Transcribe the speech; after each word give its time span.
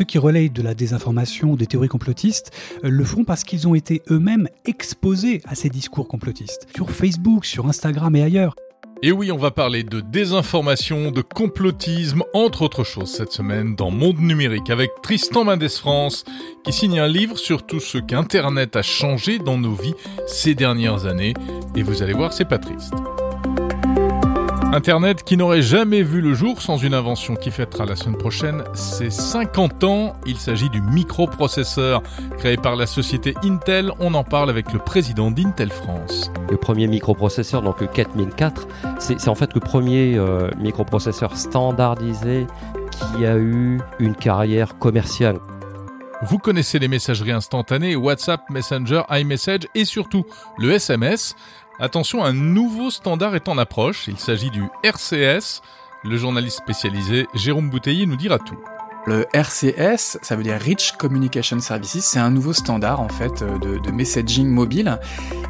Ceux 0.00 0.06
qui 0.06 0.16
relayent 0.16 0.48
de 0.48 0.62
la 0.62 0.72
désinformation 0.72 1.50
ou 1.50 1.56
des 1.58 1.66
théories 1.66 1.88
complotistes 1.88 2.52
euh, 2.84 2.88
le 2.88 3.04
font 3.04 3.24
parce 3.24 3.44
qu'ils 3.44 3.68
ont 3.68 3.74
été 3.74 4.00
eux-mêmes 4.10 4.48
exposés 4.64 5.42
à 5.44 5.54
ces 5.54 5.68
discours 5.68 6.08
complotistes, 6.08 6.66
sur 6.74 6.90
Facebook, 6.90 7.44
sur 7.44 7.66
Instagram 7.66 8.16
et 8.16 8.22
ailleurs. 8.22 8.54
Et 9.02 9.12
oui, 9.12 9.30
on 9.30 9.36
va 9.36 9.50
parler 9.50 9.82
de 9.82 10.00
désinformation, 10.00 11.10
de 11.10 11.20
complotisme, 11.20 12.22
entre 12.32 12.62
autres 12.62 12.82
choses 12.82 13.10
cette 13.10 13.32
semaine 13.32 13.76
dans 13.76 13.90
Monde 13.90 14.20
Numérique 14.20 14.70
avec 14.70 14.88
Tristan 15.02 15.44
Mendes 15.44 15.68
France 15.68 16.24
qui 16.64 16.72
signe 16.72 16.98
un 16.98 17.06
livre 17.06 17.36
sur 17.36 17.66
tout 17.66 17.80
ce 17.80 17.98
qu'Internet 17.98 18.76
a 18.76 18.82
changé 18.82 19.38
dans 19.38 19.58
nos 19.58 19.74
vies 19.74 19.94
ces 20.26 20.54
dernières 20.54 21.04
années. 21.04 21.34
Et 21.76 21.82
vous 21.82 22.02
allez 22.02 22.14
voir, 22.14 22.32
c'est 22.32 22.48
pas 22.48 22.56
triste. 22.56 22.94
Internet 24.72 25.24
qui 25.24 25.36
n'aurait 25.36 25.62
jamais 25.62 26.04
vu 26.04 26.20
le 26.20 26.32
jour 26.32 26.62
sans 26.62 26.76
une 26.76 26.94
invention 26.94 27.34
qui 27.34 27.50
fêtera 27.50 27.86
la 27.86 27.96
semaine 27.96 28.16
prochaine 28.16 28.62
ses 28.72 29.10
50 29.10 29.82
ans. 29.82 30.16
Il 30.26 30.36
s'agit 30.36 30.70
du 30.70 30.80
microprocesseur 30.80 32.04
créé 32.38 32.56
par 32.56 32.76
la 32.76 32.86
société 32.86 33.34
Intel. 33.42 33.90
On 33.98 34.14
en 34.14 34.22
parle 34.22 34.48
avec 34.48 34.72
le 34.72 34.78
président 34.78 35.32
d'Intel 35.32 35.72
France. 35.72 36.30
Le 36.48 36.56
premier 36.56 36.86
microprocesseur, 36.86 37.62
donc 37.62 37.80
le 37.80 37.88
4004, 37.88 38.68
c'est 39.00 39.26
en 39.26 39.34
fait 39.34 39.54
le 39.54 39.60
premier 39.60 40.16
euh, 40.16 40.48
microprocesseur 40.56 41.36
standardisé 41.36 42.46
qui 42.92 43.26
a 43.26 43.36
eu 43.38 43.80
une 43.98 44.14
carrière 44.14 44.78
commerciale. 44.78 45.40
Vous 46.22 46.38
connaissez 46.38 46.78
les 46.78 46.88
messageries 46.88 47.32
instantanées, 47.32 47.96
WhatsApp, 47.96 48.42
Messenger, 48.50 49.02
iMessage 49.10 49.60
et 49.74 49.86
surtout 49.86 50.26
le 50.58 50.72
SMS. 50.72 51.34
Attention, 51.82 52.22
un 52.22 52.34
nouveau 52.34 52.90
standard 52.90 53.34
est 53.34 53.48
en 53.48 53.56
approche. 53.56 54.06
Il 54.06 54.18
s'agit 54.18 54.50
du 54.50 54.64
RCS. 54.84 55.62
Le 56.04 56.18
journaliste 56.18 56.58
spécialisé 56.58 57.26
Jérôme 57.32 57.70
Bouteiller 57.70 58.04
nous 58.04 58.16
dira 58.16 58.38
tout. 58.38 58.58
Le 59.06 59.24
RCS, 59.32 60.18
ça 60.20 60.36
veut 60.36 60.42
dire 60.42 60.60
Rich 60.60 60.92
Communication 60.98 61.58
Services, 61.58 62.04
c'est 62.04 62.18
un 62.18 62.30
nouveau 62.30 62.52
standard 62.52 63.00
en 63.00 63.08
fait 63.08 63.42
de, 63.42 63.78
de, 63.78 63.90
messaging 63.90 64.46
mobile 64.46 64.98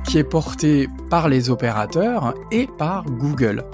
qui 0.06 0.19
est 0.19 0.25
porté 0.25 0.89
par 1.11 1.28
les 1.28 1.51
opérateurs 1.51 2.34
et 2.53 2.69
par 2.69 3.05
Google. 3.06 3.64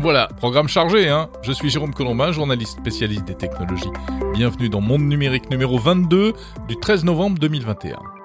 Voilà, 0.00 0.28
programme 0.36 0.68
chargé, 0.68 1.08
hein 1.08 1.30
Je 1.40 1.52
suis 1.52 1.70
Jérôme 1.70 1.94
Colombin, 1.94 2.30
journaliste 2.30 2.78
spécialiste 2.78 3.24
des 3.24 3.36
technologies. 3.36 3.88
Bienvenue 4.34 4.68
dans 4.68 4.82
Monde 4.82 5.02
Numérique 5.02 5.48
numéro 5.48 5.78
22 5.78 6.34
du 6.68 6.76
13 6.76 7.04
novembre 7.04 7.38
2021. 7.38 8.15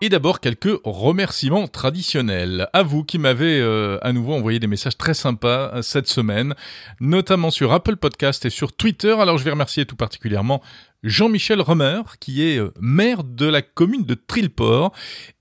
Et 0.00 0.08
d'abord 0.08 0.40
quelques 0.40 0.80
remerciements 0.84 1.68
traditionnels. 1.68 2.68
À 2.72 2.82
vous 2.82 3.04
qui 3.04 3.18
m'avez 3.18 3.60
euh, 3.60 3.98
à 4.02 4.12
nouveau 4.12 4.34
envoyé 4.34 4.58
des 4.58 4.66
messages 4.66 4.98
très 4.98 5.14
sympas 5.14 5.70
euh, 5.72 5.82
cette 5.82 6.08
semaine, 6.08 6.54
notamment 7.00 7.50
sur 7.50 7.72
Apple 7.72 7.96
Podcast 7.96 8.44
et 8.44 8.50
sur 8.50 8.72
Twitter. 8.72 9.14
Alors 9.18 9.38
je 9.38 9.44
vais 9.44 9.52
remercier 9.52 9.86
tout 9.86 9.96
particulièrement 9.96 10.60
Jean-Michel 11.04 11.60
Romer, 11.60 12.02
qui 12.18 12.42
est 12.42 12.58
euh, 12.58 12.72
maire 12.80 13.24
de 13.24 13.46
la 13.46 13.62
commune 13.62 14.04
de 14.04 14.14
Trilport 14.14 14.92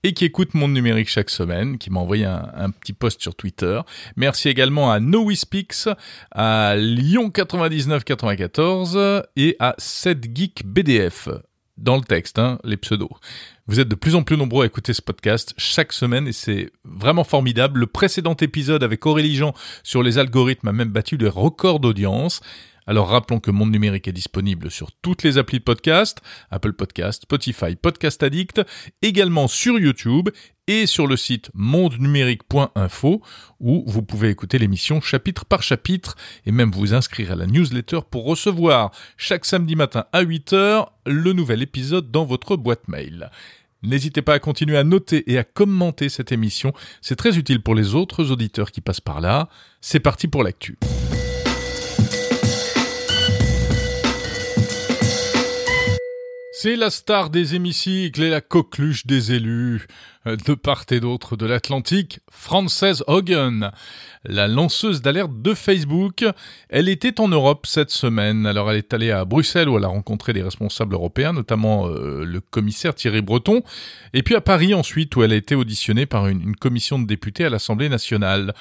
et 0.04 0.14
qui 0.14 0.26
écoute 0.26 0.54
Monde 0.54 0.74
Numérique 0.74 1.10
chaque 1.10 1.30
semaine, 1.30 1.78
qui 1.78 1.90
m'a 1.90 2.00
envoyé 2.00 2.26
un, 2.26 2.70
petit 2.70 2.94
post 2.94 3.22
sur 3.22 3.36
Twitter. 3.36 3.82
Merci 4.16 4.50
également 4.50 4.92
à 4.92 5.00
NoWeSpeaks, 5.00 5.90
à 6.32 6.76
Lyon 6.78 7.32
9994 7.36 9.24
et 9.36 9.56
à 9.60 9.76
7Geek 9.80 10.64
BDF 10.66 11.30
dans 11.78 11.96
le 11.96 12.04
texte, 12.04 12.40
hein, 12.40 12.60
les 12.64 12.78
pseudos. 12.78 13.10
Vous 13.66 13.80
êtes 13.80 13.88
de 13.88 13.96
plus 13.96 14.16
en 14.16 14.24
plus 14.24 14.36
nombreux 14.36 14.64
à 14.64 14.68
écouter 14.68 14.94
ce 14.94 15.02
podcast 15.02 15.54
chaque 15.58 15.94
semaine 15.94 16.28
et 16.28 16.34
c'est 16.34 16.70
vraiment 16.84 17.24
formidable. 17.24 17.80
Le 17.80 17.88
précédent 17.88 18.36
épisode 18.42 18.84
avec 18.84 19.06
Aurélie 19.06 19.36
Jean 19.36 19.54
sur 19.84 20.04
les 20.04 20.18
algorithmes 20.18 20.68
a 20.68 20.74
même 20.74 20.90
battu 20.90 21.16
les 21.16 21.30
records 21.30 21.80
d'audience. 21.80 22.42
Alors 22.88 23.10
rappelons 23.10 23.40
que 23.40 23.52
Monde 23.52 23.72
Numérique 23.72 24.08
est 24.08 24.14
disponible 24.14 24.70
sur 24.70 24.92
toutes 24.92 25.24
les 25.24 25.38
applis 25.38 25.60
de 25.60 25.64
podcast, 25.64 26.22
Apple 26.52 26.74
Podcast, 26.74 27.24
Spotify, 27.24 27.76
Podcast 27.76 28.22
Addict, 28.24 28.62
également 29.02 29.48
sur 29.48 29.80
YouTube 29.80 30.30
et 30.68 30.86
sur 30.86 31.08
le 31.08 31.18
site 31.18 31.50
mondenumérique.info 31.54 33.22
où 33.60 33.84
vous 33.88 34.02
pouvez 34.02 34.30
écouter 34.30 34.58
l'émission 34.58 35.02
chapitre 35.02 35.46
par 35.46 35.64
chapitre 35.64 36.16
et 36.46 36.52
même 36.52 36.72
vous 36.72 36.94
inscrire 36.94 37.32
à 37.32 37.36
la 37.36 37.48
newsletter 37.48 38.00
pour 38.10 38.26
recevoir 38.26 38.92
chaque 39.18 39.46
samedi 39.46 39.76
matin 39.76 40.06
à 40.12 40.24
8h 40.24 40.88
le 41.06 41.34
nouvel 41.34 41.62
épisode 41.62 42.12
dans 42.12 42.26
votre 42.26 42.56
boîte 42.56 42.88
mail. 42.88 43.30
N'hésitez 43.82 44.22
pas 44.22 44.36
à 44.36 44.40
continuer 44.40 44.78
à 44.78 44.86
noter 44.86 45.30
et 45.30 45.38
à 45.38 45.44
commenter 45.44 46.08
cette 46.08 46.32
émission, 46.32 46.72
c'est 47.02 47.18
très 47.18 47.38
utile 47.38 47.62
pour 47.62 47.76
les 47.76 47.96
autres 47.96 48.32
auditeurs 48.32 48.72
qui 48.72 48.80
passent 48.80 49.02
par 49.02 49.20
là. 49.20 49.50
C'est 49.82 50.00
parti 50.00 50.30
pour 50.30 50.44
l'actu. 50.44 50.78
C'est 56.64 56.78
la 56.78 56.92
star 56.92 57.30
des 57.30 57.56
hémicycles 57.56 58.24
et 58.24 58.30
la 58.30 58.40
coqueluche 58.40 59.06
des 59.06 59.34
élus. 59.34 59.86
Euh, 60.26 60.38
de 60.38 60.54
part 60.54 60.86
et 60.92 61.02
d'autre 61.02 61.36
de 61.36 61.46
l'Atlantique, 61.46 62.22
Frances 62.32 63.04
Hogan, 63.08 63.72
la 64.24 64.48
lanceuse 64.48 65.02
d'alerte 65.02 65.42
de 65.42 65.54
Facebook. 65.56 66.24
Elle 66.70 66.88
était 66.88 67.20
en 67.20 67.28
Europe 67.28 67.66
cette 67.68 67.90
semaine. 67.90 68.46
Alors 68.46 68.72
elle 68.72 68.78
est 68.78 68.94
allée 68.94 69.12
à 69.12 69.26
Bruxelles 69.26 69.68
où 69.68 69.78
elle 69.78 69.84
a 69.84 69.90
rencontré 69.90 70.32
des 70.32 70.42
responsables 70.42 70.94
européens, 70.94 71.34
notamment 71.34 71.90
euh, 71.90 72.24
le 72.24 72.40
commissaire 72.40 72.96
Thierry 72.96 73.22
Breton. 73.22 73.62
Et 74.14 74.24
puis 74.24 74.36
à 74.36 74.40
Paris 74.40 74.74
ensuite 74.74 75.14
où 75.18 75.24
elle 75.24 75.34
a 75.34 75.36
été 75.36 75.56
auditionnée 75.56 76.06
par 76.06 76.28
une, 76.28 76.42
une 76.42 76.56
commission 76.56 76.98
de 76.98 77.06
députés 77.06 77.44
à 77.44 77.50
l'Assemblée 77.50 77.90
nationale. 77.90 78.54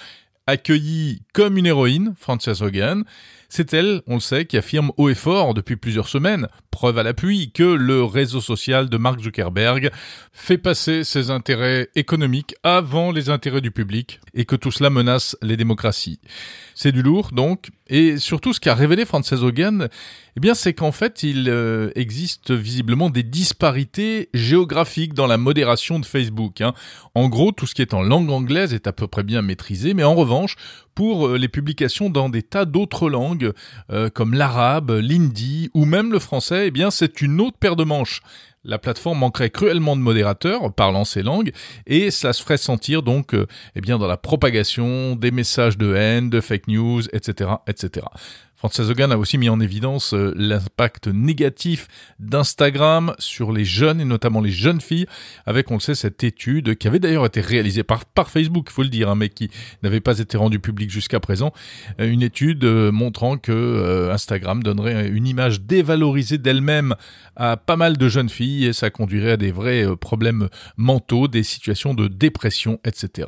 Accueillie 0.49 1.23
comme 1.33 1.57
une 1.57 1.67
héroïne, 1.67 2.15
Frances 2.19 2.63
Hogan, 2.63 3.05
c'est 3.49 3.75
elle, 3.75 4.01
on 4.07 4.15
le 4.15 4.21
sait, 4.21 4.47
qui 4.47 4.57
affirme 4.57 4.91
haut 4.97 5.09
et 5.09 5.15
fort 5.15 5.55
depuis 5.55 5.77
plusieurs 5.77 6.09
semaines, 6.09 6.49
preuve 6.73 6.99
à 6.99 7.05
l'appui, 7.05 7.53
que 7.53 7.63
le 7.63 8.03
réseau 8.03 8.41
social 8.41 8.89
de 8.89 8.97
Mark 8.97 9.21
Zuckerberg 9.21 9.93
fait 10.33 10.59
passer 10.59 11.05
ses 11.05 11.31
intérêts 11.31 11.91
économiques 11.95 12.57
avant 12.65 13.13
les 13.13 13.31
intérêts 13.31 13.61
du 13.61 13.71
public 13.71 14.19
et 14.35 14.45
que 14.45 14.57
tout 14.57 14.73
cela 14.73 14.91
menace 14.91 15.37
les 15.43 15.57
démocraties. 15.57 16.19
C'est 16.75 16.91
du 16.91 17.03
lourd, 17.03 17.31
donc, 17.33 17.69
et 17.89 18.17
surtout 18.17 18.53
ce 18.53 18.61
qu'a 18.61 18.75
révélé 18.75 19.05
Frances 19.05 19.33
Hogan, 19.33 19.89
eh 20.35 20.41
bien, 20.41 20.55
c'est 20.55 20.73
qu'en 20.73 20.93
fait, 20.93 21.23
il 21.23 21.51
euh, 21.51 21.91
existe 21.95 22.53
visiblement 22.53 23.11
des 23.11 23.23
disparités 23.23 24.31
géographiques 24.33 25.13
dans 25.13 25.27
la 25.27 25.37
modération 25.37 25.99
de 25.99 26.07
Facebook. 26.07 26.63
Hein. 26.63 26.73
En 27.15 27.29
gros, 27.29 27.53
tout 27.53 27.67
ce 27.67 27.75
qui 27.75 27.83
est 27.83 27.93
en 27.93 28.03
langue 28.03 28.31
anglaise 28.31 28.73
est 28.73 28.87
à 28.87 28.93
peu 28.93 29.07
près 29.07 29.25
bien 29.25 29.43
maîtrisé, 29.43 29.93
mais 29.93 30.05
en 30.05 30.15
revanche, 30.15 30.57
pour 30.95 31.27
euh, 31.29 31.39
les 31.39 31.49
publications 31.49 32.09
dans 32.09 32.29
des 32.29 32.43
tas 32.43 32.65
d'autres 32.65 33.11
langues, 33.11 33.53
euh, 33.91 34.09
comme 34.09 34.35
l'arabe, 34.35 34.91
l'hindi 34.91 35.71
ou 35.75 35.85
même 35.85 36.13
le 36.13 36.19
français, 36.19 36.62
eh 36.67 36.71
bien 36.71 36.91
c'est 36.91 37.21
une 37.21 37.41
autre 37.41 37.57
paire 37.59 37.77
de 37.77 37.85
manches. 37.85 38.21
La 38.65 38.79
plateforme 38.79 39.19
manquerait 39.19 39.51
cruellement 39.51 39.97
de 39.97 40.01
modérateurs 40.01 40.73
parlant 40.73 41.05
ces 41.05 41.23
langues 41.23 41.53
et 41.87 42.13
ça 42.13 42.33
se 42.33 42.43
ferait 42.43 42.59
sentir 42.59 43.03
donc 43.03 43.35
euh, 43.35 43.47
eh 43.75 43.81
bien 43.81 43.99
dans 43.99 44.07
la 44.07 44.17
propagation 44.17 45.17
des 45.17 45.33
messages 45.33 45.77
de 45.77 45.95
haine, 45.97 46.31
de 46.31 46.41
fake 46.41 46.69
news, 46.69 47.03
etc., 47.13 47.51
etc. 47.67 48.07
Frances 48.63 48.79
Hogan 48.79 49.11
a 49.11 49.19
aussi 49.19 49.39
mis 49.39 49.49
en 49.49 49.59
évidence 49.59 50.15
euh, 50.15 50.33
l'impact 50.37 51.09
négatif 51.09 51.89
d'Instagram 52.21 53.13
sur 53.19 53.51
les 53.51 53.65
jeunes 53.65 54.01
et 54.01 54.05
notamment 54.05 54.41
les 54.41 54.53
jeunes 54.53 54.81
filles, 54.81 55.07
avec, 55.47 55.73
on 55.73 55.75
le 55.75 55.81
sait, 55.81 55.97
cette 55.97 56.23
étude 56.23 56.77
qui 56.77 56.87
avait 56.87 57.01
d'ailleurs 57.01 57.27
été 57.27 57.41
réalisée 57.41 57.83
par, 57.83 58.05
par 58.05 58.31
Facebook, 58.31 58.69
il 58.71 58.73
faut 58.73 58.85
le 58.85 58.89
dire, 58.89 59.11
hein, 59.11 59.17
mais 59.17 59.31
qui 59.31 59.51
n'avait 59.83 60.01
pas 60.01 60.21
été 60.21 60.37
rendue 60.37 60.61
publique 60.61 60.91
jusqu'à 60.91 61.19
présent. 61.19 61.53
Euh, 61.99 62.09
une 62.09 62.23
étude 62.23 62.63
euh, 62.63 62.93
montrant 62.93 63.37
que 63.37 64.11
Instagram 64.13 64.63
donnerait 64.63 65.09
une 65.09 65.27
image 65.27 65.63
dévalorisée 65.63 66.39
d'elle-même 66.39 66.95
à 67.35 67.57
pas 67.57 67.75
mal 67.75 67.97
de 67.97 68.09
jeunes 68.09 68.29
filles 68.29 68.67
et 68.67 68.73
ça 68.73 68.91
conduirait 68.91 69.33
à 69.33 69.37
des 69.37 69.51
vrais 69.51 69.97
problèmes 69.97 70.49
mentaux, 70.77 71.27
des 71.27 71.43
situations 71.43 71.95
de 71.95 72.07
dépression, 72.07 72.79
etc. 72.85 73.27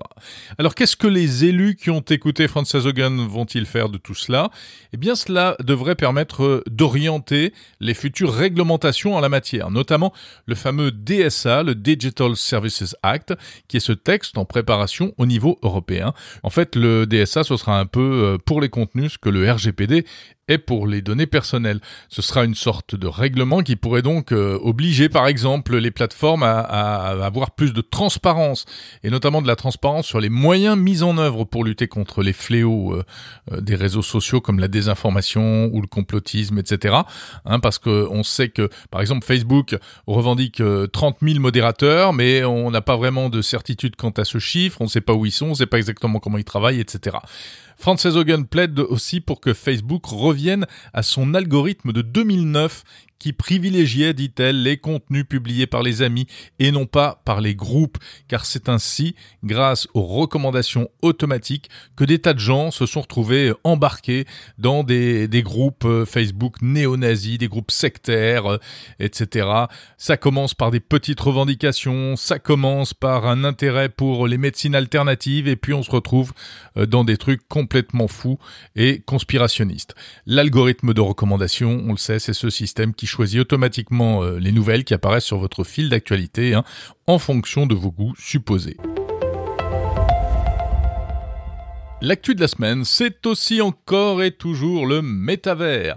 Alors 0.58 0.76
qu'est-ce 0.76 0.96
que 0.96 1.08
les 1.08 1.44
élus 1.44 1.74
qui 1.74 1.90
ont 1.90 2.02
écouté 2.02 2.46
Frances 2.46 2.76
Hogan 2.76 3.26
vont-ils 3.26 3.66
faire 3.66 3.88
de 3.88 3.98
tout 3.98 4.14
cela? 4.14 4.50
Eh 4.92 4.96
bien, 4.96 5.16
cela 5.26 5.56
devrait 5.62 5.94
permettre 5.94 6.44
euh, 6.44 6.62
d'orienter 6.68 7.52
les 7.80 7.94
futures 7.94 8.32
réglementations 8.32 9.14
en 9.14 9.20
la 9.20 9.28
matière, 9.28 9.70
notamment 9.70 10.12
le 10.46 10.54
fameux 10.54 10.90
DSA, 10.90 11.62
le 11.62 11.74
Digital 11.74 12.36
Services 12.36 12.96
Act, 13.02 13.34
qui 13.68 13.78
est 13.78 13.80
ce 13.80 13.92
texte 13.92 14.38
en 14.38 14.44
préparation 14.44 15.14
au 15.18 15.26
niveau 15.26 15.58
européen. 15.62 16.12
En 16.42 16.50
fait, 16.50 16.76
le 16.76 17.06
DSA, 17.06 17.44
ce 17.44 17.56
sera 17.56 17.78
un 17.78 17.86
peu 17.86 18.00
euh, 18.00 18.38
pour 18.38 18.60
les 18.60 18.68
contenus 18.68 19.12
ce 19.12 19.18
que 19.18 19.28
le 19.28 19.50
RGPD 19.50 20.04
et 20.48 20.58
pour 20.58 20.86
les 20.86 21.02
données 21.02 21.26
personnelles. 21.26 21.80
Ce 22.08 22.22
sera 22.22 22.44
une 22.44 22.54
sorte 22.54 22.94
de 22.94 23.06
règlement 23.06 23.62
qui 23.62 23.76
pourrait 23.76 24.02
donc 24.02 24.32
euh, 24.32 24.58
obliger 24.62 25.08
par 25.08 25.26
exemple 25.26 25.76
les 25.76 25.90
plateformes 25.90 26.42
à, 26.42 26.60
avoir 27.24 27.52
plus 27.52 27.72
de 27.72 27.80
transparence 27.80 28.64
et 29.02 29.10
notamment 29.10 29.42
de 29.42 29.46
la 29.46 29.56
transparence 29.56 30.06
sur 30.06 30.20
les 30.20 30.28
moyens 30.28 30.76
mis 30.76 31.02
en 31.02 31.18
œuvre 31.18 31.44
pour 31.44 31.64
lutter 31.64 31.88
contre 31.88 32.22
les 32.22 32.32
fléaux 32.32 32.94
euh, 32.94 33.04
euh, 33.52 33.60
des 33.60 33.74
réseaux 33.74 34.02
sociaux 34.02 34.40
comme 34.40 34.58
la 34.58 34.68
désinformation 34.68 35.70
ou 35.72 35.80
le 35.80 35.86
complotisme, 35.86 36.58
etc. 36.58 36.96
Hein, 37.44 37.60
parce 37.60 37.78
que 37.78 38.06
on 38.10 38.22
sait 38.22 38.48
que 38.48 38.68
par 38.90 39.00
exemple 39.00 39.24
Facebook 39.24 39.76
revendique 40.06 40.62
30 40.92 41.16
000 41.22 41.40
modérateurs, 41.40 42.12
mais 42.12 42.44
on 42.44 42.70
n'a 42.70 42.82
pas 42.82 42.96
vraiment 42.96 43.30
de 43.30 43.42
certitude 43.42 43.96
quant 43.96 44.10
à 44.10 44.24
ce 44.24 44.38
chiffre, 44.38 44.80
on 44.80 44.84
ne 44.84 44.88
sait 44.88 45.00
pas 45.00 45.14
où 45.14 45.26
ils 45.26 45.32
sont, 45.32 45.46
on 45.46 45.50
ne 45.50 45.54
sait 45.54 45.66
pas 45.66 45.78
exactement 45.78 46.18
comment 46.18 46.38
ils 46.38 46.44
travaillent, 46.44 46.80
etc. 46.80 47.16
Frances 47.76 48.06
Hogan 48.06 48.46
plaide 48.46 48.78
aussi 48.80 49.20
pour 49.20 49.40
que 49.40 49.54
Facebook 49.54 50.06
revienne 50.06 50.66
à 50.92 51.02
son 51.02 51.34
algorithme 51.34 51.92
de 51.92 52.02
2009 52.02 52.84
qui 53.24 53.32
privilégiait, 53.32 54.12
dit-elle, 54.12 54.62
les 54.62 54.76
contenus 54.76 55.24
publiés 55.26 55.66
par 55.66 55.82
les 55.82 56.02
amis 56.02 56.26
et 56.58 56.70
non 56.70 56.84
pas 56.84 57.22
par 57.24 57.40
les 57.40 57.54
groupes, 57.54 57.96
car 58.28 58.44
c'est 58.44 58.68
ainsi, 58.68 59.14
grâce 59.42 59.88
aux 59.94 60.02
recommandations 60.02 60.90
automatiques, 61.00 61.70
que 61.96 62.04
des 62.04 62.18
tas 62.18 62.34
de 62.34 62.38
gens 62.38 62.70
se 62.70 62.84
sont 62.84 63.00
retrouvés 63.00 63.54
embarqués 63.64 64.26
dans 64.58 64.84
des, 64.84 65.26
des 65.26 65.42
groupes 65.42 65.86
euh, 65.86 66.04
Facebook 66.04 66.60
néo-nazis, 66.60 67.38
des 67.38 67.48
groupes 67.48 67.70
sectaires, 67.70 68.44
euh, 68.44 68.58
etc. 69.00 69.48
Ça 69.96 70.18
commence 70.18 70.52
par 70.52 70.70
des 70.70 70.80
petites 70.80 71.20
revendications, 71.20 72.16
ça 72.16 72.38
commence 72.38 72.92
par 72.92 73.26
un 73.26 73.42
intérêt 73.42 73.88
pour 73.88 74.28
les 74.28 74.36
médecines 74.36 74.74
alternatives, 74.74 75.48
et 75.48 75.56
puis 75.56 75.72
on 75.72 75.82
se 75.82 75.90
retrouve 75.90 76.34
euh, 76.76 76.84
dans 76.84 77.04
des 77.04 77.16
trucs 77.16 77.48
complètement 77.48 78.06
fous 78.06 78.38
et 78.76 79.00
conspirationnistes. 79.00 79.94
L'algorithme 80.26 80.92
de 80.92 81.00
recommandation, 81.00 81.82
on 81.86 81.92
le 81.92 81.96
sait, 81.96 82.18
c'est 82.18 82.34
ce 82.34 82.50
système 82.50 82.92
qui 82.92 83.06
choisit 83.14 83.40
automatiquement 83.40 84.24
euh, 84.24 84.38
les 84.38 84.50
nouvelles 84.50 84.82
qui 84.84 84.92
apparaissent 84.92 85.24
sur 85.24 85.38
votre 85.38 85.62
fil 85.62 85.88
d'actualité 85.88 86.54
hein, 86.54 86.64
en 87.06 87.18
fonction 87.18 87.66
de 87.66 87.74
vos 87.74 87.92
goûts 87.92 88.14
supposés. 88.18 88.76
L'actu 92.00 92.34
de 92.34 92.40
la 92.40 92.48
semaine, 92.48 92.84
c'est 92.84 93.24
aussi 93.24 93.62
encore 93.62 94.22
et 94.22 94.32
toujours 94.32 94.86
le 94.86 95.00
métavers. 95.00 95.96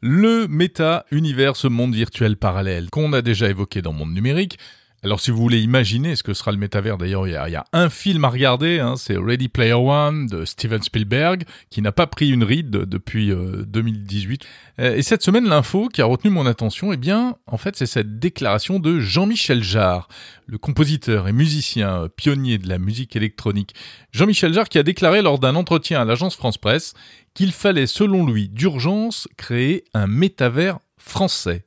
Le 0.00 0.46
méta-univers, 0.46 1.56
ce 1.56 1.66
monde 1.66 1.94
virtuel 1.94 2.36
parallèle 2.36 2.88
qu'on 2.88 3.12
a 3.12 3.20
déjà 3.20 3.50
évoqué 3.50 3.82
dans 3.82 3.92
Monde 3.92 4.14
Numérique, 4.14 4.58
alors 5.04 5.20
si 5.20 5.30
vous 5.30 5.36
voulez 5.36 5.60
imaginer 5.60 6.16
ce 6.16 6.22
que 6.22 6.32
sera 6.32 6.50
le 6.50 6.56
métavers, 6.56 6.96
d'ailleurs 6.96 7.28
il 7.28 7.32
y, 7.32 7.36
a 7.36 7.64
un 7.74 7.90
film 7.90 8.24
à 8.24 8.30
regarder, 8.30 8.80
hein, 8.80 8.94
c'est 8.96 9.18
Ready 9.18 9.48
Player 9.48 9.74
One 9.74 10.26
de 10.26 10.46
Steven 10.46 10.82
Spielberg, 10.82 11.44
qui 11.68 11.82
n'a 11.82 11.92
pas 11.92 12.06
pris 12.06 12.30
une 12.30 12.42
ride 12.42 12.70
depuis 12.70 13.28
2018. 13.28 14.42
Euh, 14.80 14.84
euh, 14.84 14.96
et 14.96 15.02
cette 15.02 15.22
semaine, 15.22 15.46
l'info 15.46 15.90
qui 15.92 16.00
a 16.00 16.06
retenu 16.06 16.30
mon 16.30 16.46
attention, 16.46 16.90
eh 16.90 16.96
bien, 16.96 17.36
en 17.46 17.58
fait, 17.58 17.76
c'est 17.76 17.84
cette 17.84 18.18
déclaration 18.18 18.78
de 18.78 18.98
Jean-Michel 18.98 19.62
Jarre, 19.62 20.08
le 20.46 20.56
compositeur 20.56 21.28
et 21.28 21.32
musicien 21.32 22.08
pionnier 22.16 22.56
de 22.56 22.68
la 22.68 22.78
musique 22.78 23.14
électronique. 23.14 23.74
Jean-Michel 24.12 24.54
Jarre 24.54 24.70
qui 24.70 24.78
a 24.78 24.82
déclaré 24.82 25.20
lors 25.20 25.38
d'un 25.38 25.54
entretien 25.54 26.00
à 26.00 26.06
l'agence 26.06 26.34
France 26.34 26.56
Presse 26.56 26.94
qu'il 27.34 27.52
fallait, 27.52 27.86
selon 27.86 28.24
lui, 28.24 28.48
d'urgence 28.48 29.28
créer 29.36 29.84
un 29.92 30.06
métavers 30.06 30.78
français. 30.96 31.66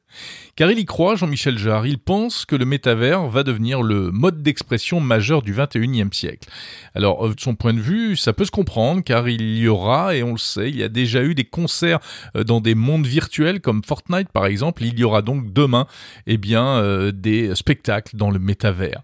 Car 0.56 0.72
il 0.72 0.80
y 0.80 0.86
croit, 0.86 1.16
Jean-Michel 1.16 1.58
Jarre, 1.60 1.86
il 1.86 2.00
pense 2.00 2.46
que 2.46 2.56
le 2.56 2.66
métavers 2.66 3.28
va 3.28 3.44
devenir 3.44 3.84
le 3.84 4.10
mode 4.10 4.42
d'expression 4.42 5.00
majeur 5.00 5.44
du 5.44 5.54
21e 5.54 6.12
siècle. 6.12 6.50
Alors, 6.96 7.28
euh, 7.28 7.36
de 7.36 7.40
son 7.40 7.54
point 7.54 7.74
de 7.74 7.80
vue, 7.80 8.18
ça 8.18 8.34
peut 8.34 8.46
se 8.46 8.52
comprendre, 8.52 9.04
car 9.04 9.30
il 9.30 9.58
y 9.58 9.68
aura, 9.68 10.16
et 10.16 10.24
on 10.24 10.31
le 10.31 10.40
sait, 10.40 10.69
il 10.69 10.78
y 10.78 10.84
a 10.84 10.90
déjà 10.90 11.24
eu 11.24 11.36
des 11.36 11.46
concerts 11.46 12.00
euh, 12.36 12.44
dans 12.44 12.60
des 12.60 12.74
mondes 12.74 13.06
virtuels 13.06 13.62
comme 13.62 13.84
Fortnite 13.84 14.30
par 14.34 14.46
exemple, 14.46 14.84
il 14.84 14.98
y 14.98 15.04
aura 15.04 15.22
donc 15.22 15.54
demain, 15.54 15.88
eh 16.25 16.38
bien, 16.38 16.66
euh, 16.66 17.12
des 17.12 17.54
spectacles 17.56 18.16
dans 18.16 18.31
le 18.31 18.40
métavers. 18.40 19.04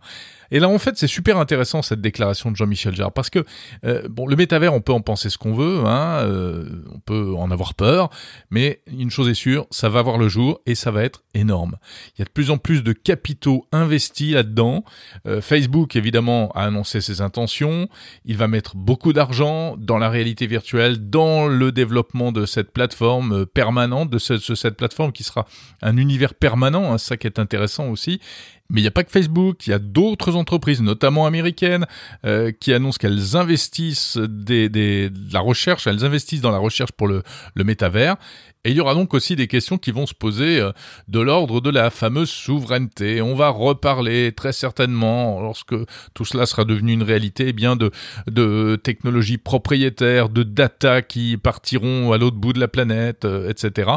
Et 0.53 0.59
là, 0.59 0.69
en 0.69 0.77
fait, 0.77 0.95
c'est 0.97 1.07
super 1.07 1.39
intéressant 1.39 1.81
cette 1.81 1.99
déclaration 1.99 2.51
de 2.51 2.55
Jean-Michel 2.55 2.95
Jarre 2.95 3.11
parce 3.11 3.31
que 3.31 3.43
euh, 3.85 4.07
bon, 4.07 4.27
le 4.27 4.35
métavers, 4.35 4.71
on 4.71 4.81
peut 4.81 4.93
en 4.93 5.01
penser 5.01 5.31
ce 5.31 5.39
qu'on 5.39 5.55
veut, 5.55 5.79
hein, 5.83 6.19
euh, 6.19 6.69
on 6.93 6.99
peut 6.99 7.33
en 7.35 7.49
avoir 7.49 7.73
peur, 7.73 8.11
mais 8.51 8.83
une 8.85 9.09
chose 9.09 9.27
est 9.29 9.33
sûre, 9.33 9.65
ça 9.71 9.89
va 9.89 10.03
voir 10.03 10.19
le 10.19 10.29
jour 10.29 10.61
et 10.67 10.75
ça 10.75 10.91
va 10.91 11.03
être 11.03 11.23
énorme. 11.33 11.77
Il 12.15 12.19
y 12.19 12.21
a 12.21 12.25
de 12.25 12.29
plus 12.29 12.51
en 12.51 12.59
plus 12.59 12.83
de 12.83 12.93
capitaux 12.93 13.65
investis 13.71 14.33
là-dedans. 14.33 14.83
Euh, 15.25 15.41
Facebook, 15.41 15.95
évidemment, 15.95 16.51
a 16.51 16.65
annoncé 16.65 17.01
ses 17.01 17.21
intentions. 17.21 17.89
Il 18.23 18.37
va 18.37 18.47
mettre 18.47 18.75
beaucoup 18.75 19.11
d'argent 19.11 19.75
dans 19.79 19.97
la 19.97 20.11
réalité 20.11 20.45
virtuelle, 20.45 21.09
dans 21.09 21.47
le 21.47 21.71
développement 21.71 22.31
de 22.31 22.45
cette 22.45 22.71
plateforme 22.71 23.47
permanente, 23.47 24.11
de, 24.11 24.19
cette 24.19 24.77
plateforme 24.77 25.13
qui 25.13 25.23
sera 25.23 25.47
un 25.81 25.97
univers 25.97 26.35
permanent. 26.35 26.93
Hein, 26.93 26.99
ça 26.99 27.17
qui 27.17 27.25
est 27.25 27.39
intéressant 27.39 27.89
aussi. 27.89 28.21
Mais 28.69 28.79
il 28.79 28.83
n'y 28.83 28.87
a 28.87 28.91
pas 28.91 29.03
que 29.03 29.11
Facebook, 29.11 29.67
il 29.67 29.71
y 29.71 29.73
a 29.73 29.79
d'autres 29.79 30.35
entreprises, 30.35 30.81
notamment 30.81 31.25
américaines, 31.25 31.85
euh, 32.25 32.51
qui 32.51 32.73
annoncent 32.73 32.97
qu'elles 32.97 33.35
investissent 33.35 34.17
de 34.17 35.11
la 35.31 35.39
recherche, 35.41 35.85
elles 35.85 36.05
investissent 36.05 36.41
dans 36.41 36.51
la 36.51 36.57
recherche 36.57 36.91
pour 36.91 37.07
le 37.07 37.23
métavers. 37.55 38.17
Et 38.65 38.71
il 38.71 38.77
y 38.77 38.79
aura 38.79 38.93
donc 38.93 39.13
aussi 39.13 39.35
des 39.35 39.47
questions 39.47 39.77
qui 39.77 39.91
vont 39.91 40.05
se 40.05 40.13
poser 40.13 40.61
euh, 40.61 40.71
de 41.09 41.19
l'ordre 41.19 41.59
de 41.59 41.69
la 41.69 41.89
fameuse 41.89 42.29
souveraineté. 42.29 43.21
On 43.21 43.35
va 43.35 43.49
reparler 43.49 44.31
très 44.31 44.53
certainement, 44.53 45.41
lorsque 45.41 45.75
tout 46.13 46.23
cela 46.23 46.45
sera 46.45 46.63
devenu 46.63 46.93
une 46.93 47.03
réalité, 47.03 47.49
eh 47.49 47.53
bien 47.53 47.75
de, 47.75 48.75
technologies 48.77 49.37
propriétaires, 49.37 50.29
de 50.29 50.43
data 50.43 51.01
qui 51.01 51.35
partiront 51.35 52.13
à 52.13 52.17
l'autre 52.17 52.37
bout 52.37 52.53
de 52.53 52.59
la 52.61 52.69
planète, 52.69 53.25
euh, 53.25 53.49
etc. 53.49 53.91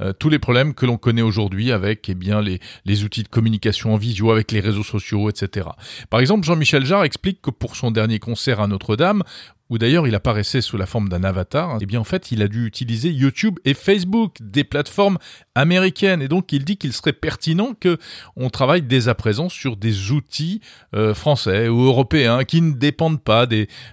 Euh, 0.00 0.12
tous 0.12 0.28
les 0.28 0.38
problèmes 0.38 0.74
que 0.74 0.86
l'on 0.86 0.96
connaît 0.96 1.22
aujourd'hui 1.22 1.72
avec 1.72 2.08
eh 2.08 2.14
les, 2.14 2.60
les 2.84 3.02
outils 3.02 3.24
de 3.24 3.28
communication 3.28 3.94
en 3.94 3.96
visio, 3.96 4.30
avec 4.30 4.52
les 4.52 4.60
réseaux 4.60 4.84
sociaux, 4.84 5.28
etc. 5.28 5.66
Par 6.08 6.20
exemple, 6.20 6.46
Jean-Michel 6.46 6.86
Jarre 6.86 7.02
explique 7.02 7.42
que 7.42 7.50
pour 7.50 7.74
son 7.74 7.90
dernier 7.90 8.20
concert 8.20 8.60
à 8.60 8.68
Notre-Dame, 8.68 9.24
où 9.70 9.78
d'ailleurs 9.78 10.06
il 10.06 10.14
apparaissait 10.14 10.60
sous 10.60 10.76
la 10.76 10.86
forme 10.86 11.08
d'un 11.08 11.24
avatar, 11.24 11.78
eh 11.80 11.86
bien 11.86 12.00
en 12.00 12.04
fait 12.04 12.30
il 12.30 12.42
a 12.42 12.48
dû 12.48 12.66
utiliser 12.66 13.10
YouTube 13.10 13.58
et 13.64 13.74
Facebook, 13.74 14.36
des 14.40 14.64
plateformes 14.64 15.18
américaines, 15.54 16.22
et 16.22 16.28
donc 16.28 16.52
il 16.52 16.64
dit 16.64 16.76
qu'il 16.76 16.92
serait 16.92 17.12
pertinent 17.12 17.74
que 17.78 17.98
on 18.36 18.50
travaille 18.50 18.82
dès 18.82 19.08
à 19.08 19.14
présent 19.14 19.48
sur 19.48 19.76
des 19.76 20.10
outils 20.10 20.60
euh, 20.94 21.14
français 21.14 21.68
ou 21.68 21.82
européens 21.82 22.44
qui 22.44 22.60
ne 22.60 22.72
dépendent 22.72 23.22
pas 23.22 23.46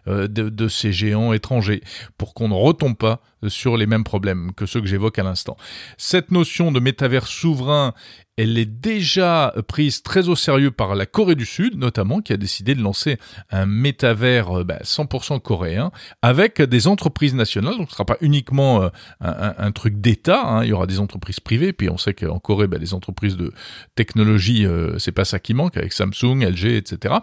euh, 0.08 0.28
de, 0.28 0.68
ces 0.68 0.92
géants 0.92 1.34
étrangers, 1.34 1.82
pour 2.18 2.34
qu'on 2.34 2.50
ne 2.50 2.54
retombe 2.54 2.98
pas 2.98 3.22
sur 3.48 3.78
les 3.78 3.86
mêmes 3.86 4.04
problèmes 4.04 4.52
que 4.56 4.66
ceux 4.66 4.82
que 4.82 4.88
j'évoque 4.88 5.20
à 5.20 5.24
l'instant. 5.24 5.58
Cette 5.98 6.32
notion 6.32 6.72
de 6.72 6.80
métavers 6.80 7.28
souverain 7.28 7.94
elle 8.38 8.58
est 8.58 8.66
déjà 8.66 9.54
prise 9.68 10.04
très 10.04 10.30
au 10.30 10.36
sérieux 10.36 10.72
par 10.72 10.96
la 10.96 11.06
Corée 11.06 11.36
du 11.36 11.46
Sud, 11.46 11.78
notamment, 11.78 12.22
qui 12.22 12.34
a 12.34 12.38
décidé 12.38 12.74
de 12.76 12.82
lancer 12.82 13.18
un 13.52 13.66
métavers 13.66 14.50
100% 14.50 14.54
euh, 14.60 15.34
bah, 15.34 15.40
coréen 15.44 15.92
avec 16.22 16.62
des 16.62 16.88
entreprises 16.88 17.36
nationales. 17.36 17.78
Donc, 17.78 17.90
ce 17.90 17.94
ne 17.94 17.98
sera 17.98 18.06
pas 18.06 18.18
uniquement 18.22 18.84
euh, 18.84 18.90
un, 19.20 19.72
truc 19.72 20.02
d'État. 20.02 20.42
Hein. 20.44 20.64
Il 20.64 20.70
y 20.70 20.74
aura 20.74 20.88
des 20.88 21.00
entreprises 21.00 21.40
privées. 21.40 21.74
Puis, 21.74 21.90
on 21.90 21.98
sait 21.98 22.14
qu'en 22.14 22.40
Corée, 22.40 22.68
bah, 22.68 22.78
les 22.80 22.94
entreprises 22.94 23.38
de 23.38 23.54
technologie, 23.96 24.66
euh, 24.66 24.98
c'est 24.98 25.12
pas 25.12 25.26
ça 25.26 25.40
qui 25.40 25.54
manque, 25.54 25.78
avec 25.78 25.94
Samsung, 25.94 26.42
LG, 26.44 26.66
etc. 26.78 27.16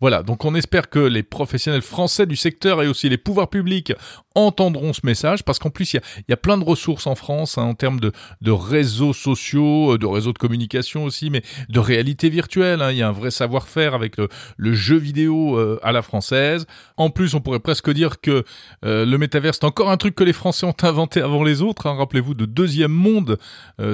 Voilà, 0.00 0.22
donc 0.22 0.44
on 0.44 0.54
espère 0.54 0.90
que 0.90 0.98
les 0.98 1.22
professionnels 1.22 1.82
français 1.82 2.26
du 2.26 2.36
secteur 2.36 2.82
et 2.82 2.88
aussi 2.88 3.08
les 3.08 3.16
pouvoirs 3.16 3.48
publics 3.48 3.94
entendront 4.34 4.92
ce 4.92 5.00
message, 5.04 5.42
parce 5.42 5.58
qu'en 5.58 5.70
plus, 5.70 5.94
il 5.94 6.02
y, 6.28 6.32
a, 6.32 6.36
plein 6.36 6.58
de 6.58 6.64
ressources 6.64 7.06
en 7.06 7.14
France 7.14 7.56
hein, 7.56 7.62
en 7.62 7.72
termes 7.74 7.98
de, 8.00 8.12
réseaux 8.50 9.14
sociaux, 9.14 9.94
euh, 9.94 9.98
de 9.98 10.04
réseaux 10.04 10.34
de 10.34 10.38
communication 10.38 11.04
aussi, 11.04 11.30
mais 11.30 11.42
de 11.70 11.78
réalité 11.78 12.28
virtuelle. 12.28 12.82
Hein. 12.82 12.92
Il 12.92 12.98
y 12.98 13.02
a 13.02 13.08
un 13.08 13.12
vrai 13.12 13.30
savoir-faire 13.30 13.94
avec 13.94 14.18
le, 14.18 14.28
jeu 14.74 14.96
vidéo 14.96 15.58
euh, 15.58 15.80
à 15.82 15.92
la 15.92 16.02
française. 16.02 16.66
En 16.98 17.08
plus, 17.08 17.32
on 17.34 17.40
pourrait 17.40 17.60
presque 17.60 17.90
dire 17.90 18.20
que 18.20 18.44
euh, 18.84 19.06
le 19.06 19.16
métavers, 19.18 19.54
c'est 19.54 19.64
encore 19.64 19.90
un 19.90 19.96
truc 19.96 20.14
que 20.14 20.24
les 20.24 20.34
Français 20.34 20.66
ont 20.66 20.76
inventé 20.82 21.22
avant 21.22 21.42
les 21.42 21.62
autres. 21.62 21.86
Hein. 21.86 21.96
Rappelez-vous 21.96 22.34
de 22.34 22.44
Deuxième 22.44 22.92
Monde, 22.92 23.38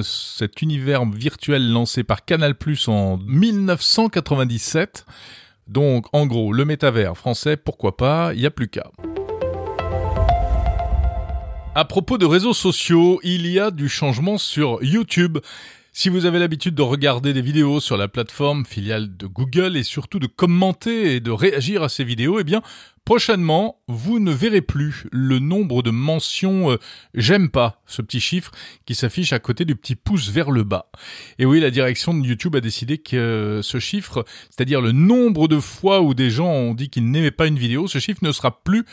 cet 0.03 0.63
univers 0.63 1.05
virtuel 1.05 1.71
lancé 1.71 2.03
par 2.03 2.25
Canal+, 2.25 2.57
en 2.89 3.19
1997. 3.19 5.07
Donc, 5.69 6.07
en 6.13 6.27
gros, 6.27 6.53
le 6.53 6.65
métavers 6.65 7.17
français, 7.17 7.57
pourquoi 7.57 7.97
pas, 7.97 8.33
il 8.35 8.41
n'y 8.41 8.47
a 8.47 8.51
plus 8.51 8.69
qu'à. 8.69 8.91
À 11.75 11.85
propos 11.85 12.19
de 12.19 12.27
réseaux 12.27 12.53
sociaux, 12.53 13.19
il 13.23 13.47
y 13.47 13.59
a 13.59 13.71
du 13.71 13.89
changement 13.89 14.37
sur 14.37 14.83
YouTube. 14.83 15.39
Si 15.95 16.09
vous 16.09 16.27
avez 16.27 16.39
l'habitude 16.39 16.75
de 16.75 16.83
regarder 16.83 17.33
des 17.33 17.43
vidéos 17.43 17.81
sur 17.81 17.97
la 17.97 18.09
plateforme 18.09 18.65
filiale 18.65 19.17
de 19.17 19.27
Google 19.27 19.77
et 19.77 19.83
surtout 19.83 20.19
de 20.19 20.27
commenter 20.27 21.17
et 21.17 21.21
de 21.21 21.31
réagir 21.31 21.83
à 21.83 21.89
ces 21.89 22.05
vidéos, 22.05 22.41
eh 22.41 22.45
bien, 22.45 22.63
Prochainement, 23.05 23.83
vous 23.89 24.21
ne 24.21 24.31
verrez 24.31 24.61
plus 24.61 25.09
le 25.11 25.41
nombre 25.41 25.83
de 25.83 25.91
mentions 25.91 26.71
euh, 26.71 26.77
j'aime 27.15 27.51
pas, 27.51 27.83
ce 27.85 28.01
petit 28.01 28.21
chiffre 28.21 28.53
qui 28.87 28.95
s'affiche 28.95 29.33
à 29.33 29.41
côté 29.41 29.65
du 29.65 29.75
petit 29.75 29.97
pouce 29.97 30.29
vers 30.29 30.53
le 30.53 30.63
bas. 30.63 30.87
Et 31.41 31.45
oui, 31.45 31.59
la 31.59 31.73
direction 31.73 32.15
de 32.15 32.25
YouTube 32.25 32.55
a 32.55 32.61
décidé 32.61 32.99
que 32.99 33.17
euh, 33.17 33.63
ce 33.63 33.81
chiffre, 33.81 34.25
c'est-à-dire 34.51 34.81
le 34.81 34.93
nombre 34.93 35.49
de 35.49 35.59
fois 35.59 36.01
où 36.01 36.15
des 36.15 36.31
gens 36.31 36.47
ont 36.47 36.75
dit 36.75 36.91
qu'ils 36.91 37.11
n'aimaient 37.11 37.33
pas 37.33 37.49
une 37.49 37.59
vidéo, 37.59 37.89
ce 37.89 37.99
chiffre 37.99 38.21
ne 38.23 38.31
sera 38.31 38.63
plus 38.63 38.85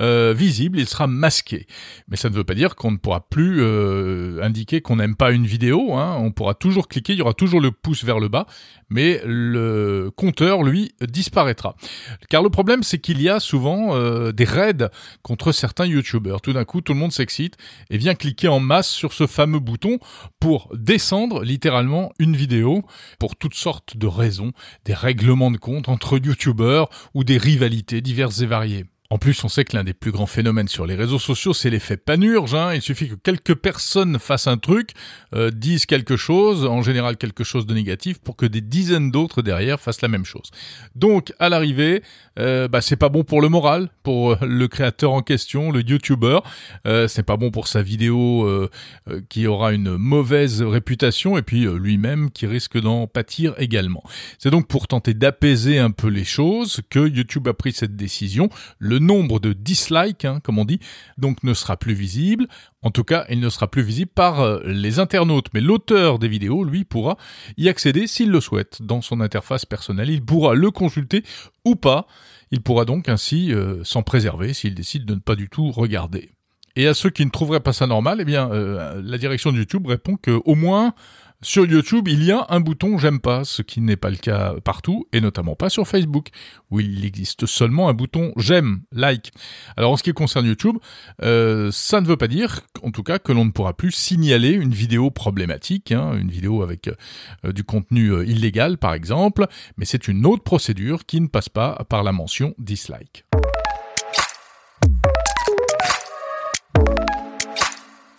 euh, 0.00 0.32
visible, 0.34 0.78
il 0.78 0.88
sera 0.88 1.06
masqué. 1.06 1.66
Mais 2.08 2.16
ça 2.16 2.30
ne 2.30 2.34
veut 2.34 2.44
pas 2.44 2.54
dire 2.54 2.74
qu'on 2.74 2.92
ne 2.92 2.96
pourra 2.96 3.28
plus 3.28 3.62
indiquer 4.40 4.80
qu'on 4.80 4.96
n'aime 4.96 5.14
pas 5.14 5.30
une 5.30 5.46
vidéo, 5.46 5.92
hein. 5.92 6.16
on 6.20 6.32
pourra 6.32 6.54
toujours 6.54 6.88
cliquer, 6.88 7.12
il 7.12 7.18
y 7.18 7.22
aura 7.22 7.34
toujours 7.34 7.60
le 7.60 7.70
pouce 7.70 8.02
vers 8.02 8.18
le 8.18 8.28
bas, 8.28 8.46
mais 8.88 9.20
le 9.26 10.10
compteur, 10.16 10.62
lui, 10.62 10.92
disparaîtra. 11.02 11.76
Car 12.30 12.42
le 12.42 12.48
problème, 12.48 12.82
c'est 12.82 12.98
qu'il 12.98 13.20
y 13.20 13.28
a 13.28 13.40
souvent 13.40 13.57
euh, 13.66 14.32
des 14.32 14.44
raids 14.44 14.88
contre 15.22 15.52
certains 15.52 15.86
youtubeurs. 15.86 16.40
Tout 16.40 16.52
d'un 16.52 16.64
coup, 16.64 16.80
tout 16.80 16.92
le 16.92 16.98
monde 16.98 17.12
s'excite 17.12 17.56
et 17.90 17.98
vient 17.98 18.14
cliquer 18.14 18.48
en 18.48 18.60
masse 18.60 18.88
sur 18.88 19.12
ce 19.12 19.26
fameux 19.26 19.58
bouton 19.58 19.98
pour 20.40 20.70
descendre 20.74 21.42
littéralement 21.42 22.12
une 22.18 22.36
vidéo 22.36 22.84
pour 23.18 23.36
toutes 23.36 23.54
sortes 23.54 23.96
de 23.96 24.06
raisons, 24.06 24.52
des 24.84 24.94
règlements 24.94 25.50
de 25.50 25.58
compte 25.58 25.88
entre 25.88 26.18
youtubeurs 26.18 26.88
ou 27.14 27.24
des 27.24 27.38
rivalités 27.38 28.00
diverses 28.00 28.40
et 28.40 28.46
variées. 28.46 28.86
En 29.10 29.16
plus, 29.16 29.42
on 29.42 29.48
sait 29.48 29.64
que 29.64 29.74
l'un 29.74 29.84
des 29.84 29.94
plus 29.94 30.10
grands 30.10 30.26
phénomènes 30.26 30.68
sur 30.68 30.84
les 30.84 30.94
réseaux 30.94 31.18
sociaux, 31.18 31.54
c'est 31.54 31.70
l'effet 31.70 31.96
panurge. 31.96 32.54
Hein. 32.54 32.74
Il 32.74 32.82
suffit 32.82 33.08
que 33.08 33.14
quelques 33.14 33.54
personnes 33.54 34.18
fassent 34.18 34.48
un 34.48 34.58
truc, 34.58 34.90
euh, 35.34 35.50
disent 35.50 35.86
quelque 35.86 36.18
chose, 36.18 36.66
en 36.66 36.82
général 36.82 37.16
quelque 37.16 37.42
chose 37.42 37.64
de 37.64 37.72
négatif, 37.72 38.18
pour 38.18 38.36
que 38.36 38.44
des 38.44 38.60
dizaines 38.60 39.10
d'autres 39.10 39.40
derrière 39.40 39.80
fassent 39.80 40.02
la 40.02 40.08
même 40.08 40.26
chose. 40.26 40.50
Donc, 40.94 41.32
à 41.38 41.48
l'arrivée, 41.48 42.02
euh, 42.38 42.68
bah, 42.68 42.82
c'est 42.82 42.96
pas 42.96 43.08
bon 43.08 43.24
pour 43.24 43.40
le 43.40 43.48
moral, 43.48 43.88
pour 44.02 44.32
euh, 44.32 44.36
le 44.42 44.68
créateur 44.68 45.12
en 45.12 45.22
question, 45.22 45.72
le 45.72 45.80
YouTuber. 45.80 46.40
C'est 47.08 47.22
pas 47.22 47.38
bon 47.38 47.50
pour 47.50 47.68
sa 47.68 47.82
vidéo 47.82 48.68
qui 49.28 49.46
aura 49.46 49.72
une 49.72 49.96
mauvaise 49.96 50.62
réputation, 50.62 51.38
et 51.38 51.42
puis 51.42 51.64
lui-même 51.64 52.30
qui 52.30 52.46
risque 52.46 52.78
d'en 52.78 53.06
pâtir 53.06 53.54
également. 53.58 54.02
C'est 54.38 54.50
donc 54.50 54.68
pour 54.68 54.88
tenter 54.88 55.14
d'apaiser 55.14 55.78
un 55.78 55.90
peu 55.90 56.08
les 56.08 56.24
choses 56.24 56.80
que 56.90 57.08
YouTube 57.08 57.46
a 57.48 57.54
pris 57.54 57.72
cette 57.72 57.96
décision. 57.96 58.48
Le 58.98 59.04
nombre 59.04 59.40
de 59.40 59.52
dislikes, 59.52 60.24
hein, 60.24 60.40
comme 60.42 60.58
on 60.58 60.64
dit, 60.64 60.80
donc 61.16 61.42
ne 61.42 61.54
sera 61.54 61.76
plus 61.76 61.94
visible. 61.94 62.46
En 62.82 62.90
tout 62.90 63.04
cas, 63.04 63.24
il 63.28 63.40
ne 63.40 63.48
sera 63.48 63.68
plus 63.68 63.82
visible 63.82 64.10
par 64.14 64.40
euh, 64.40 64.60
les 64.64 64.98
internautes, 64.98 65.48
mais 65.54 65.60
l'auteur 65.60 66.18
des 66.18 66.28
vidéos, 66.28 66.64
lui, 66.64 66.84
pourra 66.84 67.16
y 67.56 67.68
accéder 67.68 68.06
s'il 68.06 68.30
le 68.30 68.40
souhaite. 68.40 68.82
Dans 68.82 69.00
son 69.00 69.20
interface 69.20 69.64
personnelle, 69.64 70.10
il 70.10 70.24
pourra 70.24 70.54
le 70.54 70.70
consulter 70.70 71.22
ou 71.64 71.76
pas. 71.76 72.06
Il 72.50 72.62
pourra 72.62 72.84
donc 72.84 73.08
ainsi 73.08 73.52
euh, 73.52 73.82
s'en 73.84 74.02
préserver 74.02 74.54
s'il 74.54 74.74
décide 74.74 75.04
de 75.04 75.14
ne 75.14 75.20
pas 75.20 75.36
du 75.36 75.48
tout 75.48 75.70
regarder. 75.70 76.30
Et 76.76 76.86
à 76.86 76.94
ceux 76.94 77.10
qui 77.10 77.24
ne 77.24 77.30
trouveraient 77.30 77.60
pas 77.60 77.72
ça 77.72 77.88
normal, 77.88 78.18
eh 78.20 78.24
bien, 78.24 78.50
euh, 78.52 79.02
la 79.04 79.18
direction 79.18 79.50
de 79.50 79.58
YouTube 79.58 79.86
répond 79.86 80.16
que 80.16 80.40
au 80.44 80.54
moins 80.54 80.94
sur 81.40 81.66
YouTube, 81.66 82.08
il 82.08 82.24
y 82.24 82.32
a 82.32 82.46
un 82.48 82.58
bouton 82.58 82.98
j'aime 82.98 83.20
pas, 83.20 83.44
ce 83.44 83.62
qui 83.62 83.80
n'est 83.80 83.96
pas 83.96 84.10
le 84.10 84.16
cas 84.16 84.54
partout, 84.64 85.06
et 85.12 85.20
notamment 85.20 85.54
pas 85.54 85.68
sur 85.68 85.86
Facebook, 85.86 86.30
où 86.70 86.80
il 86.80 87.04
existe 87.04 87.46
seulement 87.46 87.88
un 87.88 87.94
bouton 87.94 88.32
j'aime, 88.36 88.82
like. 88.90 89.30
Alors 89.76 89.92
en 89.92 89.96
ce 89.96 90.02
qui 90.02 90.12
concerne 90.12 90.46
YouTube, 90.46 90.78
euh, 91.22 91.70
ça 91.70 92.00
ne 92.00 92.06
veut 92.06 92.16
pas 92.16 92.26
dire, 92.26 92.62
en 92.82 92.90
tout 92.90 93.04
cas, 93.04 93.20
que 93.20 93.30
l'on 93.30 93.44
ne 93.44 93.52
pourra 93.52 93.72
plus 93.72 93.92
signaler 93.92 94.50
une 94.50 94.72
vidéo 94.72 95.10
problématique, 95.10 95.92
hein, 95.92 96.14
une 96.18 96.30
vidéo 96.30 96.62
avec 96.62 96.88
euh, 97.44 97.52
du 97.52 97.62
contenu 97.62 98.10
euh, 98.10 98.26
illégal 98.26 98.76
par 98.76 98.94
exemple, 98.94 99.46
mais 99.76 99.84
c'est 99.84 100.08
une 100.08 100.26
autre 100.26 100.42
procédure 100.42 101.06
qui 101.06 101.20
ne 101.20 101.28
passe 101.28 101.48
pas 101.48 101.84
par 101.88 102.02
la 102.02 102.10
mention 102.10 102.54
dislike. 102.58 103.27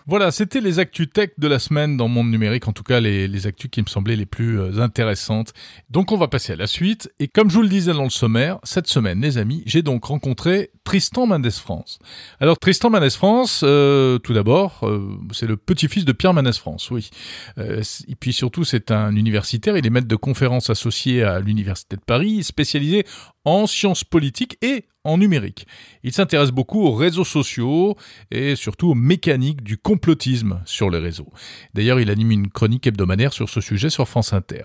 Voilà, 0.10 0.32
c'était 0.32 0.60
les 0.60 0.80
actus 0.80 1.08
tech 1.14 1.30
de 1.38 1.48
la 1.48 1.60
semaine 1.60 1.96
dans 1.96 2.08
Monde 2.08 2.32
Numérique, 2.32 2.68
en 2.68 2.74
tout 2.74 2.82
cas 2.82 3.00
les, 3.00 3.28
les 3.28 3.46
actus 3.46 3.70
qui 3.70 3.80
me 3.80 3.86
semblaient 3.86 4.16
les 4.16 4.26
plus 4.26 4.60
euh, 4.60 4.80
intéressantes. 4.80 5.54
Donc 5.92 6.12
on 6.12 6.18
va 6.18 6.28
passer 6.28 6.54
à 6.54 6.56
la 6.56 6.66
suite, 6.66 7.14
et 7.20 7.28
comme 7.28 7.52
je 7.52 7.56
vous 7.58 7.62
le 7.62 7.70
disais 7.70 7.94
dans 7.94 8.06
le 8.06 8.10
sommaire, 8.10 8.58
cette 8.64 8.88
semaine 8.88 9.22
les 9.22 9.38
amis, 9.38 9.62
j'ai 9.68 9.84
donc 9.84 10.06
rencontré 10.06 10.72
Tristan 10.84 11.28
Mendes 11.28 11.52
France. 11.52 12.00
Alors 12.40 12.58
Tristan 12.58 12.90
Mendes 12.90 13.12
France, 13.12 13.62
euh, 13.64 14.18
tout 14.18 14.34
d'abord, 14.34 14.80
euh, 14.82 15.16
c'est 15.32 15.46
le 15.46 15.58
petit-fils 15.58 16.06
de 16.06 16.12
Pierre 16.12 16.34
Mendes 16.34 16.56
France, 16.56 16.90
oui. 16.90 17.12
Et 17.58 18.16
puis 18.20 18.34
surtout 18.34 18.64
c'est 18.64 18.90
un 18.90 19.16
universitaire, 19.16 19.78
il 19.78 19.86
est 19.86 19.92
maître 19.92 20.08
de 20.08 20.16
conférences 20.16 20.72
associé 20.72 21.22
à 21.22 21.40
l'Université 21.40 21.98
de 21.98 22.02
Paris, 22.02 22.44
spécialisé 22.44 23.06
en 23.46 23.68
sciences 23.68 24.04
politiques 24.04 24.58
et 24.64 24.86
en 25.10 25.18
numérique. 25.18 25.68
Il 26.04 26.14
s'intéresse 26.14 26.52
beaucoup 26.52 26.82
aux 26.84 26.94
réseaux 26.94 27.24
sociaux 27.24 27.96
et 28.32 28.56
surtout 28.56 28.90
aux 28.90 28.96
mécaniques 28.96 29.64
du 29.64 29.78
complotisme 29.78 30.62
sur 30.66 30.90
les 30.90 31.00
réseaux. 31.00 31.32
D'ailleurs, 31.74 32.00
il 32.00 32.10
anime 32.10 32.32
une 32.32 32.50
chronique 32.50 32.88
hebdomadaire 32.88 33.34
sur 33.34 33.50
ce 33.50 33.62
sujet 33.62 33.90
sur 33.90 34.08
France 34.08 34.34
Inter. 34.34 34.64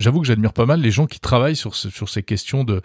J'avoue 0.00 0.20
que 0.20 0.28
j'admire 0.28 0.52
pas 0.52 0.64
mal 0.64 0.80
les 0.80 0.92
gens 0.92 1.06
qui 1.06 1.18
travaillent 1.18 1.56
sur, 1.56 1.74
ces 1.74 2.22
questions 2.22 2.62
de, 2.62 2.82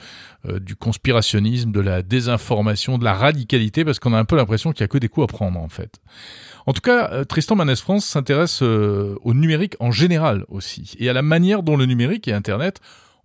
euh, 0.49 0.59
du 0.59 0.75
conspirationnisme, 0.75 1.71
de 1.71 1.79
la 1.79 2.01
désinformation, 2.01 2.97
de 2.97 3.03
la 3.03 3.13
radicalité, 3.13 3.85
parce 3.85 3.99
qu'on 3.99 4.13
a 4.13 4.17
un 4.17 4.25
peu 4.25 4.35
l'impression 4.35 4.71
qu'il 4.71 4.81
y 4.81 4.83
a 4.85 4.87
que 4.87 4.97
des 4.97 5.09
coups 5.09 5.25
à 5.25 5.27
prendre 5.27 5.59
en 5.59 5.69
fait. 5.69 5.99
En 6.65 6.73
tout 6.73 6.81
cas, 6.81 7.11
euh, 7.11 7.23
Tristan 7.23 7.55
Manès 7.55 7.79
France 7.79 8.05
s'intéresse 8.05 8.63
euh, 8.63 9.15
au 9.21 9.35
numérique 9.35 9.75
en 9.79 9.91
général 9.91 10.43
aussi, 10.47 10.95
et 10.97 11.07
à 11.07 11.13
la 11.13 11.21
manière 11.21 11.61
dont 11.61 11.77
le 11.77 11.85
numérique 11.85 12.27
et 12.27 12.33
Internet 12.33 12.79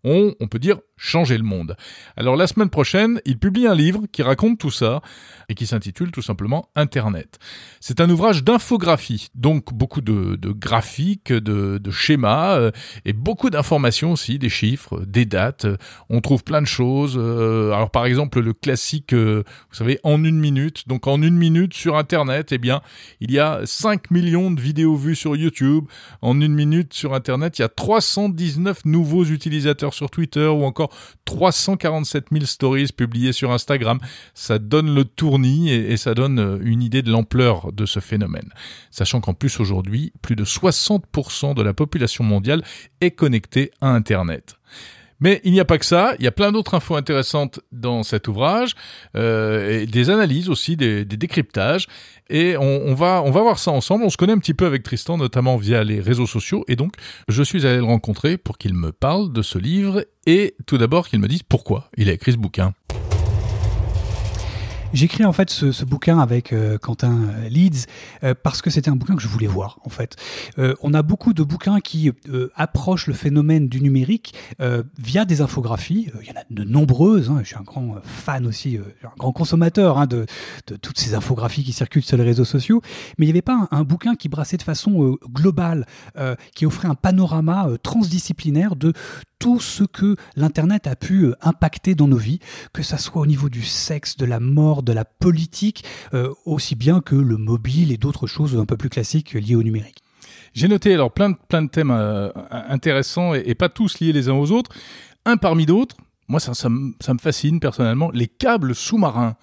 on 0.08 0.48
peut 0.48 0.58
dire, 0.58 0.78
changé 0.98 1.38
le 1.38 1.44
monde. 1.44 1.76
Alors 2.16 2.36
la 2.36 2.46
semaine 2.46 2.68
prochaine, 2.68 3.20
il 3.24 3.38
publie 3.38 3.66
un 3.66 3.74
livre 3.74 4.02
qui 4.12 4.22
raconte 4.22 4.58
tout 4.58 4.70
ça 4.70 5.00
et 5.48 5.54
qui 5.54 5.66
s'intitule 5.66 6.10
tout 6.10 6.22
simplement 6.22 6.68
Internet. 6.74 7.38
C'est 7.80 8.00
un 8.00 8.10
ouvrage 8.10 8.44
d'infographie, 8.44 9.28
donc 9.34 9.72
beaucoup 9.72 10.00
de, 10.00 10.36
de 10.36 10.50
graphiques, 10.50 11.32
de, 11.32 11.78
de 11.78 11.90
schémas 11.90 12.58
euh, 12.58 12.70
et 13.04 13.12
beaucoup 13.12 13.48
d'informations 13.48 14.12
aussi, 14.12 14.38
des 14.38 14.48
chiffres, 14.48 15.00
des 15.06 15.24
dates. 15.24 15.66
On 16.10 16.20
trouve 16.20 16.44
plein 16.44 16.60
de 16.60 16.66
choses. 16.66 17.16
Euh, 17.16 17.72
alors 17.72 17.90
par 17.90 18.04
exemple 18.04 18.40
le 18.40 18.52
classique, 18.52 19.14
euh, 19.14 19.44
vous 19.70 19.76
savez, 19.76 20.00
en 20.02 20.22
une 20.24 20.38
minute. 20.38 20.88
Donc 20.88 21.06
en 21.06 21.22
une 21.22 21.36
minute 21.36 21.74
sur 21.74 21.96
Internet, 21.96 22.52
eh 22.52 22.58
bien, 22.58 22.82
il 23.20 23.30
y 23.30 23.38
a 23.38 23.60
5 23.64 24.10
millions 24.10 24.50
de 24.50 24.60
vidéos 24.60 24.96
vues 24.96 25.16
sur 25.16 25.36
YouTube. 25.36 25.84
En 26.20 26.40
une 26.40 26.54
minute 26.54 26.92
sur 26.92 27.14
Internet, 27.14 27.58
il 27.58 27.62
y 27.62 27.64
a 27.64 27.68
319 27.68 28.84
nouveaux 28.84 29.24
utilisateurs 29.24 29.94
sur 29.98 30.10
Twitter 30.10 30.46
ou 30.46 30.64
encore 30.64 30.90
347 31.26 32.26
000 32.32 32.44
stories 32.46 32.88
publiées 32.96 33.32
sur 33.32 33.52
Instagram. 33.52 33.98
Ça 34.34 34.58
donne 34.58 34.94
le 34.94 35.04
tournis 35.04 35.70
et, 35.70 35.92
et 35.92 35.96
ça 35.96 36.14
donne 36.14 36.38
euh, 36.38 36.58
une 36.62 36.82
idée 36.82 37.02
de 37.02 37.10
l'ampleur 37.10 37.72
de 37.72 37.84
ce 37.84 38.00
phénomène. 38.00 38.50
Sachant 38.90 39.20
qu'en 39.20 39.34
plus 39.34 39.60
aujourd'hui, 39.60 40.12
plus 40.22 40.36
de 40.36 40.44
60% 40.44 41.54
de 41.54 41.62
la 41.62 41.74
population 41.74 42.24
mondiale 42.24 42.62
est 43.00 43.10
connectée 43.10 43.70
à 43.80 43.88
Internet. 43.88 44.56
Mais 45.20 45.40
il 45.44 45.52
n'y 45.52 45.60
a 45.60 45.64
pas 45.64 45.78
que 45.78 45.84
ça, 45.84 46.14
il 46.18 46.24
y 46.24 46.28
a 46.28 46.32
plein 46.32 46.52
d'autres 46.52 46.74
infos 46.74 46.96
intéressantes 46.96 47.60
dans 47.72 48.02
cet 48.02 48.28
ouvrage, 48.28 48.74
euh, 49.16 49.80
et 49.80 49.86
des 49.86 50.10
analyses 50.10 50.48
aussi, 50.48 50.76
des, 50.76 51.04
des 51.04 51.16
décryptages, 51.16 51.86
et 52.30 52.56
on, 52.56 52.82
on, 52.86 52.94
va, 52.94 53.22
on 53.24 53.30
va 53.30 53.40
voir 53.40 53.58
ça 53.58 53.70
ensemble. 53.70 54.04
On 54.04 54.10
se 54.10 54.16
connaît 54.16 54.32
un 54.32 54.38
petit 54.38 54.54
peu 54.54 54.66
avec 54.66 54.82
Tristan, 54.82 55.16
notamment 55.16 55.56
via 55.56 55.82
les 55.82 56.00
réseaux 56.00 56.26
sociaux, 56.26 56.64
et 56.68 56.76
donc 56.76 56.92
je 57.28 57.42
suis 57.42 57.66
allé 57.66 57.78
le 57.78 57.84
rencontrer 57.84 58.36
pour 58.36 58.58
qu'il 58.58 58.74
me 58.74 58.92
parle 58.92 59.32
de 59.32 59.42
ce 59.42 59.58
livre, 59.58 60.04
et 60.26 60.54
tout 60.66 60.78
d'abord 60.78 61.08
qu'il 61.08 61.20
me 61.20 61.28
dise 61.28 61.42
pourquoi 61.42 61.90
il 61.96 62.08
a 62.08 62.12
écrit 62.12 62.32
ce 62.32 62.38
bouquin. 62.38 62.74
J'écris 64.94 65.24
en 65.26 65.32
fait 65.32 65.50
ce, 65.50 65.84
bouquin 65.84 66.18
avec 66.18 66.52
euh, 66.52 66.78
Quentin 66.78 67.28
Leeds 67.48 67.86
euh, 68.24 68.34
parce 68.42 68.62
que 68.62 68.70
c'était 68.70 68.88
un 68.90 68.96
bouquin 68.96 69.16
que 69.16 69.22
je 69.22 69.28
voulais 69.28 69.46
voir 69.46 69.78
en 69.84 69.90
fait. 69.90 70.16
Euh, 70.58 70.74
on 70.82 70.94
a 70.94 71.02
beaucoup 71.02 71.34
de 71.34 71.42
bouquins 71.42 71.80
qui 71.80 72.10
euh, 72.28 72.50
approchent 72.54 73.06
le 73.06 73.14
phénomène 73.14 73.68
du 73.68 73.80
numérique 73.82 74.34
euh, 74.60 74.82
via 74.98 75.24
des 75.24 75.40
infographies. 75.40 76.10
Il 76.22 76.28
y 76.28 76.30
en 76.30 76.40
a 76.40 76.44
de 76.48 76.64
nombreuses. 76.64 77.30
Hein. 77.30 77.40
Je 77.42 77.48
suis 77.48 77.56
un 77.56 77.62
grand 77.62 77.96
fan 78.02 78.46
aussi, 78.46 78.78
un 78.78 79.10
grand 79.18 79.32
consommateur 79.32 79.98
hein, 79.98 80.06
de, 80.06 80.26
de, 80.66 80.76
toutes 80.76 80.98
ces 80.98 81.14
infographies 81.14 81.64
qui 81.64 81.72
circulent 81.72 82.02
sur 82.02 82.16
les 82.16 82.24
réseaux 82.24 82.44
sociaux. 82.44 82.80
Mais 83.18 83.26
il 83.26 83.28
n'y 83.28 83.32
avait 83.32 83.42
pas 83.42 83.68
un, 83.70 83.78
un, 83.78 83.84
bouquin 83.84 84.14
qui 84.14 84.28
brassait 84.28 84.56
de 84.56 84.62
façon 84.62 85.16
globale, 85.30 85.86
qui 86.54 86.66
offrait 86.66 86.88
un 86.88 86.94
panorama 86.94 87.68
transdisciplinaire 87.82 88.76
de 88.76 88.92
tout 89.38 89.60
ce 89.60 89.84
que 89.84 90.16
l'Internet 90.36 90.86
a 90.86 90.96
pu 90.96 91.32
impacter 91.40 91.94
dans 91.94 92.08
nos 92.08 92.16
vies, 92.16 92.40
que 92.72 92.82
ça 92.82 92.98
soit 92.98 93.22
au 93.22 93.26
niveau 93.26 93.48
du 93.48 93.62
sexe, 93.62 94.16
de 94.16 94.24
la 94.24 94.40
mort, 94.40 94.77
de 94.82 94.92
la 94.92 95.04
politique, 95.04 95.84
euh, 96.14 96.32
aussi 96.44 96.74
bien 96.74 97.00
que 97.00 97.14
le 97.14 97.36
mobile 97.36 97.92
et 97.92 97.96
d'autres 97.96 98.26
choses 98.26 98.56
un 98.56 98.66
peu 98.66 98.76
plus 98.76 98.88
classiques 98.88 99.32
liées 99.32 99.56
au 99.56 99.62
numérique. 99.62 100.02
J'ai 100.54 100.68
noté 100.68 100.94
alors 100.94 101.12
plein 101.12 101.30
de, 101.30 101.68
thèmes 101.68 101.90
euh, 101.90 102.30
intéressants 102.50 103.34
et, 103.34 103.54
pas 103.54 103.68
tous 103.68 104.00
liés 104.00 104.12
les 104.12 104.28
uns 104.28 104.34
aux 104.34 104.50
autres. 104.50 104.70
Un 105.24 105.36
parmi 105.36 105.66
d'autres, 105.66 105.96
moi 106.26 106.40
ça, 106.40 106.68
me 106.68 107.18
fascine 107.20 107.60
personnellement, 107.60 108.10
les 108.12 108.26
câbles 108.26 108.74
sous-marins. 108.74 109.36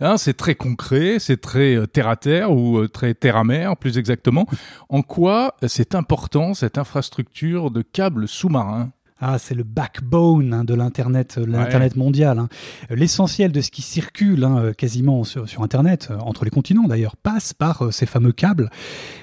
Hein, 0.00 0.16
c'est 0.16 0.34
très 0.36 0.56
concret, 0.56 1.18
c'est 1.20 1.40
très 1.40 1.76
euh, 1.76 1.86
terre 1.86 2.08
à 2.08 2.16
terre 2.16 2.50
ou 2.52 2.86
très 2.88 3.14
terre 3.14 3.36
à 3.36 3.44
mer, 3.44 3.76
plus 3.76 3.96
exactement. 3.96 4.46
En 4.88 5.02
quoi 5.02 5.54
c'est 5.66 5.94
important 5.94 6.52
cette 6.52 6.78
infrastructure 6.78 7.70
de 7.70 7.82
câbles 7.82 8.26
sous-marins? 8.26 8.90
Ah, 9.26 9.38
c'est 9.38 9.54
le 9.54 9.62
backbone 9.62 10.52
hein, 10.52 10.64
de 10.64 10.74
l'Internet, 10.74 11.36
euh, 11.38 11.46
l'Internet 11.46 11.94
ouais. 11.94 11.98
mondial. 11.98 12.38
Hein. 12.38 12.48
L'essentiel 12.90 13.52
de 13.52 13.62
ce 13.62 13.70
qui 13.70 13.80
circule 13.80 14.44
hein, 14.44 14.58
euh, 14.58 14.72
quasiment 14.74 15.24
sur, 15.24 15.48
sur, 15.48 15.62
Internet, 15.62 16.08
euh, 16.10 16.18
entre 16.18 16.44
les 16.44 16.50
continents 16.50 16.86
d'ailleurs, 16.86 17.16
passe 17.16 17.54
par 17.54 17.90
ces 17.90 18.04
fameux 18.04 18.32
câbles. 18.32 18.68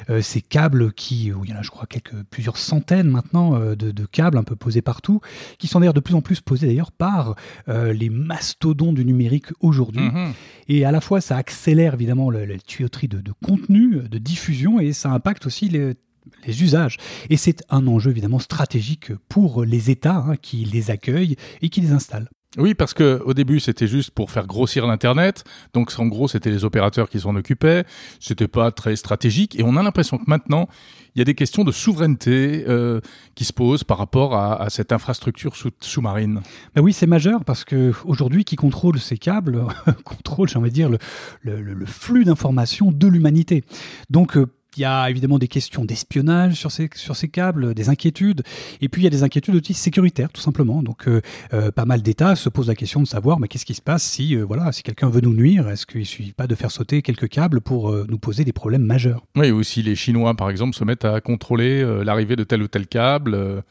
Euh, 0.10 0.22
ces 0.24 0.42
câbles 0.42 0.92
qui, 0.94 1.32
il 1.44 1.50
y 1.50 1.54
en 1.54 1.58
a 1.58 1.62
je 1.62 1.70
crois 1.70 1.86
quelques, 1.86 2.16
plusieurs 2.32 2.58
centaines 2.58 3.10
maintenant 3.10 3.60
de, 3.60 3.76
de, 3.76 4.06
câbles 4.06 4.40
un 4.40 4.44
peu 4.44 4.56
posés 4.56 4.82
partout, 4.82 5.22
qui 5.60 5.68
sont 5.68 5.80
d'ailleurs 5.80 5.94
de 5.94 6.00
plus 6.00 6.16
en 6.16 6.22
plus 6.22 6.42
posés 6.42 6.66
d'ailleurs 6.66 6.92
par 6.92 7.36
les 7.68 8.10
mastodons 8.10 8.94
du 8.94 9.06
numérique 9.06 9.48
aujourd'hui. 9.60 10.08
-hmm. 10.08 10.32
Et 10.68 10.86
à 10.86 10.92
la 10.92 11.02
fois 11.02 11.22
ça 11.22 11.38
accélère 11.38 11.94
évidemment 11.94 12.32
la, 12.32 12.46
la 12.46 12.58
tuyauterie 12.58 13.08
de, 13.08 13.22
de 13.22 13.34
contenu, 13.46 14.00
de 14.10 14.18
diffusion, 14.18 14.80
et 14.80 14.94
ça 14.94 15.10
impacte 15.12 15.46
aussi 15.46 15.70
les 15.70 15.96
les 16.46 16.64
usages. 16.64 16.98
Et 17.30 17.38
c'est 17.38 17.64
un 17.70 17.88
enjeu 17.88 18.12
évidemment 18.12 18.40
stratégique 18.40 19.14
pour 19.30 19.64
les 19.64 19.90
États 19.90 20.24
hein, 20.28 20.36
qui 20.36 20.66
les 20.66 20.92
accueillent 20.92 21.36
et 21.62 21.70
qui 21.70 21.82
les 21.82 21.92
installent. 21.92 22.30
Oui, 22.58 22.74
parce 22.74 22.94
que 22.94 23.22
au 23.26 23.34
début 23.34 23.62
c'était 23.62 23.88
juste 23.88 24.12
pour 24.12 24.30
faire 24.30 24.46
grossir 24.46 24.86
l'internet, 24.86 25.46
donc 25.74 25.90
en 25.98 26.08
gros 26.08 26.28
c'était 26.28 26.50
les 26.50 26.66
opérateurs 26.66 27.10
qui 27.10 27.22
s'en 27.22 27.34
occupaient, 27.38 27.86
c'était 28.20 28.50
pas 28.50 28.72
très 28.72 28.98
stratégique, 28.98 29.58
et 29.58 29.64
on 29.64 29.78
a 29.78 29.84
l'impression 29.84 30.18
que 30.18 30.26
maintenant 30.28 30.68
il 31.16 31.20
y 31.20 31.22
a 31.22 31.26
des 31.26 31.34
questions 31.34 31.64
de 31.64 31.72
souveraineté 31.72 32.66
euh, 32.68 33.00
qui 33.36 33.46
se 33.46 33.54
posent 33.54 33.86
par 33.86 33.98
rapport 33.98 34.36
à, 34.36 34.70
cette 34.70 34.92
infrastructure 34.92 35.56
sous-marine. 35.80 36.42
Ben 36.76 36.82
oui, 36.82 36.92
c'est 36.92 37.08
majeur 37.08 37.44
parce 37.46 37.64
que 37.66 37.94
aujourd'hui, 38.06 38.46
qui 38.46 38.56
contrôle 38.56 38.98
ces 38.98 39.18
câbles 39.18 39.66
contrôle, 40.06 40.48
j'ai 40.48 40.58
envie 40.58 40.70
de 40.70 40.76
dire, 40.76 40.90
le, 40.90 41.62
le 41.62 41.86
flux 41.86 42.24
d'informations 42.24 42.92
de 42.92 43.08
l'humanité. 43.08 43.64
Donc 44.10 44.38
euh, 44.38 44.48
il 44.78 44.82
y 44.82 44.86
a 44.86 45.10
évidemment 45.10 45.38
des 45.38 45.48
questions 45.48 45.86
d'espionnage 45.86 46.54
sur 46.54 46.72
ces, 46.72 46.90
sur 46.96 47.16
ces 47.16 47.28
câbles, 47.28 47.74
des 47.74 47.90
inquiétudes, 47.90 48.44
et 48.80 48.90
puis 48.90 49.02
il 49.02 49.04
y 49.04 49.08
a 49.08 49.10
des 49.10 49.24
inquiétudes 49.24 49.56
aussi 49.56 49.74
sécuritaires, 49.74 50.30
tout 50.32 50.42
simplement. 50.42 50.82
Donc, 50.82 51.08
euh, 51.08 51.22
euh, 51.54 51.72
pas 51.72 51.86
mal 51.86 52.02
d'États 52.02 52.36
se 52.36 52.50
posent 52.50 52.68
la 52.68 52.76
question 52.76 53.02
de 53.02 53.08
savoir, 53.08 53.40
mais 53.40 53.48
qu'est-ce 53.48 53.66
qui 53.66 53.74
se 53.74 53.82
passe 53.82 54.04
si, 54.04 54.36
euh, 54.36 54.44
voilà, 54.44 54.72
si 54.72 54.84
quelqu'un 54.84 55.10
veut 55.10 55.22
nous 55.22 55.34
nuire? 55.34 55.68
Est-ce 55.68 55.86
qu'il 55.86 56.06
suffit 56.06 56.32
pas 56.32 56.48
de 56.48 56.56
faire 56.56 56.72
sauter 56.72 57.02
quelques 57.02 57.28
câbles 57.28 57.62
pour 57.62 57.92
nous 57.92 58.18
poser 58.18 58.46
des 58.46 58.54
problèmes 58.54 58.84
majeurs? 58.84 59.26
Oui, 59.36 59.52
ou 59.52 59.64
si 59.64 59.82
les 59.84 59.96
Chinois, 59.96 60.36
par 60.36 60.50
exemple, 60.50 60.76
se 60.76 60.84
mettent 60.84 61.06
à 61.06 61.20
contrôler 61.22 61.84
l'arrivée 62.04 62.36
de 62.36 62.44
tel 62.44 62.64
ou 62.64 62.68
tel 62.68 62.88
câble. 62.88 63.64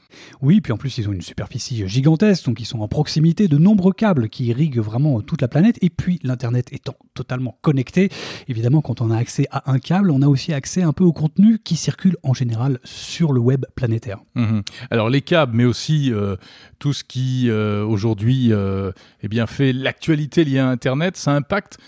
Oui, 0.43 0.61
puis 0.61 0.73
en 0.73 0.77
plus, 0.77 0.99
ils 0.99 1.09
ont 1.09 1.13
une 1.13 1.23
superficie 1.23 1.87
gigantesque, 1.89 2.45
donc 2.45 2.61
ils 2.61 2.67
sont 2.67 2.81
en 2.81 2.89
proximité 2.89 3.49
de 3.49 3.57
nombreux 3.57 3.93
câbles 3.93 4.29
qui 4.29 4.47
irriguent 4.47 4.81
vraiment 4.81 5.21
toute 5.23 5.41
la 5.41 5.49
planète. 5.49 5.79
Et 5.83 5.91
puis, 5.91 6.21
l'Internet 6.23 6.69
étant 6.73 6.97
totalement 7.15 7.59
connecté, 7.63 8.11
évidemment, 8.49 8.83
quand 8.83 9.01
on 9.01 9.11
a 9.11 9.17
accès 9.17 9.47
à 9.51 9.71
un 9.71 9.79
câble, 9.79 10.11
on 10.11 10.23
a 10.23 10.27
aussi 10.27 10.53
accès 10.53 10.83
à 10.83 10.90
un 10.91 10.93
peu 10.93 11.05
au 11.05 11.13
contenu 11.13 11.61
qui 11.61 11.77
circule 11.77 12.17
en 12.25 12.35
général 12.35 12.81
sur 12.83 13.33
le 13.33 13.41
web 13.41 13.65
planétaire. 13.77 14.19
Mhm. 14.35 14.63
Alors 14.91 15.09
les 15.09 15.23
câbles, 15.23 15.57
mais 15.57 15.65
aussi 15.65 16.13
euh, 16.13 16.35
tout 16.81 16.93
ce 16.93 17.05
qui 17.05 17.49
euh, 17.49 17.85
aujourd'hui 17.85 18.53
euh, 18.53 18.91
eh 19.23 19.29
bien 19.29 19.47
fait 19.47 19.73
l'actualité 19.73 20.45
liée 20.45 20.59
à 20.59 20.69
Internet, 20.69 21.17
ça 21.17 21.31
impacte 21.33 21.79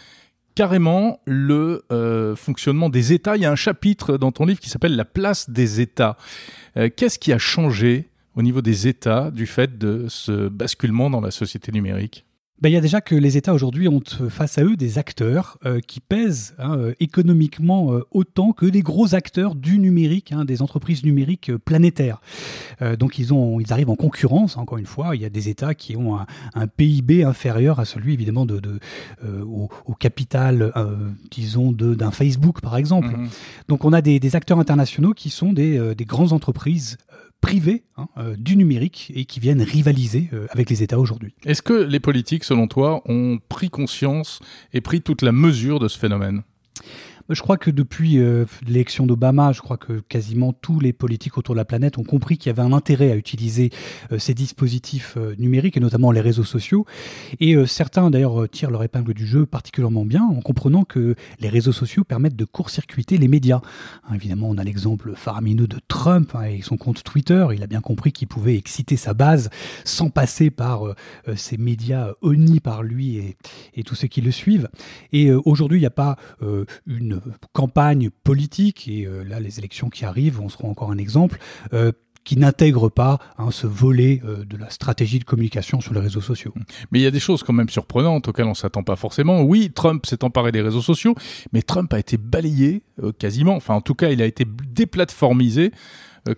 carrément 0.55 1.21
le 1.25 1.83
fonctionnement 2.37 2.91
des 2.91 3.15
États. 3.15 3.37
Il 3.37 3.43
y 3.43 3.47
a 3.47 3.51
un 3.51 3.57
chapitre 3.57 4.19
dans 4.19 4.33
ton 4.33 4.45
livre 4.45 4.61
qui 4.61 4.69
s'appelle 4.69 4.97
La 4.97 5.07
place 5.07 5.49
des 5.49 5.81
États. 5.81 6.19
Qu'est-ce 6.75 7.19
qui 7.19 7.33
a 7.33 7.39
changé 7.39 8.11
au 8.37 8.43
niveau 8.43 8.61
des 8.61 8.87
États 8.87 9.31
du 9.31 9.47
fait 9.47 9.79
de 9.79 10.05
ce 10.11 10.49
basculement 10.49 11.09
dans 11.09 11.23
la 11.23 11.31
société 11.31 11.73
numérique? 11.73 12.27
Ben, 12.63 12.69
il 12.69 12.75
y 12.75 12.77
a 12.77 12.81
déjà 12.81 13.01
que 13.01 13.17
les 13.17 13.37
États 13.37 13.55
aujourd'hui 13.55 13.89
ont 13.89 14.01
euh, 14.21 14.29
face 14.29 14.57
à 14.57 14.63
eux 14.63 14.77
des 14.77 14.97
acteurs 14.97 15.59
euh, 15.67 15.81
qui 15.81 15.99
pèsent 15.99 16.55
hein, 16.59 16.77
euh, 16.79 16.95
économiquement 17.01 17.91
autant 18.13 18.53
que 18.53 18.67
les 18.67 18.83
gros 18.83 19.17
acteurs 19.17 19.57
du 19.57 19.81
numérique, 19.81 20.31
hein, 20.31 20.45
des 20.45 20.63
entreprises 20.63 21.03
numériques 21.03 21.55
planétaires. 21.57 22.21
donc 22.99 23.19
ils, 23.19 23.35
ont, 23.35 23.59
ils 23.59 23.73
arrivent 23.73 23.91
en 23.91 23.97
concurrence, 23.97 24.57
encore 24.57 24.79
une 24.79 24.87
fois. 24.87 25.17
Il 25.17 25.23
y 25.23 25.25
a 25.25 25.31
des 25.31 25.49
États 25.49 25.75
qui 25.75 25.97
ont 25.97 26.19
un, 26.55 26.67
PIB 26.69 27.25
inférieur 27.25 27.81
à 27.81 27.85
celui 27.85 28.13
évidemment 28.13 28.47
de, 28.47 28.61
de 28.61 28.79
au, 29.43 29.95
capital, 29.99 30.73
disons, 31.31 31.73
d'un 31.73 32.11
Facebook 32.11 32.61
par 32.61 32.77
exemple. 32.77 33.09
Mmh 33.09 33.29
donc 33.69 33.85
on 33.85 33.93
a 33.93 34.03
des, 34.03 34.21
des, 34.21 34.37
acteurs 34.37 34.59
internationaux 34.59 35.15
qui 35.15 35.31
sont 35.31 35.53
des, 35.53 35.95
des 35.95 36.05
grandes 36.05 36.33
entreprises 36.33 36.99
privés 37.43 37.83
hein, 37.99 38.09
euh, 38.17 38.35
du 38.39 38.57
numérique 38.57 39.13
et 39.15 39.27
qui 39.27 39.39
viennent 39.39 39.61
rivaliser 39.61 40.31
euh, 40.33 40.47
avec 40.51 40.71
les 40.71 40.83
États 40.83 40.99
aujourd'hui. 40.99 41.35
Est-ce 41.45 41.61
que 41.61 41.75
les 41.75 42.01
politiques, 42.01 42.45
selon 42.45 42.69
toi, 42.69 43.03
ont 43.05 43.39
pris 43.51 43.69
conscience 43.69 44.41
et 44.73 44.81
pris 44.81 45.03
toute 45.03 45.21
la 45.21 45.33
mesure 45.33 45.79
de 45.79 45.89
ce 45.89 45.99
phénomène? 45.99 46.43
Je 47.29 47.41
crois 47.41 47.57
que 47.57 47.71
depuis 47.71 48.19
euh, 48.19 48.45
l'élection 48.67 49.07
d'Obama, 49.07 49.53
je 49.53 49.61
crois 49.61 49.77
que 49.77 50.01
quasiment 50.01 50.53
tous 50.53 50.81
les 50.81 50.93
politiques 50.93 51.39
autour 51.39 51.55
de 51.55 51.59
la 51.59 51.65
planète 51.65 51.99
ont 51.99 52.05
compris 52.05 52.39
qu'il 52.39 52.49
y 52.49 52.51
avait 52.51 52.63
un 52.63 52.73
intérêt 52.73 53.11
à 53.11 53.17
utiliser 53.17 53.71
euh, 54.11 54.19
ces 54.19 54.35
dispositifs 54.35 55.15
euh, 55.17 55.35
numériques 55.39 55.77
et 55.77 55.81
notamment 55.81 56.11
les 56.11 56.21
réseaux 56.21 56.45
sociaux. 56.45 56.87
Et 57.41 57.57
certains 57.67 58.11
d'ailleurs 58.11 58.49
tirent 58.49 58.71
leur 58.71 58.83
épingle 58.83 59.15
du 59.15 59.27
jeu 59.27 59.47
particulièrement 59.47 60.05
bien 60.05 60.25
en 60.25 60.41
comprenant 60.41 60.85
que 60.85 61.15
les 61.41 61.49
réseaux 61.49 61.73
sociaux 61.73 62.05
permettent 62.05 62.37
de 62.37 62.45
court-circuiter 62.45 63.19
les 63.19 63.29
médias. 63.29 63.61
Hein, 64.09 64.15
évidemment, 64.15 64.49
on 64.49 64.59
a 64.59 64.65
l'exemple 64.65 65.13
faramineux 65.15 65.67
de 65.67 65.79
Trump 65.89 66.35
hein, 66.35 66.45
et 66.45 66.63
son 66.63 66.77
compte 66.77 67.03
Twitter. 67.03 67.47
Il 67.55 67.63
a 67.63 67.67
bien 67.67 67.81
compris 67.81 68.13
qu'il 68.13 68.29
pouvait 68.29 68.57
exciter 68.57 68.97
sa 68.97 69.15
base 69.15 69.51
sans 69.85 70.11
passer 70.11 70.51
par 70.51 70.83
ces 71.37 71.57
médias 71.57 72.13
honnis 72.23 72.61
par 72.61 72.83
lui 72.83 73.17
et, 73.17 73.37
et, 73.75 73.83
tous 73.83 73.95
ceux 73.95 74.09
qui 74.09 74.21
le 74.21 74.31
suivent. 74.31 74.69
Et 75.13 75.33
aujourd'hui, 75.33 75.79
il 75.79 75.83
n'y 75.83 75.87
a 75.87 75.91
pas 75.91 76.17
une 76.87 77.12
campagne 77.53 78.11
politique, 78.25 78.89
et 78.89 79.07
euh, 79.07 79.25
là 79.25 79.41
les 79.41 79.59
élections 79.59 79.89
qui 79.89 80.05
arrivent 80.05 80.41
on 80.41 80.49
seront 80.49 80.71
encore 80.71 80.91
un 80.91 80.99
exemple, 80.99 81.39
euh, 81.73 81.93
qui 82.25 82.37
n'intègre 82.37 82.89
pas 82.89 83.19
hein, 83.37 83.51
ce 83.51 83.67
volet 83.67 84.23
euh, 84.25 84.45
de 84.45 84.57
la 84.57 84.71
stratégie 84.71 85.19
de 85.19 85.25
communication 85.25 85.81
sur 85.81 85.93
les 85.93 86.01
réseaux 86.01 86.21
sociaux. 86.21 86.55
Mais 86.91 87.01
il 87.01 87.03
y 87.03 87.07
a 87.07 87.11
des 87.11 87.21
choses 87.21 87.43
quand 87.43 87.53
même 87.53 87.69
surprenantes 87.69 88.29
auxquelles 88.29 88.47
on 88.47 88.55
s'attend 88.55 88.85
pas 88.85 88.97
forcément. 88.97 89.43
Oui, 89.43 89.73
Trump 89.75 90.07
s'est 90.07 90.23
emparé 90.23 90.53
des 90.53 90.63
réseaux 90.63 90.83
sociaux, 90.83 91.17
mais 91.53 91.63
Trump 91.63 91.93
a 91.93 91.99
été 91.99 92.17
balayé 92.17 92.85
quasiment, 93.19 93.57
enfin 93.57 93.75
en 93.75 93.81
tout 93.81 93.95
cas 93.95 94.11
il 94.11 94.23
a 94.23 94.27
été 94.27 94.45
déplatformisé 94.69 95.73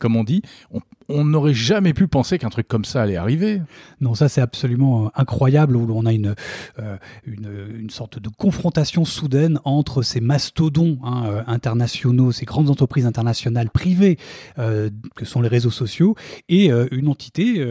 comme 0.01 0.17
on 0.17 0.25
dit. 0.25 0.41
On, 0.71 0.81
on 1.09 1.25
n'aurait 1.25 1.55
jamais 1.55 1.93
pu 1.93 2.09
penser 2.09 2.39
qu'un 2.39 2.49
truc 2.49 2.69
comme 2.69 2.85
ça 2.85 3.03
allait 3.03 3.17
arriver. 3.17 3.61
Non, 4.01 4.15
ça 4.15 4.29
c'est 4.29 4.41
absolument 4.41 5.07
euh, 5.07 5.09
incroyable 5.15 5.77
où 5.77 5.87
on 5.95 6.07
a 6.07 6.13
une, 6.13 6.35
euh, 6.79 6.97
une, 7.27 7.91
sorte 7.91 8.19
de 8.19 8.29
confrontation 8.29 9.05
soudaine 9.05 9.61
entre 9.65 10.03
ces 10.03 10.21
mastodons 10.21 10.99
hein, 11.05 11.25
euh, 11.27 11.43
internationaux, 11.47 12.33
ces 12.33 12.45
grandes 12.45 12.71
entreprises 12.71 13.07
internationales 13.07 13.71
privées 13.71 14.19
que 14.57 15.25
sont 15.25 15.41
les 15.41 15.49
réseaux 15.49 15.71
sociaux 15.71 16.17
et 16.49 16.71
une 16.91 17.09
entité 17.09 17.65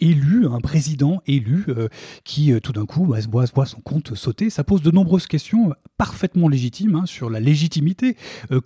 élue, 0.00 0.46
un 0.46 0.60
président 0.60 1.20
élu 1.26 1.66
qui 2.24 2.52
tout 2.60 2.72
d'un 2.72 2.86
coup 2.86 3.06
bah, 3.06 3.18
voit, 3.30 3.44
voit, 3.54 3.66
son 3.66 3.80
compte 3.80 4.14
sauter. 4.14 4.50
Ça 4.50 4.64
pose 4.64 4.82
de 4.82 4.90
nombreuses 4.90 5.26
questions 5.26 5.72
parfaitement 5.96 6.48
légitimes 6.48 6.96
hein, 6.96 7.06
sur 7.06 7.30
la 7.30 7.40
légitimité 7.40 8.16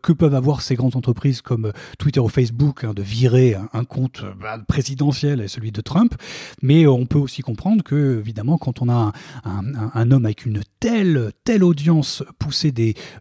que 0.03 0.13
peuvent 0.13 0.35
avoir 0.35 0.63
ces 0.63 0.75
grandes 0.75 0.97
entreprises 0.97 1.41
comme 1.41 1.73
Twitter 1.99 2.21
ou 2.21 2.29
Facebook 2.29 2.85
hein, 2.85 2.95
de 2.95 3.03
virer 3.03 3.57
un 3.73 3.85
compte 3.85 4.00
euh, 4.23 4.33
bah, 4.41 4.59
présidentiel 4.67 5.41
et 5.41 5.49
celui 5.49 5.73
de 5.73 5.81
Trump, 5.81 6.15
mais 6.63 6.87
on 6.87 7.07
peut 7.07 7.19
aussi 7.19 7.43
comprendre 7.43 7.83
que, 7.83 8.19
évidemment, 8.19 8.59
quand 8.59 8.83
on 8.83 8.89
a 8.89 9.13
un, 9.45 10.11
homme 10.11 10.25
avec 10.25 10.47
une 10.47 10.63
telle, 10.81 11.33
telle 11.45 11.63
audience 11.65 12.25
pousser 12.39 12.73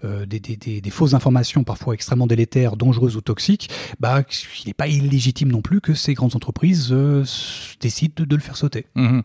euh, 0.03 0.25
des, 0.25 0.39
des, 0.39 0.89
fausses 0.89 1.13
informations, 1.13 1.63
parfois 1.63 1.93
extrêmement 1.93 2.27
délétères, 2.27 2.77
dangereuses 2.77 3.15
ou 3.15 3.21
toxiques, 3.21 3.69
bah, 3.99 4.23
il 4.63 4.67
n'est 4.67 4.73
pas 4.73 4.87
illégitime 4.87 5.51
non 5.51 5.61
plus 5.61 5.81
que 5.81 5.93
ces 5.93 6.13
grandes 6.13 6.35
entreprises 6.35 6.89
euh, 6.91 7.23
décident 7.81 8.13
de, 8.17 8.35
le 8.35 8.41
faire 8.41 8.57
sauter. 8.57 8.85
Mhm. 8.95 9.23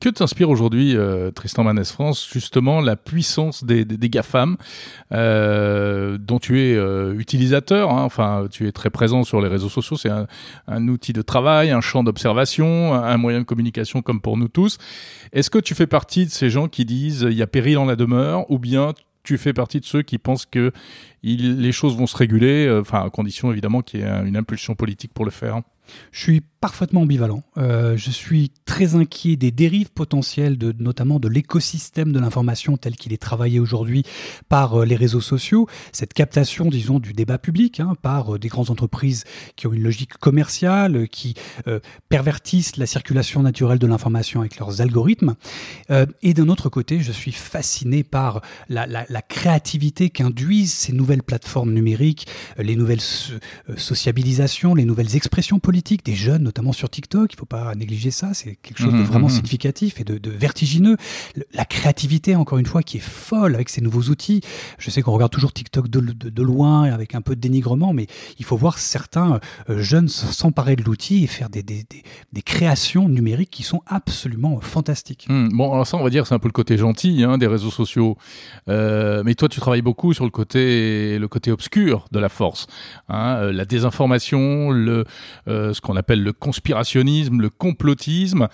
Que 0.00 0.08
t'inspire 0.08 0.50
aujourd'hui, 0.50 0.96
Tristan 1.34 1.64
Manès 1.64 1.90
France, 1.90 2.28
justement 2.32 2.80
la 2.80 2.96
puissance 2.96 3.64
des, 3.64 3.84
des, 3.84 4.08
GAFAM, 4.08 4.56
dont 5.10 6.38
tu 6.40 6.60
es 6.60 6.76
utilisateur, 7.16 7.90
hein, 7.90 8.02
enfin, 8.02 8.46
tu 8.50 8.66
es 8.66 8.72
très 8.72 8.90
présent 8.90 9.24
sur 9.24 9.40
les 9.40 9.48
réseaux 9.48 9.68
sociaux, 9.68 9.96
c'est 9.96 10.10
un, 10.10 10.26
un 10.66 10.88
outil 10.96 11.12
de 11.12 11.22
travail, 11.22 11.70
un 11.70 11.80
champ 11.80 12.02
d'observation, 12.02 12.94
un 12.94 13.16
moyen 13.16 13.40
de 13.40 13.44
communication 13.44 14.02
comme 14.02 14.20
pour 14.20 14.36
nous 14.36 14.48
tous. 14.48 14.78
Est-ce 15.32 15.50
que 15.50 15.58
tu 15.58 15.74
fais 15.74 15.86
partie 15.86 16.26
de 16.26 16.30
ces 16.30 16.50
gens 16.50 16.68
qui 16.68 16.84
disent 16.84 17.26
il 17.30 17.36
y 17.36 17.42
a 17.42 17.46
péril 17.46 17.78
en 17.78 17.84
la 17.84 17.96
demeure 17.96 18.50
ou 18.50 18.58
bien 18.58 18.94
tu 19.22 19.38
fais 19.38 19.52
partie 19.52 19.80
de 19.80 19.84
ceux 19.84 20.02
qui 20.02 20.18
pensent 20.18 20.46
que 20.46 20.72
les 21.22 21.72
choses 21.72 21.96
vont 21.96 22.06
se 22.06 22.16
réguler, 22.16 22.66
euh, 22.66 22.80
enfin 22.80 23.04
à 23.04 23.10
condition 23.10 23.50
évidemment 23.52 23.82
qu'il 23.82 24.00
y 24.00 24.02
ait 24.04 24.26
une 24.26 24.36
impulsion 24.36 24.74
politique 24.74 25.12
pour 25.12 25.24
le 25.24 25.30
faire? 25.30 25.60
Je 26.12 26.20
suis 26.20 26.42
parfaitement 26.66 27.02
ambivalent. 27.02 27.44
Euh, 27.58 27.96
je 27.96 28.10
suis 28.10 28.50
très 28.64 28.96
inquiet 28.96 29.36
des 29.36 29.52
dérives 29.52 29.92
potentielles, 29.92 30.58
de, 30.58 30.74
notamment 30.80 31.20
de 31.20 31.28
l'écosystème 31.28 32.12
de 32.12 32.18
l'information 32.18 32.76
tel 32.76 32.96
qu'il 32.96 33.12
est 33.12 33.22
travaillé 33.22 33.60
aujourd'hui 33.60 34.02
par 34.48 34.80
euh, 34.80 34.84
les 34.84 34.96
réseaux 34.96 35.20
sociaux, 35.20 35.68
cette 35.92 36.12
captation, 36.12 36.66
disons, 36.66 36.98
du 36.98 37.12
débat 37.12 37.38
public 37.38 37.78
hein, 37.78 37.94
par 38.02 38.34
euh, 38.34 38.38
des 38.40 38.48
grandes 38.48 38.70
entreprises 38.70 39.22
qui 39.54 39.68
ont 39.68 39.72
une 39.74 39.84
logique 39.84 40.14
commerciale, 40.18 41.08
qui 41.08 41.34
pervertissent 42.08 42.76
la 42.76 42.86
circulation 42.86 43.42
naturelle 43.42 43.78
de 43.78 43.86
l'information 43.86 44.40
avec 44.40 44.58
leurs 44.58 44.80
algorithmes. 44.80 45.34
et 46.22 46.34
d'un 46.34 46.48
autre 46.48 46.68
côté, 46.68 47.00
je 47.00 47.12
suis 47.12 47.32
fasciné 47.32 48.02
par 48.02 48.40
la, 48.68 48.86
la 48.86 49.22
créativité 49.22 50.10
qu'induisent 50.10 50.74
ces 50.74 50.92
nouvelles 50.92 51.22
plateformes 51.22 51.72
numériques, 51.72 52.26
les 52.58 52.76
nouvelles 52.76 53.00
sociabilisations, 53.76 54.74
les 54.74 54.84
nouvelles 54.84 55.16
expressions 55.16 55.58
politiques 55.58 55.75
des 55.82 56.14
jeunes, 56.14 56.42
notamment 56.42 56.72
sur 56.72 56.88
TikTok. 56.88 57.32
Il 57.32 57.36
ne 57.36 57.38
faut 57.38 57.46
pas 57.46 57.74
négliger 57.74 58.10
ça. 58.10 58.34
C'est 58.34 58.56
quelque 58.56 58.78
chose 58.78 58.92
de 58.92 58.98
mhm, 58.98 59.04
vraiment 59.04 59.28
mhm. 59.28 59.34
significatif 59.34 60.00
et 60.00 60.04
de, 60.04 60.30
vertigineux. 60.30 60.96
La 61.52 61.64
créativité, 61.64 62.36
encore 62.36 62.58
une 62.58 62.66
fois, 62.66 62.82
qui 62.82 62.98
est 62.98 63.00
folle 63.00 63.54
avec 63.54 63.68
ces 63.68 63.80
nouveaux 63.80 64.02
outils. 64.02 64.40
Je 64.78 64.90
sais 64.90 65.02
qu'on 65.02 65.12
regarde 65.12 65.32
toujours 65.32 65.52
TikTok 65.52 65.88
de, 65.88 66.42
loin 66.42 66.84
avec 66.84 67.14
un 67.14 67.22
peu 67.22 67.34
de 67.34 67.40
dénigrement, 67.40 67.92
mais 67.92 68.06
il 68.38 68.44
faut 68.44 68.56
voir 68.56 68.78
certains 68.78 69.40
euh, 69.68 69.82
jeunes 69.82 70.08
s'emparer 70.08 70.76
de 70.76 70.82
l'outil 70.82 71.24
et 71.24 71.26
faire 71.26 71.48
des, 71.48 71.64
créations 72.44 73.08
numériques 73.08 73.50
qui 73.50 73.64
sont 73.64 73.82
absolument 73.86 74.60
fantastiques. 74.60 75.26
Bon, 75.28 75.72
alors 75.72 75.86
ça, 75.86 75.96
on 75.96 76.04
va 76.04 76.10
dire, 76.10 76.26
c'est 76.26 76.34
un 76.34 76.38
peu 76.38 76.48
le 76.48 76.52
côté 76.52 76.78
gentil 76.78 77.24
hein, 77.24 77.38
des 77.38 77.46
réseaux 77.46 77.70
sociaux. 77.70 78.16
Euh, 78.68 79.22
mais 79.24 79.34
toi, 79.34 79.48
tu 79.48 79.60
travailles 79.60 79.82
beaucoup 79.82 80.12
sur 80.12 80.24
le 80.24 80.30
côté, 80.30 81.18
le 81.18 81.28
côté 81.28 81.50
obscur 81.50 82.06
de 82.12 82.18
la 82.20 82.28
force. 82.28 82.66
Hein, 83.08 83.36
euh, 83.36 83.52
la 83.52 83.64
désinformation, 83.64 84.70
le, 84.70 85.04
ce 85.72 85.80
qu'on 85.80 85.96
appelle 85.96 86.22
le 86.22 86.32
conspirationnisme, 86.32 87.40
le 87.40 87.50
complotisme. 87.50 88.48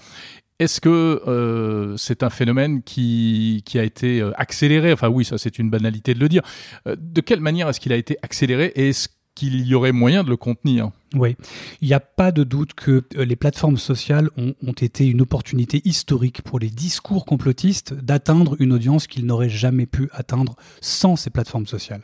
Est-ce 0.59 0.81
que 0.81 1.23
euh, 1.27 1.97
c'est 1.97 2.23
un 2.23 2.31
phénomène 2.31 2.83
qui, 2.83 3.63
qui 3.67 3.81
a 3.81 3.85
été 3.85 4.21
euh, 4.21 4.31
accéléré? 4.37 4.93
Enfin 4.93 5.09
oui, 5.09 5.25
ça 5.25 5.37
c'est 5.37 5.59
une 5.59 5.71
banalité 5.71 6.15
de 6.15 6.21
le 6.21 6.29
dire. 6.29 6.43
Euh, 6.87 6.95
de 6.97 7.21
quelle 7.21 7.41
manière 7.41 7.69
est-ce 7.69 7.81
qu'il 7.81 7.93
a 7.93 7.97
été 7.97 8.17
accéléré 8.23 8.73
et 8.77 8.91
est-ce 8.91 9.09
qu'il 9.35 9.67
y 9.67 9.75
aurait 9.75 9.91
moyen 9.91 10.23
de 10.23 10.31
le 10.31 10.37
contenir? 10.37 10.91
Oui, 11.15 11.37
il 11.81 11.89
n'y 11.89 11.95
a 11.95 12.01
pas 12.01 12.33
de 12.33 12.45
doute 12.45 12.75
que 12.75 13.05
euh, 13.17 13.25
les 13.25 13.37
plateformes 13.37 13.77
sociales 13.77 14.31
ont, 14.37 14.55
ont, 14.67 14.73
été 14.73 15.07
une 15.07 15.21
opportunité 15.21 15.83
historique 15.85 16.43
pour 16.43 16.59
les 16.59 16.71
discours 16.71 17.25
complotistes 17.25 17.95
d'atteindre 17.95 18.57
une 18.61 18.73
audience 18.73 19.07
qu'ils 19.07 19.27
n'auraient 19.27 19.49
jamais 19.49 19.87
pu 19.87 20.09
atteindre 20.13 20.57
sans 20.81 21.17
ces 21.17 21.31
plateformes 21.31 21.67
sociales. 21.67 22.03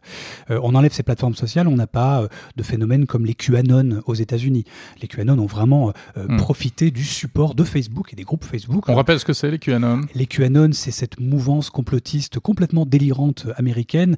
Euh, 0.50 0.60
on 0.62 0.74
enlève 0.74 0.92
ces 0.92 1.02
plateformes 1.02 1.34
sociales, 1.34 1.68
on 1.68 1.76
n'a 1.76 1.86
pas 1.86 2.22
euh, 2.22 2.28
de 2.56 2.62
phénomènes 2.62 3.06
comme 3.06 3.24
les 3.24 3.34
QAnon 3.34 4.02
aux 4.06 4.14
États-Unis. 4.14 4.64
Les 5.00 5.08
QAnon 5.08 5.38
ont 5.38 5.46
vraiment 5.46 5.92
euh, 6.16 6.26
hmm. 6.28 6.36
profité 6.36 6.90
du 6.90 7.04
support 7.04 7.54
de 7.54 7.64
Facebook 7.64 8.12
et 8.12 8.16
des 8.16 8.24
groupes 8.24 8.44
Facebook. 8.44 8.88
On 8.88 8.94
rappelle 8.94 9.18
ce 9.18 9.24
que 9.24 9.32
c'est 9.32 9.50
les 9.50 9.58
QAnon? 9.58 10.02
Les 10.14 10.26
QAnon, 10.26 10.70
c'est 10.72 10.90
cette 10.90 11.20
mouvance 11.20 11.70
complotiste 11.70 12.38
complètement 12.38 12.86
délirante 12.86 13.46
américaine 13.56 14.16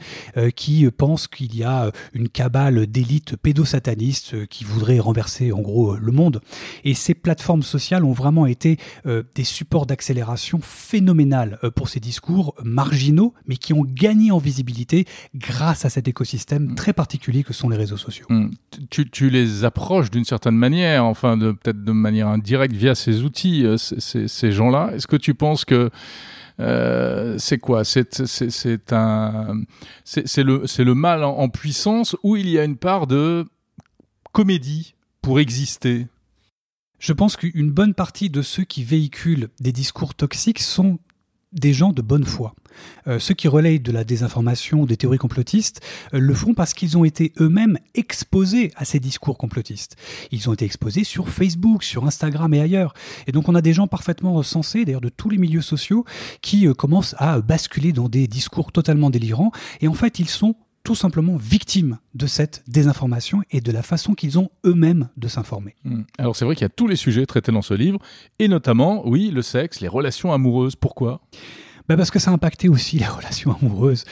qui 0.56 0.88
pense 0.90 1.26
qu'il 1.26 1.56
y 1.56 1.64
a 1.64 1.90
une 2.12 2.28
cabale 2.28 2.86
d'élite 2.86 3.36
pédosataniste 3.36 4.46
qui 4.48 4.64
vous 4.64 4.79
voudrait 4.80 4.98
renverser 4.98 5.52
en 5.52 5.60
gros 5.60 5.96
le 5.96 6.12
monde. 6.12 6.40
Et 6.84 6.94
ces 6.94 7.14
plateformes 7.14 7.62
sociales 7.62 8.04
ont 8.04 8.12
vraiment 8.12 8.46
été 8.46 8.78
euh, 9.06 9.22
des 9.34 9.44
supports 9.44 9.86
d'accélération 9.86 10.58
phénoménal 10.62 11.58
euh, 11.64 11.70
pour 11.70 11.88
ces 11.88 12.00
discours 12.00 12.54
marginaux, 12.64 13.34
mais 13.46 13.56
qui 13.56 13.72
ont 13.74 13.84
gagné 13.84 14.30
en 14.30 14.38
visibilité 14.38 15.04
grâce 15.34 15.84
à 15.84 15.90
cet 15.90 16.08
écosystème 16.08 16.74
très 16.74 16.92
particulier 16.92 17.42
que 17.42 17.52
sont 17.52 17.68
les 17.68 17.76
réseaux 17.76 17.98
sociaux. 17.98 18.26
Mmh. 18.30 18.50
Tu, 18.90 19.10
tu, 19.10 19.28
les 19.28 19.64
approches 19.64 20.10
d'une 20.10 20.24
certaine 20.24 20.56
manière, 20.56 21.04
enfin 21.04 21.38
peut-être 21.38 21.84
de 21.84 21.92
manière 21.92 22.28
indirecte 22.28 22.74
via 22.74 22.94
ces 22.94 23.22
outils, 23.22 23.66
euh, 23.66 23.76
ces, 23.76 24.28
ces 24.28 24.52
gens-là. 24.52 24.92
Est-ce 24.94 25.06
que 25.06 25.16
tu 25.16 25.34
penses 25.34 25.64
que 25.64 25.90
euh, 26.60 27.36
c'est 27.38 27.58
quoi? 27.58 27.84
C'est 27.84 28.92
un, 28.92 29.62
c'est 30.04 30.42
le, 30.42 30.64
le 30.78 30.94
mal 30.94 31.24
en, 31.24 31.38
en, 31.38 31.48
puissance 31.48 32.16
où 32.22 32.36
il 32.36 32.48
y 32.48 32.58
a 32.58 32.64
une 32.64 32.76
part 32.76 33.06
de 33.06 33.46
comédie 34.32 34.94
pour 35.22 35.40
exister 35.40 36.06
Je 36.98 37.12
pense 37.12 37.36
qu'une 37.36 37.70
bonne 37.70 37.94
partie 37.94 38.30
de 38.30 38.42
ceux 38.42 38.64
qui 38.64 38.84
véhiculent 38.84 39.48
des 39.60 39.72
discours 39.72 40.14
toxiques 40.14 40.60
sont 40.60 40.98
des 41.52 41.72
gens 41.72 41.92
de 41.92 42.02
bonne 42.02 42.24
foi. 42.24 42.54
Euh, 43.08 43.18
ceux 43.18 43.34
qui 43.34 43.48
relayent 43.48 43.80
de 43.80 43.90
la 43.90 44.04
désinformation, 44.04 44.86
des 44.86 44.96
théories 44.96 45.18
complotistes, 45.18 45.80
euh, 46.14 46.20
le 46.20 46.32
font 46.32 46.54
parce 46.54 46.74
qu'ils 46.74 46.96
ont 46.96 47.04
été 47.04 47.32
eux-mêmes 47.40 47.76
exposés 47.94 48.70
à 48.76 48.84
ces 48.84 49.00
discours 49.00 49.36
complotistes. 49.36 49.96
Ils 50.30 50.48
ont 50.48 50.52
été 50.52 50.64
exposés 50.64 51.02
sur 51.02 51.28
Facebook, 51.28 51.82
sur 51.82 52.06
Instagram 52.06 52.54
et 52.54 52.60
ailleurs. 52.60 52.94
Et 53.26 53.32
donc 53.32 53.48
on 53.48 53.56
a 53.56 53.62
des 53.62 53.72
gens 53.72 53.88
parfaitement 53.88 54.32
recensés, 54.32 54.84
d'ailleurs 54.84 55.00
de 55.00 55.08
tous 55.08 55.28
les 55.28 55.38
milieux 55.38 55.60
sociaux, 55.60 56.04
qui 56.40 56.68
euh, 56.68 56.74
commencent 56.74 57.16
à 57.18 57.40
basculer 57.40 57.92
dans 57.92 58.08
des 58.08 58.28
discours 58.28 58.70
totalement 58.70 59.10
délirants. 59.10 59.50
Et 59.80 59.88
en 59.88 59.94
fait, 59.94 60.20
ils 60.20 60.28
sont 60.28 60.54
tout 60.84 60.94
simplement 60.94 61.36
victimes 61.36 61.98
de 62.14 62.26
cette 62.26 62.62
désinformation 62.68 63.42
et 63.50 63.60
de 63.60 63.72
la 63.72 63.82
façon 63.82 64.14
qu'ils 64.14 64.38
ont 64.38 64.50
eux-mêmes 64.64 65.08
de 65.16 65.28
s'informer. 65.28 65.74
Hmm. 65.84 66.02
Alors 66.18 66.36
c'est 66.36 66.44
vrai 66.44 66.54
qu'il 66.54 66.64
y 66.64 66.66
a 66.66 66.70
tous 66.70 66.86
les 66.86 66.96
sujets 66.96 67.26
traités 67.26 67.52
dans 67.52 67.62
ce 67.62 67.74
livre, 67.74 67.98
et 68.38 68.48
notamment, 68.48 69.06
oui, 69.06 69.30
le 69.30 69.42
sexe, 69.42 69.80
les 69.80 69.88
relations 69.88 70.32
amoureuses. 70.32 70.76
Pourquoi? 70.76 71.20
Bah 71.88 71.96
parce 71.96 72.10
que 72.10 72.18
ça 72.18 72.30
a 72.30 72.34
impacté 72.34 72.68
aussi 72.68 72.98
les 72.98 73.06
relations 73.06 73.56
amoureuses. 73.60 74.04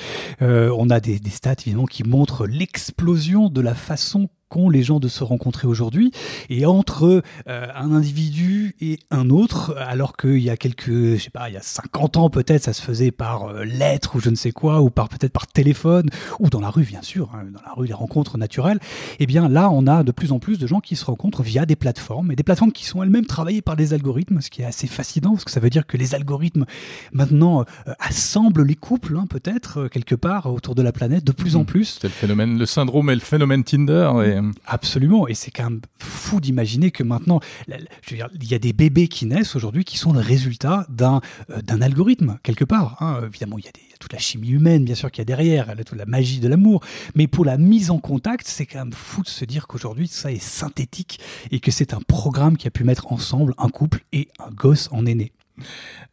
Euh, 0.42 0.74
on 0.76 0.90
a 0.90 1.00
des, 1.00 1.18
des 1.18 1.30
stats 1.30 1.54
évidemment 1.60 1.86
qui 1.86 2.02
montrent 2.02 2.46
l'explosion 2.46 3.48
de 3.48 3.60
la 3.60 3.74
façon 3.74 4.28
qu'ont 4.48 4.70
les 4.70 4.82
gens 4.82 5.00
de 5.00 5.08
se 5.08 5.24
rencontrer 5.24 5.66
aujourd'hui 5.66 6.12
et 6.48 6.66
entre 6.66 7.22
euh, 7.48 7.66
un 7.74 7.92
individu 7.92 8.74
et 8.80 8.98
un 9.10 9.30
autre 9.30 9.76
alors 9.78 10.16
qu'il 10.16 10.38
y 10.38 10.50
a 10.50 10.56
quelques 10.56 11.16
je 11.16 11.16
sais 11.16 11.30
pas 11.30 11.48
il 11.48 11.54
y 11.54 11.58
a 11.58 11.62
50 11.62 12.16
ans 12.16 12.30
peut-être 12.30 12.64
ça 12.64 12.72
se 12.72 12.82
faisait 12.82 13.10
par 13.10 13.44
euh, 13.44 13.64
lettre 13.64 14.16
ou 14.16 14.20
je 14.20 14.30
ne 14.30 14.34
sais 14.34 14.52
quoi 14.52 14.80
ou 14.80 14.90
par 14.90 15.08
peut-être 15.08 15.32
par 15.32 15.46
téléphone 15.46 16.08
ou 16.38 16.48
dans 16.48 16.60
la 16.60 16.70
rue 16.70 16.84
bien 16.84 17.02
sûr 17.02 17.30
hein, 17.34 17.44
dans 17.52 17.62
la 17.64 17.72
rue 17.74 17.86
les 17.86 17.94
rencontres 17.94 18.38
naturelles 18.38 18.78
et 19.18 19.24
eh 19.24 19.26
bien 19.26 19.48
là 19.48 19.70
on 19.70 19.86
a 19.86 20.02
de 20.02 20.12
plus 20.12 20.32
en 20.32 20.38
plus 20.38 20.58
de 20.58 20.66
gens 20.66 20.80
qui 20.80 20.96
se 20.96 21.04
rencontrent 21.04 21.42
via 21.42 21.66
des 21.66 21.76
plateformes 21.76 22.32
et 22.32 22.36
des 22.36 22.42
plateformes 22.42 22.72
qui 22.72 22.84
sont 22.84 23.02
elles-mêmes 23.02 23.26
travaillées 23.26 23.62
par 23.62 23.76
des 23.76 23.92
algorithmes 23.92 24.40
ce 24.40 24.50
qui 24.50 24.62
est 24.62 24.66
assez 24.66 24.86
fascinant 24.86 25.32
parce 25.32 25.44
que 25.44 25.50
ça 25.50 25.60
veut 25.60 25.70
dire 25.70 25.86
que 25.86 25.96
les 25.96 26.14
algorithmes 26.14 26.64
maintenant 27.12 27.64
euh, 27.86 27.92
assemblent 27.98 28.64
les 28.64 28.74
couples 28.74 29.16
hein, 29.16 29.26
peut-être 29.28 29.80
euh, 29.80 29.88
quelque 29.88 30.14
part 30.14 30.46
autour 30.52 30.74
de 30.74 30.82
la 30.82 30.92
planète 30.92 31.24
de 31.24 31.32
plus 31.32 31.56
en 31.56 31.62
hmm. 31.62 31.66
plus 31.66 31.98
c'est 32.00 32.08
le 32.08 32.12
phénomène 32.12 32.58
le 32.58 32.66
syndrome 32.66 33.10
et 33.10 33.14
le 33.14 33.20
phénomène 33.20 33.64
Tinder 33.64 34.10
et 34.24 34.37
Absolument, 34.66 35.28
et 35.28 35.34
c'est 35.34 35.50
quand 35.50 35.64
même 35.64 35.80
fou 35.98 36.40
d'imaginer 36.40 36.90
que 36.90 37.02
maintenant, 37.02 37.40
je 37.68 37.74
veux 38.10 38.16
dire, 38.16 38.28
il 38.34 38.50
y 38.50 38.54
a 38.54 38.58
des 38.58 38.72
bébés 38.72 39.08
qui 39.08 39.26
naissent 39.26 39.56
aujourd'hui 39.56 39.84
qui 39.84 39.98
sont 39.98 40.12
le 40.12 40.20
résultat 40.20 40.86
d'un 40.88 41.20
euh, 41.50 41.60
d'un 41.62 41.82
algorithme 41.82 42.38
quelque 42.42 42.64
part. 42.64 42.96
Hein. 43.00 43.22
Évidemment, 43.26 43.58
il 43.58 43.64
y 43.64 43.68
a 43.68 43.72
des, 43.72 43.80
toute 43.98 44.12
la 44.12 44.18
chimie 44.18 44.50
humaine, 44.50 44.84
bien 44.84 44.94
sûr, 44.94 45.10
qu'il 45.10 45.20
y 45.20 45.22
a 45.22 45.24
derrière, 45.24 45.74
toute 45.84 45.98
la 45.98 46.06
magie 46.06 46.40
de 46.40 46.48
l'amour. 46.48 46.82
Mais 47.14 47.26
pour 47.26 47.44
la 47.44 47.58
mise 47.58 47.90
en 47.90 47.98
contact, 47.98 48.46
c'est 48.46 48.66
quand 48.66 48.78
même 48.78 48.92
fou 48.92 49.22
de 49.22 49.28
se 49.28 49.44
dire 49.44 49.66
qu'aujourd'hui, 49.66 50.08
ça 50.08 50.32
est 50.32 50.42
synthétique 50.42 51.20
et 51.50 51.60
que 51.60 51.70
c'est 51.70 51.94
un 51.94 52.00
programme 52.00 52.56
qui 52.56 52.66
a 52.66 52.70
pu 52.70 52.84
mettre 52.84 53.12
ensemble 53.12 53.54
un 53.58 53.68
couple 53.68 54.04
et 54.12 54.28
un 54.38 54.50
gosse 54.50 54.88
en 54.92 55.06
aîné. 55.06 55.32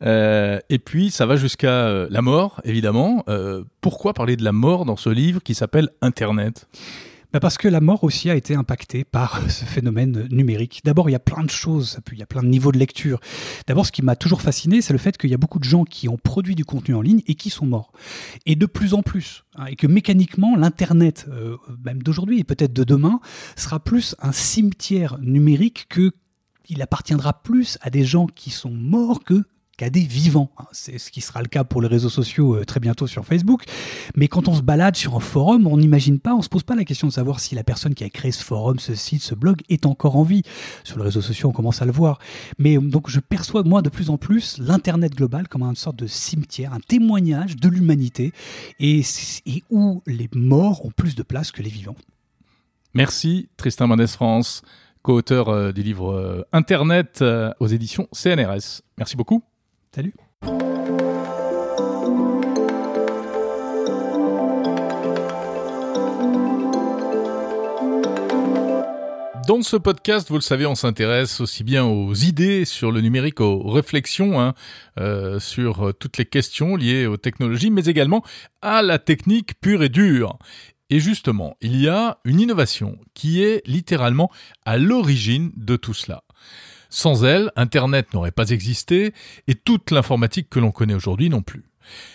Euh, 0.04 0.60
et 0.70 0.80
puis, 0.80 1.12
ça 1.12 1.26
va 1.26 1.36
jusqu'à 1.36 1.86
euh, 1.88 2.08
la 2.10 2.22
mort, 2.22 2.62
évidemment. 2.64 3.24
Euh, 3.28 3.64
pourquoi 3.82 4.14
parler 4.14 4.36
de 4.36 4.44
la 4.44 4.52
mort 4.52 4.86
dans 4.86 4.98
ce 4.98 5.10
livre 5.10 5.42
qui 5.42 5.54
s'appelle 5.54 5.90
Internet? 6.02 6.68
Parce 7.40 7.58
que 7.58 7.68
la 7.68 7.82
mort 7.82 8.04
aussi 8.04 8.30
a 8.30 8.36
été 8.36 8.56
impactée 8.56 9.04
par 9.04 9.50
ce 9.50 9.66
phénomène 9.66 10.28
numérique. 10.32 10.82
D'abord, 10.84 11.10
il 11.10 11.14
y 11.14 11.16
a 11.16 11.20
plein 11.20 11.44
de 11.44 11.50
choses, 11.50 12.00
il 12.12 12.18
y 12.18 12.24
a 12.24 12.26
plein 12.26 12.44
de 12.44 12.48
niveaux 12.48 12.72
de 12.72 12.78
lecture. 12.78 13.20
D'abord, 13.68 13.86
ce 13.86 13.92
qui 13.92 14.02
m'a 14.02 14.16
toujours 14.16 14.42
fasciné, 14.42 14.82
c'est 14.82 14.94
le 14.94 15.00
fait 15.00 15.18
qu'il 15.18 15.30
y 15.30 15.34
a 15.34 15.38
beaucoup 15.38 15.60
de 15.60 15.64
gens 15.64 15.84
qui 15.84 16.08
ont 16.08 16.18
produit 16.18 16.56
du 16.56 16.66
contenu 16.66 16.96
en 16.96 17.02
ligne 17.02 17.22
et 17.28 17.36
qui 17.36 17.50
sont 17.50 17.66
morts. 17.66 17.92
Et 18.46 18.56
de 18.56 18.66
plus 18.66 18.94
en 18.94 19.02
plus. 19.02 19.44
Hein, 19.56 19.66
et 19.68 19.76
que 19.76 19.88
mécaniquement, 19.88 20.56
l'Internet, 20.56 21.26
euh, 21.30 21.58
même 21.84 22.02
d'aujourd'hui 22.02 22.40
et 22.40 22.44
peut-être 22.44 22.74
de 22.74 22.84
demain, 22.84 23.20
sera 23.56 23.80
plus 23.80 24.16
un 24.22 24.32
cimetière 24.32 25.18
numérique 25.20 25.88
que 25.90 26.12
il 26.68 26.82
appartiendra 26.82 27.44
plus 27.44 27.78
à 27.82 27.90
des 27.90 28.04
gens 28.04 28.26
qui 28.26 28.50
sont 28.50 28.72
morts 28.72 29.24
que 29.24 29.44
qu'à 29.78 29.90
des 29.90 30.02
vivants. 30.02 30.52
Hein. 30.58 30.66
C'est 30.72 30.98
ce 30.98 31.12
qui 31.12 31.22
sera 31.22 31.42
le 31.42 31.48
cas 31.48 31.64
pour 31.64 31.82
les 31.82 31.88
réseaux 31.88 32.10
sociaux 32.10 32.56
euh, 32.56 32.66
très 32.66 32.80
bientôt 32.80 33.08
sur 33.08 33.26
Facebook. 33.26 33.64
Mais 34.16 34.28
quand 34.28 34.48
on 34.48 34.54
se 34.54 34.62
balade 34.62 34.96
sur 34.96 35.16
un 35.16 35.20
forum, 35.20 35.68
on 35.68 35.78
n'imagine 35.78 36.20
pas, 36.20 36.34
on 36.34 36.42
se 36.42 36.50
pose 36.50 36.64
pas 36.64 36.76
la 36.76 36.86
question 36.86 37.08
de 37.08 37.14
savoir 37.14 37.40
si 37.40 37.56
la 37.56 37.64
personne 37.64 37.94
qui 37.94 38.04
a 38.04 38.10
créé 38.10 38.32
ce 38.32 38.44
forum, 38.44 38.80
ce 38.80 38.96
site, 38.96 39.22
ce 39.22 39.36
blog 39.36 39.62
est 39.70 39.86
encore 39.86 40.16
en 40.16 40.24
vie. 40.24 40.44
Sur 40.84 40.98
les 40.98 41.04
réseaux 41.04 41.22
sociaux, 41.22 41.50
on 41.50 41.52
commence 41.52 41.82
à 41.82 41.86
le 41.86 41.92
voir. 41.92 42.20
Mais 42.58 42.78
euh, 42.78 42.82
donc 42.82 43.10
je 43.10 43.20
perçois 43.20 43.64
moi 43.64 43.82
de 43.82 43.90
plus 43.90 44.10
en 44.10 44.18
plus 44.18 44.58
l'internet 44.60 45.14
global 45.14 45.48
comme 45.48 45.64
une 45.64 45.76
sorte 45.76 45.98
de 45.98 46.08
cimetière, 46.08 46.74
un 46.74 46.80
témoignage 46.80 47.56
de 47.58 47.70
l'humanité 47.70 48.32
et, 48.80 49.02
et 49.46 49.64
où 49.70 50.02
les 50.08 50.30
morts 50.34 50.86
ont 50.86 50.92
plus 50.92 51.16
de 51.16 51.24
place 51.24 51.52
que 51.52 51.62
les 51.62 51.70
vivants. 51.70 51.96
Merci 52.94 53.50
Tristan 53.58 53.88
Mendes 53.88 54.08
France, 54.08 54.62
co-auteur 55.02 55.50
euh, 55.50 55.72
du 55.74 55.84
livre 55.84 56.46
Internet 56.54 57.24
aux 57.60 57.68
éditions 57.68 58.08
CNRS. 58.14 58.82
Merci 58.98 59.18
beaucoup. 59.18 59.44
Salut 59.96 60.14
Dans 69.48 69.62
ce 69.62 69.78
podcast, 69.78 70.28
vous 70.28 70.36
le 70.36 70.42
savez, 70.42 70.66
on 70.66 70.76
s'intéresse 70.76 71.40
aussi 71.40 71.64
bien 71.64 71.86
aux 71.86 72.14
idées 72.14 72.66
sur 72.66 72.92
le 72.92 73.00
numérique, 73.00 73.40
aux 73.40 73.70
réflexions 73.70 74.42
hein, 74.42 74.54
euh, 75.00 75.40
sur 75.40 75.94
toutes 75.98 76.18
les 76.18 76.26
questions 76.26 76.76
liées 76.76 77.06
aux 77.06 77.16
technologies, 77.16 77.72
mais 77.72 77.86
également 77.86 78.22
à 78.62 78.82
la 78.82 79.00
technique 79.00 79.62
pure 79.62 79.82
et 79.82 79.88
dure. 79.88 80.38
Et 80.90 81.00
justement, 81.00 81.56
il 81.62 81.80
y 81.80 81.88
a 81.88 82.18
une 82.26 82.42
innovation 82.42 82.98
qui 83.14 83.42
est 83.42 83.66
littéralement 83.66 84.30
à 84.66 84.78
l'origine 84.78 85.54
de 85.56 85.78
tout 85.78 85.94
cela. 85.94 86.26
Sans 86.96 87.26
elle, 87.26 87.52
Internet 87.58 88.14
n'aurait 88.14 88.32
pas 88.32 88.52
existé 88.52 89.14
et 89.48 89.56
toute 89.56 89.92
l'informatique 89.92 90.50
que 90.50 90.62
l'on 90.62 90.72
connaît 90.72 90.94
aujourd'hui 90.94 91.30
non 91.30 91.42
plus. 91.42 91.66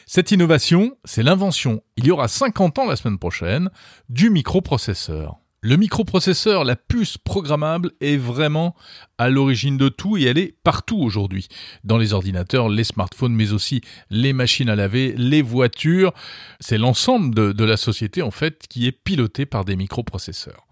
Cette 0.07 0.33
innovation, 0.33 0.97
c'est 1.05 1.23
l'invention, 1.23 1.83
il 1.99 2.07
y 2.07 2.11
aura 2.11 2.29
50 2.29 2.79
ans 2.79 2.87
la 2.87 2.97
semaine 2.97 3.19
prochaine, 3.19 3.69
du 4.09 4.31
microprocesseur. 4.31 5.37
Le 5.61 5.77
microprocesseur, 5.77 6.65
la 6.65 6.77
puce 6.77 7.19
programmable, 7.19 7.91
est 8.01 8.17
vraiment 8.17 8.75
à 9.19 9.29
l'origine 9.29 9.77
de 9.77 9.91
tout 9.91 10.17
et 10.17 10.23
elle 10.23 10.39
est 10.39 10.57
partout 10.65 10.97
aujourd'hui. 10.97 11.49
Dans 11.85 11.99
les 11.99 12.15
ordinateurs, 12.15 12.71
les 12.71 12.85
smartphones, 12.85 13.35
mais 13.35 13.53
aussi 13.53 13.83
les 14.09 14.33
machines 14.33 14.71
à 14.71 14.77
laver, 14.77 15.13
les 15.19 15.43
voitures. 15.43 16.15
C'est 16.59 16.79
l'ensemble 16.79 17.35
de, 17.35 17.65
la 17.67 17.77
société, 17.77 18.23
en 18.23 18.31
fait, 18.31 18.67
qui 18.67 18.87
est 18.87 18.93
piloté 18.93 19.45
par 19.45 19.67
des 19.67 19.77
microprocesseurs. 19.77 20.67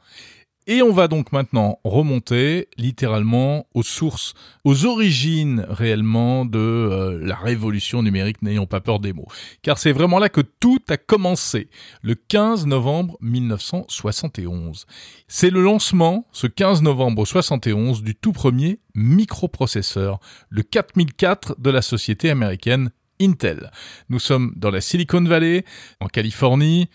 Et 0.70 0.82
on 0.82 0.92
va 0.92 1.08
donc 1.08 1.32
maintenant 1.32 1.80
remonter 1.82 2.68
littéralement 2.76 3.66
aux 3.72 3.82
sources, 3.82 4.34
aux 4.64 4.84
origines 4.84 5.64
réellement 5.66 6.44
de 6.44 6.58
euh, 6.58 7.18
la 7.22 7.36
révolution 7.36 8.02
numérique, 8.02 8.42
n'ayons 8.42 8.66
pas 8.66 8.82
peur 8.82 9.00
des 9.00 9.14
mots. 9.14 9.28
Car 9.62 9.78
c'est 9.78 9.92
vraiment 9.92 10.18
là 10.18 10.28
que 10.28 10.42
tout 10.42 10.80
a 10.90 10.98
commencé, 10.98 11.70
le 12.02 12.14
15 12.16 12.66
novembre 12.66 13.16
1971. 13.22 14.84
C'est 15.26 15.48
le 15.48 15.62
lancement, 15.62 16.26
ce 16.32 16.46
15 16.46 16.82
novembre 16.82 17.24
71, 17.24 18.02
du 18.02 18.14
tout 18.14 18.32
premier 18.34 18.78
microprocesseur, 18.94 20.20
le 20.50 20.62
4004 20.62 21.58
de 21.58 21.70
la 21.70 21.80
société 21.80 22.28
américaine 22.28 22.90
Intel. 23.20 23.70
Nous 24.10 24.18
sommes 24.18 24.52
dans 24.56 24.70
la 24.70 24.82
Silicon 24.82 25.24
Valley, 25.24 25.64
en 26.00 26.08
Californie, 26.08 26.88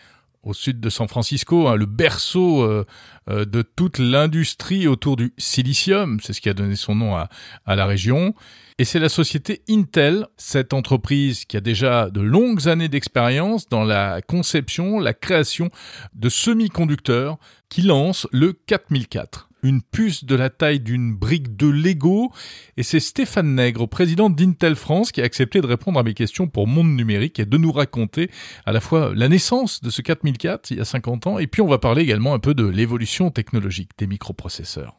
au 0.43 0.53
sud 0.53 0.79
de 0.79 0.89
San 0.89 1.07
Francisco, 1.07 1.67
hein, 1.67 1.75
le 1.75 1.85
berceau 1.85 2.61
euh, 2.61 2.85
euh, 3.29 3.45
de 3.45 3.61
toute 3.61 3.97
l'industrie 3.97 4.87
autour 4.87 5.15
du 5.15 5.33
silicium, 5.37 6.19
c'est 6.21 6.33
ce 6.33 6.41
qui 6.41 6.49
a 6.49 6.53
donné 6.53 6.75
son 6.75 6.95
nom 6.95 7.15
à, 7.15 7.29
à 7.65 7.75
la 7.75 7.85
région. 7.85 8.35
Et 8.77 8.85
c'est 8.85 8.99
la 8.99 9.09
société 9.09 9.61
Intel, 9.69 10.27
cette 10.35 10.73
entreprise 10.73 11.45
qui 11.45 11.55
a 11.55 11.61
déjà 11.61 12.09
de 12.09 12.21
longues 12.21 12.67
années 12.67 12.89
d'expérience 12.89 13.69
dans 13.69 13.83
la 13.83 14.21
conception, 14.21 14.99
la 14.99 15.13
création 15.13 15.69
de 16.13 16.27
semi-conducteurs, 16.27 17.37
qui 17.69 17.83
lance 17.83 18.27
le 18.31 18.53
4004 18.53 19.49
une 19.63 19.81
puce 19.81 20.25
de 20.25 20.35
la 20.35 20.49
taille 20.49 20.79
d'une 20.79 21.15
brique 21.15 21.55
de 21.55 21.67
Lego. 21.67 22.31
Et 22.77 22.83
c'est 22.83 22.99
Stéphane 22.99 23.55
Nègre, 23.55 23.87
président 23.87 24.29
d'Intel 24.29 24.75
France, 24.75 25.11
qui 25.11 25.21
a 25.21 25.23
accepté 25.23 25.61
de 25.61 25.67
répondre 25.67 25.99
à 25.99 26.03
mes 26.03 26.13
questions 26.13 26.47
pour 26.47 26.67
Monde 26.67 26.95
Numérique 26.95 27.39
et 27.39 27.45
de 27.45 27.57
nous 27.57 27.71
raconter 27.71 28.29
à 28.65 28.71
la 28.71 28.79
fois 28.79 29.13
la 29.15 29.29
naissance 29.29 29.81
de 29.81 29.89
ce 29.89 30.01
4004 30.01 30.71
il 30.71 30.77
y 30.77 30.81
a 30.81 30.85
50 30.85 31.27
ans, 31.27 31.39
et 31.39 31.47
puis 31.47 31.61
on 31.61 31.67
va 31.67 31.77
parler 31.77 32.01
également 32.01 32.33
un 32.33 32.39
peu 32.39 32.53
de 32.53 32.65
l'évolution 32.65 33.31
technologique 33.31 33.91
des 33.97 34.07
microprocesseurs. 34.07 34.95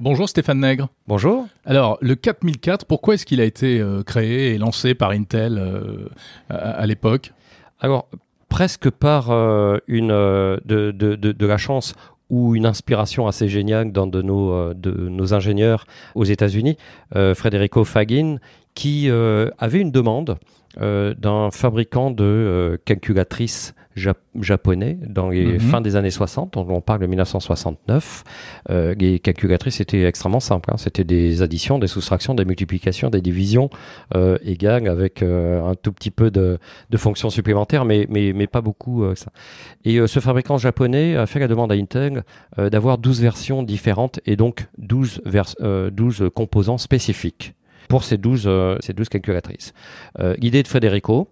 Bonjour 0.00 0.28
Stéphane 0.28 0.60
Nègre. 0.60 0.88
Bonjour. 1.06 1.46
Alors, 1.66 1.98
le 2.00 2.14
4004, 2.14 2.86
pourquoi 2.86 3.14
est-ce 3.14 3.26
qu'il 3.26 3.38
a 3.40 3.44
été 3.44 3.80
euh, 3.80 4.02
créé 4.02 4.54
et 4.54 4.58
lancé 4.58 4.94
par 4.94 5.10
Intel 5.10 5.58
euh, 5.58 6.08
à, 6.48 6.86
l'époque? 6.86 7.34
Alors, 7.80 8.08
presque 8.48 8.88
par 8.88 9.30
euh, 9.30 9.76
une, 9.88 10.08
de, 10.08 10.60
de, 10.64 11.14
de, 11.16 11.46
la 11.46 11.58
chance 11.58 11.94
ou 12.30 12.54
une 12.54 12.64
inspiration 12.64 13.26
assez 13.26 13.48
géniale 13.48 13.92
d'un 13.92 14.06
de 14.06 14.22
nos, 14.22 14.52
euh, 14.52 14.74
de 14.74 14.90
nos 14.90 15.34
ingénieurs 15.34 15.84
aux 16.14 16.24
États-Unis, 16.24 16.76
euh, 17.16 17.34
Federico 17.34 17.84
Fagin, 17.84 18.36
qui 18.74 19.10
euh, 19.10 19.50
avait 19.58 19.80
une 19.80 19.90
demande 19.90 20.38
d'un 20.78 21.50
fabricant 21.50 22.12
de 22.12 22.80
calculatrices 22.84 23.74
japonais 23.96 24.98
dans 25.04 25.30
les 25.30 25.44
mhm. 25.44 25.60
fins 25.60 25.80
des 25.80 25.96
années 25.96 26.10
60, 26.10 26.56
on, 26.56 26.80
parle 26.80 27.00
de 27.00 27.06
1969. 27.06 28.24
Euh, 28.70 28.94
les 28.98 29.18
calculatrices 29.18 29.80
étaient 29.80 30.04
extrêmement 30.04 30.40
simples. 30.40 30.70
Hein. 30.72 30.76
C'était 30.78 31.04
des 31.04 31.42
additions, 31.42 31.78
des 31.78 31.88
soustractions, 31.88 32.34
des 32.34 32.44
multiplications, 32.44 33.10
des 33.10 33.20
divisions 33.20 33.68
euh, 34.14 34.38
égales 34.42 34.88
avec 34.88 35.22
euh, 35.22 35.64
un 35.64 35.74
tout 35.74 35.92
petit 35.92 36.10
peu 36.10 36.30
de, 36.30 36.58
de, 36.90 36.96
fonctions 36.96 37.30
supplémentaires, 37.30 37.84
mais, 37.84 38.06
mais, 38.08 38.32
mais 38.32 38.46
pas 38.46 38.60
beaucoup. 38.60 39.02
Euh, 39.02 39.14
ça. 39.14 39.32
Et 39.84 40.06
ce 40.06 40.20
fabricant 40.20 40.56
japonais 40.56 41.16
a 41.16 41.26
fait 41.26 41.40
la 41.40 41.48
demande 41.48 41.72
à 41.72 41.74
Intel 41.74 42.22
d'avoir 42.58 42.98
12 42.98 43.20
versions 43.20 43.62
différentes 43.62 44.20
et 44.26 44.36
donc 44.36 44.68
12, 44.78 45.22
12 45.92 46.30
composants 46.34 46.78
spécifiques 46.78 47.54
pour 47.88 48.04
ces 48.04 48.18
12, 48.18 48.48
ces 48.80 48.92
12 48.92 49.08
calculatrices. 49.08 49.72
L'idée 50.38 50.62
de 50.62 50.68
Federico, 50.68 51.28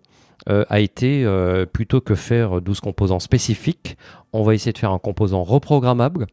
euh, 0.49 0.65
a 0.69 0.81
été, 0.81 1.25
euh, 1.25 1.67
plutôt 1.67 2.01
que 2.01 2.15
faire 2.15 2.61
12 2.61 2.81
composants 2.81 3.19
spécifiques, 3.19 3.97
on 4.33 4.43
va 4.43 4.55
essayer 4.55 4.73
de 4.73 4.79
faire 4.79 4.93
un 4.93 4.99
composant 4.99 5.43
reprogrammable, 5.43 6.27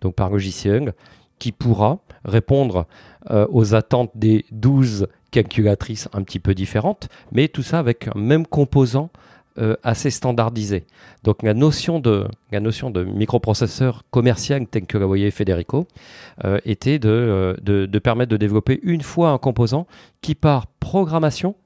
donc 0.00 0.14
par 0.14 0.30
logiciel, 0.30 0.94
qui 1.38 1.52
pourra 1.52 1.98
répondre 2.24 2.86
euh, 3.30 3.46
aux 3.50 3.74
attentes 3.74 4.10
des 4.14 4.46
12 4.50 5.08
calculatrices 5.30 6.08
un 6.14 6.22
petit 6.22 6.40
peu 6.40 6.54
différentes, 6.54 7.08
mais 7.30 7.48
tout 7.48 7.62
ça 7.62 7.78
avec 7.78 8.08
un 8.08 8.18
même 8.18 8.46
composant 8.46 9.10
assez 9.82 10.10
standardisé. 10.10 10.86
Donc 11.24 11.42
la 11.42 11.52
notion 11.52 11.98
de, 11.98 12.28
la 12.52 12.60
microprocesseur 12.60 14.04
commercial 14.12 14.68
tel 14.68 14.86
que 14.86 14.96
l'a 14.96 15.04
voyait 15.04 15.32
Federico 15.32 15.88
était 16.64 17.00
de, 17.00 17.56
de 17.60 17.98
permettre 17.98 18.30
de 18.30 18.36
développer 18.36 18.78
une 18.84 19.00
fois 19.00 19.30
un 19.30 19.38
composant 19.38 19.88
qui 20.20 20.36
par 20.36 20.68
programmation 20.68 21.56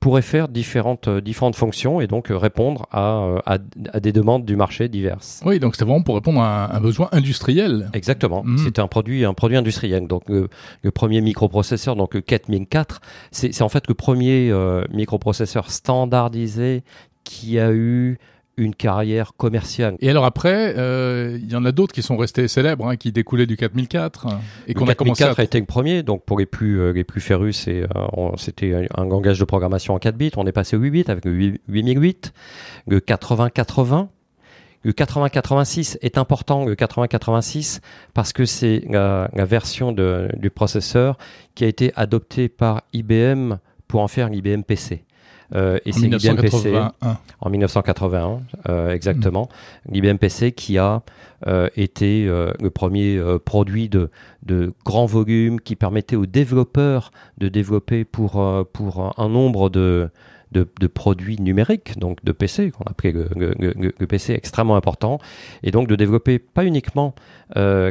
pourrait 0.00 0.22
faire 0.22 0.48
différentes, 0.48 1.08
euh, 1.08 1.20
différentes 1.20 1.56
fonctions 1.56 2.00
et 2.00 2.06
donc 2.06 2.30
euh, 2.30 2.36
répondre 2.36 2.86
à, 2.90 3.18
euh, 3.18 3.38
à, 3.44 4.00
des 4.00 4.12
demandes 4.12 4.46
du 4.46 4.56
marché 4.56 4.88
diverses. 4.88 5.42
Oui, 5.44 5.60
donc 5.60 5.74
c'était 5.74 5.84
vraiment 5.84 6.02
pour 6.02 6.14
répondre 6.14 6.40
à 6.40 6.74
un, 6.74 6.80
besoin 6.80 7.10
industriel. 7.12 7.90
Exactement. 7.92 8.42
Mmh. 8.42 8.58
C'était 8.58 8.80
un 8.80 8.88
produit, 8.88 9.26
un 9.26 9.34
produit 9.34 9.58
industriel. 9.58 10.08
Donc 10.08 10.22
le, 10.28 10.48
premier 10.90 11.20
microprocesseur, 11.20 11.96
donc 11.96 12.14
le 12.14 12.22
4004, 12.22 13.00
c'est 13.30 13.62
en 13.62 13.68
fait 13.68 13.86
le 13.86 13.94
premier 13.94 14.52
microprocesseur 14.90 15.70
standardisé 15.70 16.82
qui 17.22 17.58
a 17.58 17.70
eu 17.70 18.18
une 18.60 18.74
carrière 18.74 19.32
commerciale. 19.36 19.96
Et 20.00 20.10
alors 20.10 20.26
après, 20.26 20.74
euh, 20.76 21.38
il 21.42 21.50
y 21.50 21.56
en 21.56 21.64
a 21.64 21.72
d'autres 21.72 21.94
qui 21.94 22.02
sont 22.02 22.18
restés 22.18 22.46
célèbres, 22.46 22.86
hein, 22.88 22.96
qui 22.96 23.10
découlaient 23.10 23.46
du 23.46 23.56
4004 23.56 24.26
et 24.68 24.74
qu'on 24.74 24.86
a 24.86 24.94
commencé. 24.94 25.20
4004 25.20 25.40
a 25.40 25.42
été 25.42 25.58
le 25.58 25.64
premier, 25.64 26.02
donc 26.02 26.24
pour 26.24 26.38
les 26.38 26.46
plus 26.46 26.78
euh, 26.78 26.92
les 26.92 27.02
plus 27.02 27.22
férus, 27.22 27.66
euh, 27.68 27.86
c'était 28.36 28.88
un 28.94 29.04
langage 29.04 29.40
de 29.40 29.44
programmation 29.44 29.94
en 29.94 29.98
4 29.98 30.14
bits. 30.14 30.30
On 30.36 30.46
est 30.46 30.52
passé 30.52 30.76
au 30.76 30.80
8 30.80 30.90
bits 30.90 31.04
avec 31.08 31.24
le 31.24 31.32
8008, 31.68 32.34
le 32.86 33.00
8080. 33.00 34.10
Le 34.82 34.92
8086 34.92 35.98
est 36.00 36.16
important, 36.16 36.64
le 36.64 36.74
8086, 36.74 37.80
parce 38.14 38.32
que 38.32 38.44
c'est 38.46 38.82
la, 38.88 39.28
version 39.34 39.92
de, 39.92 40.28
du 40.36 40.50
processeur 40.50 41.18
qui 41.54 41.64
a 41.64 41.66
été 41.66 41.92
adoptée 41.96 42.48
par 42.48 42.82
IBM 42.94 43.56
pour 43.88 44.00
en 44.00 44.08
faire 44.08 44.30
l'IBM 44.30 44.62
PC. 44.62 45.04
Euh, 45.54 45.78
et 45.84 45.92
c'est 45.92 46.06
l'IBM 46.06 46.36
PC 46.36 46.74
en 47.40 47.50
1981, 47.50 48.40
euh, 48.68 48.90
exactement. 48.92 49.48
Mm. 49.88 49.92
L'IBM 49.92 50.16
PC 50.16 50.52
qui 50.52 50.78
a 50.78 51.02
euh, 51.46 51.68
été 51.76 52.26
le 52.26 52.70
premier 52.70 53.20
produit 53.44 53.88
de, 53.88 54.10
de 54.44 54.72
grand 54.84 55.06
volume 55.06 55.60
qui 55.60 55.76
permettait 55.76 56.16
aux 56.16 56.26
développeurs 56.26 57.10
de 57.38 57.48
développer 57.48 58.04
pour, 58.04 58.42
pour 58.72 59.14
un 59.18 59.28
nombre 59.28 59.70
de, 59.70 60.10
de, 60.52 60.68
de, 60.80 60.86
produits 60.86 61.40
numériques, 61.40 61.98
donc 61.98 62.24
de 62.24 62.32
PC, 62.32 62.70
qu'on 62.70 62.84
appelait 62.84 63.12
le, 63.12 63.28
le, 63.36 63.54
le, 63.58 64.06
PC 64.06 64.32
extrêmement 64.32 64.76
important, 64.76 65.18
et 65.62 65.70
donc 65.70 65.88
de 65.88 65.96
développer 65.96 66.38
pas 66.38 66.64
uniquement 66.64 67.14
euh, 67.56 67.90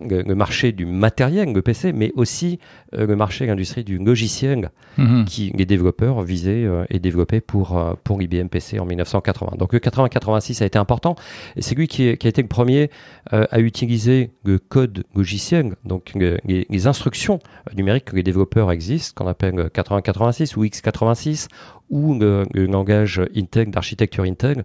le, 0.00 0.34
marché 0.34 0.72
du 0.72 0.86
matériel, 0.86 1.52
le 1.52 1.62
PC, 1.62 1.92
mais 1.92 2.12
aussi 2.14 2.58
euh, 2.94 3.06
le 3.06 3.16
marché, 3.16 3.46
l'industrie 3.46 3.84
du 3.84 3.98
logiciel, 3.98 4.70
mhm. 4.98 5.24
qui 5.24 5.52
les 5.54 5.66
développeurs 5.66 6.22
visaient 6.22 6.64
euh, 6.64 6.84
et 6.90 6.98
développaient 6.98 7.40
pour, 7.40 7.82
pour 8.04 8.22
IBM 8.22 8.48
PC 8.48 8.78
en 8.78 8.86
1980. 8.86 9.56
Donc 9.58 9.72
le 9.72 9.78
80-86 9.78 10.62
a 10.62 10.66
été 10.66 10.78
important, 10.78 11.16
et 11.56 11.62
c'est 11.62 11.74
lui 11.74 11.88
qui, 11.88 12.16
qui, 12.16 12.26
a 12.26 12.30
été 12.30 12.42
le 12.42 12.48
premier 12.48 12.90
à 13.30 13.58
utiliser 13.60 14.30
le 14.44 14.58
code 14.58 15.04
logiciel, 15.14 15.76
donc 15.84 16.12
les, 16.14 16.66
les 16.68 16.86
instructions 16.86 17.38
numériques 17.74 18.06
que 18.06 18.16
les 18.16 18.22
développeurs 18.22 18.70
existent, 18.70 19.24
qu'on 19.24 19.28
appelle 19.28 19.54
80-86 19.54 20.56
ou 20.56 20.64
X86, 20.64 21.48
ou 21.90 22.14
le, 22.18 22.44
langage 22.54 23.20
Intel, 23.34 23.70
d'architecture 23.70 24.24
Intel, 24.24 24.64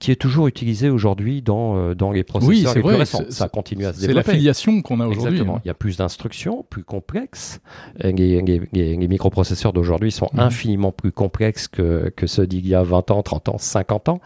qui 0.00 0.10
est 0.10 0.16
toujours 0.16 0.48
utilisé 0.48 0.88
aujourd'hui 0.88 1.42
dans, 1.42 1.76
euh, 1.76 1.94
dans 1.94 2.10
les 2.10 2.24
processeurs 2.24 2.74
les 2.74 2.82
plus 2.82 2.94
récents. 2.94 3.22
Ça 3.28 3.48
continue 3.48 3.84
à 3.84 3.92
se 3.92 4.00
développer. 4.00 4.22
C'est 4.22 4.32
la 4.32 4.38
filiation 4.38 4.80
qu'on 4.80 4.98
a 4.98 5.06
aujourd'hui. 5.06 5.34
Exactement. 5.34 5.56
Hein. 5.56 5.62
Il 5.66 5.68
y 5.68 5.70
a 5.70 5.74
plus 5.74 5.98
d'instructions, 5.98 6.64
plus 6.68 6.84
complexes. 6.84 7.60
Les, 8.02 8.40
les, 8.40 8.62
les, 8.72 9.08
microprocesseurs 9.08 9.74
d'aujourd'hui 9.74 10.10
sont 10.10 10.30
mhm. 10.32 10.40
infiniment 10.40 10.90
plus 10.90 11.12
complexes 11.12 11.68
que, 11.68 12.10
que 12.16 12.26
ceux 12.26 12.46
d'il 12.46 12.66
y 12.66 12.74
a 12.74 12.82
20 12.82 13.10
ans, 13.10 13.22
30 13.22 13.50
ans, 13.50 13.58
50 13.58 14.08
ans. 14.08 14.20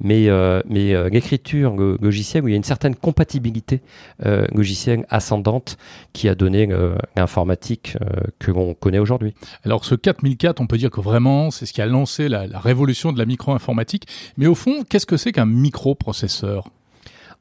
Mais, 0.00 0.28
euh, 0.28 0.62
mais 0.68 0.94
euh, 0.94 1.08
l'écriture 1.08 1.74
logicielle, 1.76 2.44
où 2.44 2.48
il 2.48 2.52
y 2.52 2.54
a 2.54 2.56
une 2.56 2.62
certaine 2.62 2.94
compatibilité 2.94 3.80
euh, 4.24 4.46
logicielle 4.52 5.06
ascendante 5.10 5.76
qui 6.12 6.28
a 6.28 6.36
donné 6.36 6.68
l'informatique 7.16 7.96
que 8.38 8.50
l'on 8.50 8.74
connaît 8.74 8.98
aujourd'hui. 8.98 9.34
Alors 9.64 9.84
ce 9.84 9.94
4004, 9.94 10.60
on 10.60 10.66
peut 10.66 10.78
dire 10.78 10.90
que 10.90 11.00
vraiment, 11.00 11.50
c'est 11.50 11.66
ce 11.66 11.72
qui 11.72 11.82
a 11.82 11.86
lancé 11.86 12.28
la, 12.28 12.46
la 12.46 12.60
révolution 12.60 13.12
de 13.12 13.18
la 13.18 13.26
micro-informatique. 13.26 14.06
Mais 14.36 14.46
au 14.46 14.54
fond, 14.54 14.84
qu'est-ce 14.88 15.06
que 15.06 15.15
c'est 15.16 15.32
qu'un 15.32 15.46
microprocesseur 15.46 16.70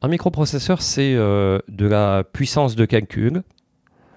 Un 0.02 0.08
microprocesseur, 0.08 0.82
c'est 0.82 1.14
euh, 1.16 1.60
de 1.68 1.86
la 1.86 2.24
puissance 2.24 2.76
de 2.76 2.86
calcul. 2.86 3.44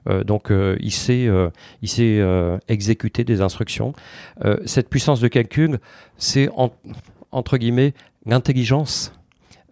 Euh, 0.08 0.24
donc, 0.24 0.50
euh, 0.50 0.76
il 0.80 0.92
sait, 0.92 1.28
il 1.82 1.88
sait 1.88 2.20
exécuter 2.68 3.24
des 3.24 3.40
instructions. 3.40 3.92
cette 4.66 4.88
puissance 4.88 5.20
de 5.20 5.28
calcul, 5.28 5.78
c'est 6.16 6.48
entre 7.30 7.58
guillemets 7.58 7.94
l'intelligence 8.26 9.12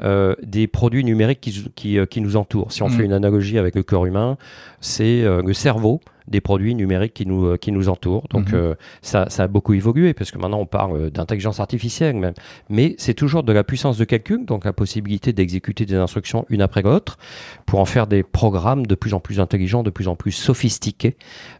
des 0.01 0.66
produits 0.66 1.05
numériques 1.05 1.40
qui, 1.75 1.99
qui, 2.07 2.20
nous 2.20 2.37
entourent. 2.37 2.70
Si 2.70 2.83
on 2.83 2.88
fait 2.88 3.03
mm. 3.03 3.07
une 3.07 3.12
analogie 3.14 3.59
avec 3.59 3.75
le 3.75 3.83
corps 3.83 4.05
humain, 4.05 4.37
c'est 4.81 5.22
le 5.22 5.53
cerveau 5.55 6.01
des 6.29 6.41
produits 6.41 6.75
numériques 6.75 7.15
qui 7.15 7.27
nous, 7.27 7.47
euh, 7.47 7.57
qui 7.57 7.73
nous 7.73 7.89
entourent. 7.89 8.27
Donc 8.31 8.49
Mhm. 8.53 8.55
euh, 8.59 8.75
ça, 9.03 9.27
ça 9.29 9.45
a 9.45 9.47
beaucoup 9.49 9.75
évolué, 9.75 10.12
parce 10.15 10.31
que 10.31 10.39
maintenant 10.39 10.59
on 10.61 10.67
parle 10.67 10.97
euh, 10.97 11.11
d'intelligence 11.11 11.61
artificielle 11.61 12.17
même. 12.17 12.35
Mais 12.69 12.95
c'est 12.99 13.15
toujours 13.15 13.43
de 13.43 13.53
la 13.53 13.65
puissance 13.65 13.97
de 13.99 14.05
calcul, 14.05 14.45
donc 14.45 14.65
la 14.65 14.73
possibilité 14.73 15.33
d'exécuter 15.33 15.87
des 15.87 15.95
instructions 15.97 16.45
une 16.49 16.62
après 16.62 16.83
l'autre, 16.83 17.19
pour 17.67 17.81
en 17.81 17.85
faire 17.85 18.07
des 18.07 18.23
programmes 18.23 18.87
de 18.87 18.95
plus 18.95 19.15
en 19.15 19.21
plus 19.21 19.41
intelligents, 19.41 19.83
de 19.83 19.91
plus 19.91 20.09
en 20.09 20.17
plus 20.17 20.33
sophistiqués. 20.33 21.17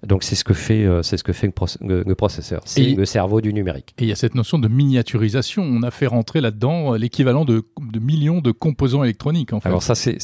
Donc 0.07 0.23
c'est 0.25 0.35
ce 0.35 0.45
que 0.45 0.55
fait, 0.55 0.87
c'est 1.03 1.17
ce 1.17 1.25
que 1.25 1.33
fait 1.33 1.47
le, 1.47 1.53
proce- 1.53 1.79
le- 1.81 2.03
le 2.07 2.15
processeur. 2.15 2.61
C'est 2.65 2.95
le 2.95 3.05
cerveau 3.05 3.41
du 3.41 3.53
numérique. 3.53 3.95
Et 3.99 4.03
il 4.05 4.09
y 4.09 4.13
a 4.13 4.17
cette 4.17 4.35
notion 4.35 4.59
de 4.59 4.69
miniaturisation. 4.69 5.63
On 5.63 5.83
a 5.83 5.91
fait 5.91 6.07
rentrer 6.07 6.41
là-dedans 6.41 6.95
l'équivalent 6.95 7.45
de, 7.45 7.63
de 7.93 7.99
millions 8.01 8.41
de 8.41 8.51
composants 8.53 9.05
électroniques, 9.05 9.53
en 9.53 9.61
fait. 9.61 9.69
Alors 9.69 9.83
ça, 9.83 9.95
c'est- 9.95 10.17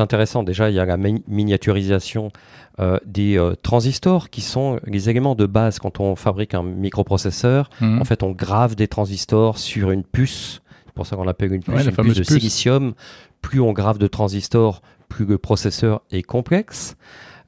intéressant. 0.00 0.42
Déjà, 0.42 0.70
il 0.70 0.76
y 0.76 0.78
a 0.78 0.84
la 0.86 0.96
mi- 0.96 1.22
miniaturisation 1.28 2.30
euh, 2.78 2.98
des 3.04 3.36
euh, 3.36 3.54
transistors 3.62 3.89
qui 4.30 4.40
sont 4.40 4.78
les 4.86 5.10
éléments 5.10 5.34
de 5.34 5.46
base 5.46 5.78
quand 5.78 6.00
on 6.00 6.16
fabrique 6.16 6.54
un 6.54 6.62
microprocesseur. 6.62 7.70
Mhm. 7.80 8.00
En 8.00 8.04
fait, 8.04 8.22
on 8.22 8.30
grave 8.30 8.74
des 8.76 8.88
transistors 8.88 9.58
sur 9.58 9.90
une 9.90 10.04
puce. 10.04 10.62
C'est 10.86 10.94
pour 10.94 11.06
ça 11.06 11.16
qu'on 11.16 11.28
appelle 11.28 11.52
une 11.52 11.62
puce 11.62 11.74
Ouais, 11.74 11.84
une 11.84 11.92
puce 11.92 12.14
de 12.14 12.20
puce. 12.20 12.28
silicium. 12.28 12.94
Plus 13.42 13.60
on 13.60 13.72
grave 13.72 13.98
de 13.98 14.06
transistors, 14.06 14.82
plus 15.08 15.24
le 15.24 15.38
processeur 15.38 16.02
est 16.10 16.22
complexe. 16.22 16.96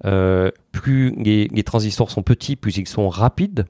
Euh, 0.05 0.51
plus 0.73 1.15
les, 1.17 1.49
les 1.49 1.63
transistors 1.63 2.11
sont 2.11 2.23
petits, 2.23 2.57
plus 2.57 2.77
ils 2.77 2.89
sont 2.89 3.09
rapides. 3.09 3.67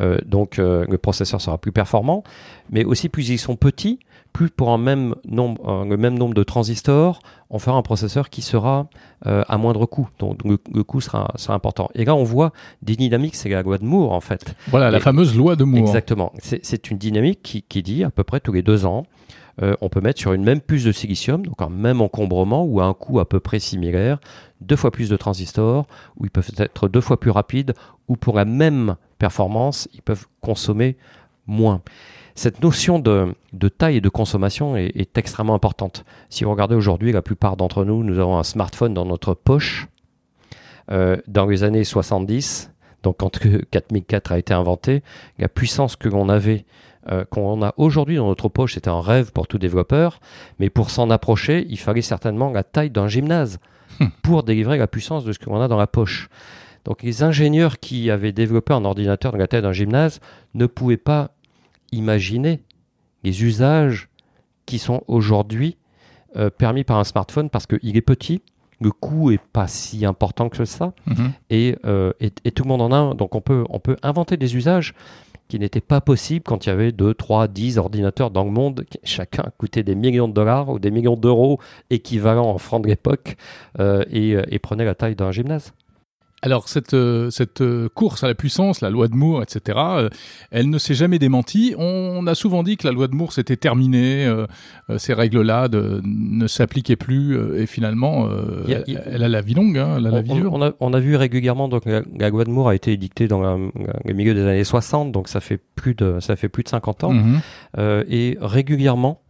Euh, 0.00 0.18
donc 0.24 0.58
euh, 0.58 0.86
le 0.88 0.98
processeur 0.98 1.40
sera 1.40 1.58
plus 1.58 1.72
performant. 1.72 2.24
Mais 2.70 2.84
aussi 2.84 3.08
plus 3.08 3.28
ils 3.28 3.38
sont 3.38 3.56
petits, 3.56 3.98
plus 4.32 4.50
pour 4.50 4.70
un 4.70 4.78
même 4.78 5.14
nombre, 5.26 5.84
le 5.84 5.96
même 5.96 6.18
nombre 6.18 6.34
de 6.34 6.42
transistors, 6.42 7.20
on 7.50 7.58
fera 7.58 7.76
un 7.76 7.82
processeur 7.82 8.30
qui 8.30 8.40
sera 8.42 8.88
euh, 9.26 9.44
à 9.46 9.58
moindre 9.58 9.84
coût. 9.86 10.08
Donc 10.18 10.42
le, 10.44 10.58
le 10.72 10.84
coût 10.84 11.00
sera, 11.00 11.32
sera 11.36 11.54
important. 11.54 11.90
Et 11.94 12.04
là, 12.04 12.14
on 12.14 12.24
voit 12.24 12.52
des 12.80 12.96
dynamiques, 12.96 13.36
c'est 13.36 13.50
la 13.50 13.62
loi 13.62 13.78
de 13.78 13.84
Moore 13.84 14.12
en 14.12 14.20
fait. 14.20 14.54
Voilà, 14.68 14.90
la 14.90 15.00
fameuse 15.00 15.36
loi 15.36 15.54
de 15.56 15.64
Moore. 15.64 15.80
Exactement. 15.80 16.32
C'est 16.38 16.64
c'est 16.64 16.90
une 16.90 16.98
dynamique 16.98 17.40
qui, 17.42 17.62
qui 17.62 17.82
dit 17.82 18.04
à 18.04 18.10
peu 18.10 18.24
près 18.24 18.40
tous 18.40 18.52
les 18.52 18.62
deux 18.62 18.86
ans, 18.86 19.04
euh, 19.60 19.76
on 19.82 19.90
peut 19.90 20.00
mettre 20.00 20.18
sur 20.18 20.32
une 20.32 20.44
même 20.44 20.60
puce 20.60 20.84
de 20.84 20.92
silicium, 20.92 21.44
donc 21.44 21.60
un 21.60 21.68
même 21.68 22.00
encombrement 22.00 22.64
ou 22.64 22.80
à 22.80 22.84
un 22.84 22.94
coût 22.94 23.20
à 23.20 23.28
peu 23.28 23.38
près 23.38 23.58
similaire, 23.58 24.18
deux 24.62 24.76
fois 24.76 24.90
plus 24.90 25.10
de 25.10 25.16
transistors, 25.16 25.86
ou 26.16 26.24
ils 26.24 26.30
peuvent 26.30 26.50
être 26.58 26.88
deux 26.88 27.02
fois 27.02 27.20
plus 27.20 27.30
rapides, 27.30 27.74
ou 28.08 28.16
pour 28.16 28.34
la 28.34 28.46
même 28.46 28.96
performance, 29.18 29.88
ils 29.92 30.02
peuvent 30.02 30.26
consommer 30.40 30.96
moins. 31.46 31.82
Cette 32.34 32.62
notion 32.62 32.98
de, 32.98 33.34
de 33.52 33.68
taille 33.68 33.96
et 33.96 34.00
de 34.00 34.08
consommation 34.08 34.76
est, 34.76 34.92
est 34.94 35.18
extrêmement 35.18 35.54
importante. 35.54 36.04
Si 36.30 36.44
vous 36.44 36.50
regardez 36.50 36.74
aujourd'hui, 36.74 37.12
la 37.12 37.22
plupart 37.22 37.56
d'entre 37.56 37.84
nous, 37.84 38.02
nous 38.02 38.18
avons 38.18 38.38
un 38.38 38.42
smartphone 38.42 38.94
dans 38.94 39.04
notre 39.04 39.34
poche. 39.34 39.88
Euh, 40.90 41.16
dans 41.28 41.46
les 41.46 41.62
années 41.62 41.84
70, 41.84 42.72
donc 43.04 43.18
quand 43.18 43.38
que 43.38 43.64
4004 43.70 44.32
a 44.32 44.38
été 44.38 44.52
inventé, 44.52 45.02
la 45.38 45.48
puissance 45.48 45.94
que 45.94 46.08
l'on 46.08 46.28
avait, 46.28 46.64
euh, 47.10 47.24
qu'on 47.24 47.62
a 47.62 47.72
aujourd'hui 47.76 48.16
dans 48.16 48.26
notre 48.26 48.48
poche, 48.48 48.74
c'était 48.74 48.90
un 48.90 49.00
rêve 49.00 49.30
pour 49.30 49.46
tout 49.46 49.58
développeur, 49.58 50.18
mais 50.58 50.70
pour 50.70 50.90
s'en 50.90 51.08
approcher, 51.10 51.66
il 51.68 51.78
fallait 51.78 52.02
certainement 52.02 52.50
la 52.50 52.64
taille 52.64 52.90
d'un 52.90 53.06
gymnase 53.06 53.60
Hmm. 54.00 54.06
pour 54.22 54.42
délivrer 54.42 54.78
la 54.78 54.86
puissance 54.86 55.24
de 55.24 55.32
ce 55.32 55.38
que 55.38 55.50
l'on 55.50 55.60
a 55.60 55.68
dans 55.68 55.76
la 55.76 55.86
poche. 55.86 56.28
Donc 56.84 57.02
les 57.02 57.22
ingénieurs 57.22 57.78
qui 57.78 58.10
avaient 58.10 58.32
développé 58.32 58.72
un 58.72 58.84
ordinateur 58.84 59.32
de 59.32 59.38
la 59.38 59.46
taille 59.46 59.62
d'un 59.62 59.72
gymnase 59.72 60.20
ne 60.54 60.66
pouvaient 60.66 60.96
pas 60.96 61.30
imaginer 61.92 62.60
les 63.24 63.44
usages 63.44 64.08
qui 64.66 64.78
sont 64.78 65.02
aujourd'hui 65.08 65.76
euh, 66.36 66.50
permis 66.50 66.84
par 66.84 66.98
un 66.98 67.04
smartphone 67.04 67.50
parce 67.50 67.66
qu'il 67.66 67.96
est 67.96 68.00
petit, 68.02 68.40
le 68.80 68.90
coût 68.90 69.30
est 69.30 69.40
pas 69.52 69.68
si 69.68 70.04
important 70.04 70.48
que 70.48 70.64
ça, 70.64 70.92
Mhm. 71.06 71.32
et, 71.50 71.76
euh, 71.84 72.12
et, 72.20 72.32
et 72.44 72.50
tout 72.50 72.64
le 72.64 72.68
monde 72.68 72.82
en 72.82 72.90
a 72.92 72.96
un. 72.96 73.14
Donc 73.14 73.34
on 73.34 73.40
peut, 73.40 73.64
on 73.68 73.78
peut 73.78 73.96
inventer 74.02 74.36
des 74.36 74.56
usages 74.56 74.94
qui 75.48 75.58
n'étaient 75.58 75.82
pas 75.82 76.00
possibles 76.00 76.42
quand 76.44 76.64
il 76.64 76.70
y 76.70 76.72
avait 76.72 76.92
2, 76.92 77.12
3, 77.14 77.46
10 77.46 77.76
ordinateurs 77.76 78.30
dans 78.30 78.44
le 78.44 78.50
monde, 78.50 78.84
qui 78.88 78.98
chacun 79.04 79.44
coûtait 79.58 79.82
des 79.82 79.94
millions 79.94 80.26
de 80.26 80.32
dollars 80.32 80.70
ou 80.70 80.78
des 80.78 80.90
millions 80.90 81.16
d'euros 81.16 81.60
équivalents 81.90 82.48
en 82.48 82.56
francs 82.58 82.82
de 82.82 82.88
l'époque 82.88 83.36
euh, 83.78 84.02
et, 84.10 84.34
et 84.48 84.58
prenait 84.58 84.86
la 84.86 84.94
taille 84.94 85.14
d'un 85.14 85.30
gymnase. 85.30 85.72
Alors, 86.44 86.68
cette, 86.68 86.92
euh, 86.94 87.30
cette 87.30 87.60
euh, 87.60 87.88
course 87.88 88.24
à 88.24 88.26
la 88.26 88.34
puissance, 88.34 88.80
la 88.80 88.90
loi 88.90 89.06
de 89.06 89.14
Moore, 89.14 89.42
etc., 89.44 89.78
euh, 89.78 90.08
elle 90.50 90.68
ne 90.70 90.78
s'est 90.78 90.94
jamais 90.94 91.20
démentie. 91.20 91.74
On 91.78 92.26
a 92.26 92.34
souvent 92.34 92.64
dit 92.64 92.76
que 92.76 92.84
la 92.86 92.92
loi 92.92 93.06
de 93.06 93.14
Moore 93.14 93.32
s'était 93.32 93.56
terminée, 93.56 94.26
euh, 94.26 94.46
ces 94.98 95.14
règles-là 95.14 95.68
de- 95.68 96.00
ne 96.04 96.46
s'appliquaient 96.48 96.96
plus, 96.96 97.38
et 97.60 97.66
finalement, 97.66 98.26
euh, 98.28 98.62
Il 98.66 98.70
y 98.72 98.74
a- 98.74 98.82
il 98.88 98.94
y 98.94 98.96
a- 98.96 99.02
elle, 99.06 99.22
a 99.22 99.28
la 99.28 99.40
vie 99.40 99.54
longue, 99.54 99.78
hein, 99.78 99.94
elle 99.98 100.06
a 100.08 100.10
la 100.10 100.20
vie 100.20 100.32
On, 100.32 100.34
dure. 100.34 100.52
on 100.52 100.62
a, 100.62 100.72
on 100.80 100.92
a 100.92 100.98
vu 100.98 101.14
régulièrement, 101.14 101.68
donc 101.68 101.84
la, 101.86 102.02
la 102.18 102.28
loi 102.28 102.42
de 102.44 102.50
Moore 102.50 102.70
a 102.70 102.74
été 102.74 102.90
édictée 102.92 103.28
dans 103.28 103.40
le 103.40 104.12
milieu 104.12 104.34
des 104.34 104.42
années 104.42 104.64
60, 104.64 105.12
donc 105.12 105.28
ça 105.28 105.38
fait 105.40 105.60
plus 105.76 105.94
de, 105.94 106.18
ça 106.18 106.34
fait 106.34 106.48
plus 106.48 106.64
de 106.64 106.68
50 106.70 107.04
ans. 107.04 107.12
Mhm. 107.12 107.40
Euh, 107.78 108.02
et 108.08 108.36
régulièrement, 108.40 109.20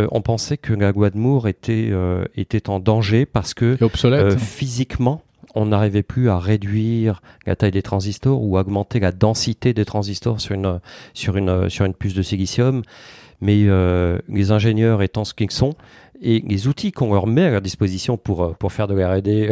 euh, 0.00 0.06
on 0.12 0.20
pensait 0.20 0.58
que 0.58 0.74
la 0.74 0.92
loi 0.92 1.08
de 1.08 1.16
Moore 1.16 1.48
était, 1.48 1.88
euh, 1.90 2.24
était 2.36 2.68
en 2.68 2.78
danger 2.78 3.24
parce 3.24 3.54
que 3.54 3.82
obsolète. 3.82 4.34
euh, 4.34 4.36
physiquement, 4.36 5.22
on 5.54 5.66
n'arrivait 5.66 6.02
plus 6.02 6.28
à 6.28 6.38
réduire 6.38 7.22
la 7.46 7.56
taille 7.56 7.70
des 7.70 7.82
transistors 7.82 8.42
ou 8.42 8.58
augmenter 8.58 9.00
la 9.00 9.12
densité 9.12 9.72
des 9.74 9.84
transistors 9.84 10.40
sur 10.40 10.54
une, 10.54 10.80
sur 11.14 11.36
une, 11.36 11.68
sur 11.68 11.84
une 11.84 11.94
puce 11.94 12.14
de 12.14 12.22
silicium. 12.22 12.82
Mais 13.40 13.64
euh, 13.66 14.18
les 14.28 14.50
ingénieurs 14.50 15.00
étant 15.00 15.24
ce 15.24 15.32
qu'ils 15.32 15.52
sont, 15.52 15.74
et 16.20 16.42
les 16.44 16.66
outils 16.66 16.90
qu'on 16.90 17.12
leur 17.14 17.28
met 17.28 17.44
à 17.44 17.50
leur 17.50 17.60
disposition 17.62 18.16
pour, 18.16 18.42
euh, 18.42 18.52
pour 18.58 18.72
faire 18.72 18.88
de 18.88 18.94
la 18.94 19.14
R&D 19.14 19.50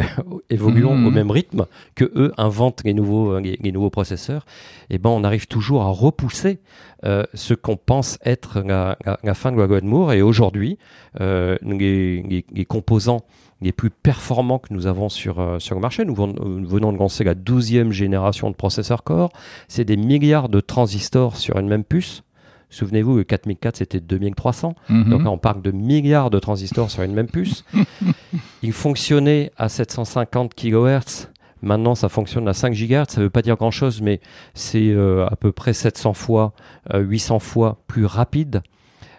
évoluant 0.49 0.91
au 0.91 1.09
même 1.09 1.31
rythme 1.31 1.65
que 1.95 2.11
eux 2.17 2.33
inventent 2.37 2.81
les 2.83 2.93
nouveaux, 2.93 3.39
les, 3.39 3.57
les 3.63 3.71
nouveaux 3.71 3.89
processeurs, 3.89 4.45
et 4.89 4.97
ben 4.97 5.09
on 5.09 5.23
arrive 5.23 5.47
toujours 5.47 5.83
à 5.83 5.87
repousser 5.89 6.59
euh, 7.05 7.23
ce 7.33 7.53
qu'on 7.53 7.77
pense 7.77 8.19
être 8.25 8.59
la, 8.59 8.97
la- 9.05 9.17
la 9.23 9.33
fin 9.33 9.53
de 9.53 9.57
la 9.57 9.67
loi 9.67 9.79
de 9.79 9.85
Moore. 9.85 10.11
Et 10.11 10.21
aujourd'hui, 10.21 10.77
euh, 11.21 11.57
les 11.63 12.65
composants 12.67 13.21
les 13.61 13.71
plus 13.71 13.89
performants 13.89 14.59
que 14.59 14.73
nous 14.73 14.85
avons 14.87 15.09
sur, 15.09 15.39
euh, 15.39 15.59
sur 15.59 15.75
le 15.75 15.81
marché. 15.81 16.05
Nous, 16.05 16.13
ven- 16.15 16.35
nous 16.39 16.67
venons 16.67 16.91
de 16.93 16.97
lancer 16.97 17.23
la 17.23 17.33
12e 17.33 17.91
génération 17.91 18.49
de 18.51 18.55
processeurs 18.55 19.03
Core. 19.03 19.31
C'est 19.67 19.85
des 19.85 19.97
milliards 19.97 20.49
de 20.49 20.59
transistors 20.59 21.35
sur 21.37 21.57
une 21.57 21.67
même 21.67 21.83
puce. 21.83 22.23
Souvenez-vous, 22.69 23.15
le 23.17 23.23
4004, 23.23 23.77
c'était 23.77 23.99
2300. 24.01 24.75
Mhm. 24.89 25.09
Donc 25.09 25.23
là, 25.23 25.31
on 25.31 25.37
parle 25.37 25.61
de 25.61 25.71
milliards 25.71 26.29
de 26.29 26.37
transistors 26.37 26.91
sur 26.91 27.01
une 27.03 27.13
même 27.13 27.27
puce. 27.29 27.63
Il 28.61 28.73
fonctionnait 28.73 29.51
à 29.57 29.69
750 29.69 30.53
kHz. 30.53 31.29
Maintenant, 31.61 31.95
ça 31.95 32.09
fonctionne 32.09 32.47
à 32.47 32.53
5 32.53 32.73
GHz. 32.73 33.05
Ça 33.09 33.19
ne 33.21 33.23
veut 33.25 33.29
pas 33.29 33.41
dire 33.41 33.55
grand-chose, 33.55 34.01
mais 34.01 34.19
c'est 34.53 34.89
euh, 34.89 35.25
à 35.27 35.35
peu 35.35 35.51
près 35.51 35.73
700 35.73 36.13
fois, 36.13 36.53
euh, 36.93 36.99
800 36.99 37.39
fois 37.39 37.79
plus 37.87 38.05
rapide. 38.05 38.61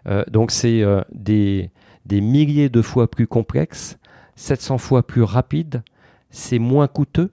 Euh, 0.07 0.25
donc, 0.31 0.51
c'est 0.51 0.83
euh, 0.83 1.01
des, 1.13 1.71
des 2.07 2.21
milliers 2.21 2.69
de 2.69 2.83
fois 2.83 3.11
plus 3.11 3.27
complexe, 3.27 3.98
700 4.39 4.79
fois 4.79 5.07
plus 5.07 5.23
rapide. 5.23 5.83
C'est 6.31 6.59
moins 6.59 6.87
coûteux. 6.87 7.31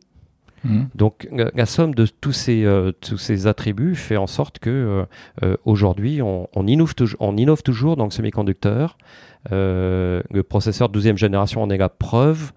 Mhm. 0.63 0.87
Donc 0.95 1.27
la, 1.31 1.65
somme 1.67 1.93
de 1.93 2.07
tous 2.07 2.31
ces, 2.31 2.65
euh, 2.65 2.91
tous 2.99 3.17
ces 3.17 3.45
attributs 3.45 3.93
fait 3.95 4.17
en 4.17 4.25
sorte 4.25 4.57
que 4.57 4.69
euh, 4.69 5.05
euh, 5.43 5.57
aujourd'hui 5.65 6.23
on, 6.23 6.49
on 6.55 6.65
innove, 6.65 6.95
toujours- 6.95 7.21
on 7.21 7.37
innove 7.37 7.61
toujours 7.61 7.95
dans 7.97 8.05
le 8.05 8.11
semi-conducteur. 8.11 8.97
Euh, 9.51 10.23
le 10.31 10.41
processeur 10.41 10.89
12e 10.89 11.17
génération 11.17 11.61
en 11.61 11.69
est 11.69 11.77
la 11.77 11.89
preuve, 11.89 12.51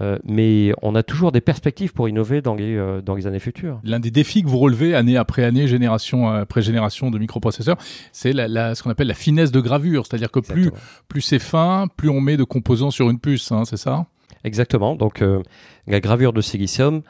euh, 0.00 0.18
mais 0.24 0.72
on 0.82 0.94
a 0.94 1.02
toujours 1.02 1.32
des 1.32 1.40
perspectives 1.40 1.92
pour 1.92 2.08
innover 2.08 2.42
dans 2.42 2.54
les, 2.54 2.76
euh, 2.76 3.00
dans 3.00 3.14
les 3.14 3.26
années 3.26 3.38
futures. 3.38 3.80
L'un 3.84 4.00
des 4.00 4.10
défis 4.10 4.42
que 4.42 4.48
vous 4.48 4.58
relevez 4.58 4.94
année 4.94 5.16
après 5.16 5.44
année, 5.44 5.66
génération 5.66 6.28
après 6.28 6.60
génération 6.62 7.10
de 7.10 7.18
microprocesseurs, 7.18 7.76
c'est 8.12 8.32
la, 8.32 8.48
la- 8.48 8.74
ce 8.74 8.82
qu'on 8.82 8.90
appelle 8.90 9.06
la 9.08 9.14
finesse 9.14 9.50
de 9.50 9.60
gravure. 9.60 10.04
C'est-à-dire 10.06 10.30
que 10.30 10.40
plus, 10.40 10.66
Exactement. 10.68 10.82
plus 11.08 11.20
c'est 11.22 11.38
fin, 11.38 11.86
plus 11.96 12.10
on 12.10 12.20
met 12.20 12.36
de 12.36 12.44
composants 12.44 12.90
sur 12.90 13.08
une 13.10 13.18
puce, 13.18 13.50
hein, 13.52 13.64
c'est 13.64 13.76
ça? 13.78 14.06
Exactement. 14.44 14.94
Donc 14.94 15.22
euh, 15.22 15.42
la 15.86 16.00
gravure 16.00 16.32
de 16.32 16.40
silicium, 16.40 17.02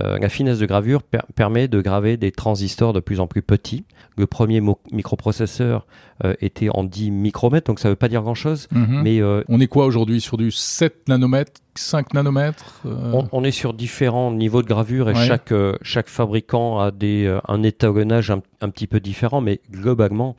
euh, 0.00 0.18
la 0.18 0.28
finesse 0.28 0.58
de 0.58 0.66
gravure 0.66 1.02
per- 1.02 1.18
permet 1.34 1.66
de 1.68 1.80
graver 1.80 2.16
des 2.16 2.30
transistors 2.30 2.92
de 2.92 3.00
plus 3.00 3.18
en 3.20 3.26
plus 3.26 3.42
petits. 3.42 3.84
Le 4.16 4.26
premier 4.26 4.60
microprocesseur 4.92 5.86
euh, 6.24 6.34
était 6.40 6.68
en 6.72 6.84
10 6.84 7.10
micromètres, 7.10 7.66
donc 7.66 7.80
ça 7.80 7.88
ne 7.88 7.92
veut 7.92 7.96
pas 7.96 8.08
dire 8.08 8.22
grand-chose, 8.22 8.68
Mhm. 8.70 9.00
mais 9.02 9.20
euh, 9.20 9.42
On 9.48 9.60
est 9.60 9.66
quoi 9.66 9.86
aujourd'hui? 9.86 10.20
Sur 10.20 10.36
du 10.36 10.50
7 10.50 11.08
nanomètres 11.08 11.60
5 11.76 12.12
nanomètres 12.14 12.80
On, 12.84 13.26
on 13.32 13.42
est 13.44 13.50
sur 13.52 13.72
différents 13.72 14.30
niveaux 14.32 14.60
de 14.62 14.66
gravure 14.66 15.08
et 15.08 15.14
Ouais. 15.14 15.26
chaque, 15.26 15.52
chaque 15.82 16.08
fabricant 16.08 16.78
a 16.78 16.90
des, 16.90 17.34
un 17.48 17.62
étalonnage 17.62 18.30
un, 18.30 18.42
un 18.60 18.68
petit 18.68 18.86
peu 18.86 19.00
différent, 19.00 19.40
mais 19.40 19.60
globalement, 19.72 20.36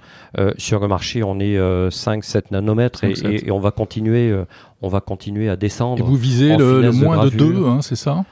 sur 0.58 0.80
le 0.80 0.88
marché, 0.88 1.24
on 1.24 1.40
est 1.40 1.58
5-7 1.90 2.52
nanomètres 2.52 3.04
et, 3.04 3.16
5, 3.16 3.28
7. 3.32 3.44
et- 3.44 3.48
et 3.48 3.52
on, 3.52 3.60
va 3.60 3.72
continuer, 3.72 4.36
on 4.82 4.88
va 4.90 5.00
continuer 5.02 5.50
à 5.50 5.54
Et 5.54 5.58
descendre. 5.58 6.04
vous 6.06 6.16
visez 6.16 6.56
le, 6.58 6.82
le 6.82 6.92
finesse 6.92 7.00
de 7.00 7.06
moins 7.06 7.16
de 7.26 7.30
gravure. 7.30 7.60
2, 7.62 7.66
hein, 7.66 7.82
c'est 7.82 7.96
ça? 7.96 8.24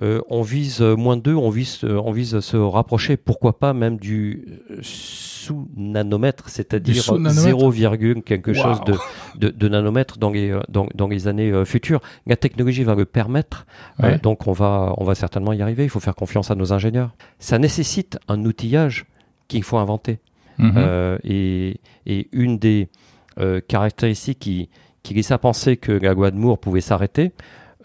Euh, 0.00 0.20
on 0.28 0.42
vise 0.42 0.80
euh, 0.80 0.94
moins 0.94 1.16
de 1.16 1.22
2, 1.22 1.34
on 1.34 1.50
vise, 1.50 1.80
euh, 1.82 2.00
on 2.04 2.12
vise 2.12 2.36
à 2.36 2.40
se 2.40 2.56
rapprocher, 2.56 3.16
pourquoi 3.16 3.58
pas 3.58 3.72
même 3.72 3.96
du 3.96 4.44
euh, 4.70 4.78
sous-nanomètre, 4.80 6.48
c'est-à-dire 6.48 7.02
sous-nanomètre 7.02 7.40
0, 7.58 7.70
virgule 7.70 8.22
quelque 8.22 8.52
Wow. 8.52 8.54
chose 8.56 8.80
de, 9.36 9.48
de, 9.48 9.68
nanomètres 9.68 10.18
dans 10.18 10.30
les, 10.30 10.56
dans, 10.68 10.86
dans 10.94 11.08
les 11.08 11.26
années 11.26 11.64
futures. 11.64 12.00
La 12.26 12.36
technologie 12.36 12.84
va 12.84 12.94
le 12.94 13.06
permettre, 13.06 13.66
donc 14.22 14.46
on 14.46 14.52
va, 14.52 14.94
on 14.98 15.04
va 15.04 15.14
certainement 15.14 15.52
y 15.52 15.62
arriver. 15.62 15.84
Il 15.84 15.90
faut 15.90 16.00
faire 16.00 16.14
confiance 16.14 16.50
à 16.50 16.54
nos 16.54 16.72
ingénieurs. 16.72 17.10
Ça 17.38 17.58
nécessite 17.58 18.18
un 18.28 18.44
outillage 18.44 19.06
qu'il 19.48 19.62
faut 19.62 19.78
inventer. 19.78 20.18
Mhm. 20.58 21.18
et, 21.24 21.80
et, 22.06 22.28
une 22.32 22.58
des 22.58 22.88
caractéristiques 23.68 24.38
qui, 24.40 24.68
qui 25.02 25.14
laisse 25.14 25.30
à 25.30 25.38
penser 25.38 25.76
que 25.76 25.92
la 25.92 26.14
loi 26.14 26.30
de 26.30 26.36
Moore 26.36 26.58
pouvait 26.58 26.80
s'arrêter, 26.80 27.32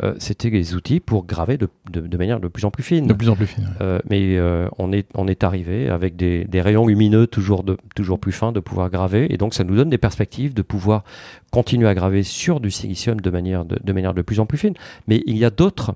euh, 0.01 0.15
c'était 0.17 0.49
les 0.49 0.73
outils 0.73 0.99
pour 0.99 1.25
graver 1.25 1.57
de, 1.57 1.69
de, 1.91 2.17
manière 2.17 2.39
de 2.39 2.47
plus 2.47 2.65
en 2.65 2.71
plus 2.71 2.81
fine. 2.81 3.05
De 3.05 3.13
plus 3.13 3.29
en 3.29 3.35
plus 3.35 3.45
fine. 3.45 3.69
Euh, 3.79 3.99
mais 4.09 4.37
euh, 4.37 4.67
on, 4.79 4.91
est, 4.91 5.07
on 5.13 5.27
est 5.27 5.43
arrivé 5.43 5.87
avec 5.87 6.15
des, 6.15 6.45
des, 6.45 6.61
rayons 6.61 6.87
lumineux 6.87 7.27
toujours, 7.27 7.63
de, 7.63 7.77
toujours 7.95 8.19
plus 8.19 8.31
fins 8.31 8.51
de 8.51 8.59
pouvoir 8.59 8.89
graver. 8.89 9.31
Et 9.31 9.37
donc 9.37 9.53
ça 9.53 9.63
nous 9.63 9.75
donne 9.75 9.91
des 9.91 9.99
perspectives 9.99 10.55
de 10.55 10.63
pouvoir 10.63 11.03
continuer 11.51 11.87
à 11.87 11.93
graver 11.93 12.23
sur 12.23 12.59
du 12.59 12.71
silicium 12.71 13.21
de 13.21 13.29
manière 13.29 13.65
de, 13.65 13.77
de 13.83 13.93
manière 13.93 14.15
de 14.15 14.23
plus 14.23 14.39
en 14.39 14.47
plus 14.47 14.57
fine. 14.57 14.73
Mais 15.07 15.21
il 15.27 15.37
y 15.37 15.45
a 15.45 15.51
d'autres 15.51 15.93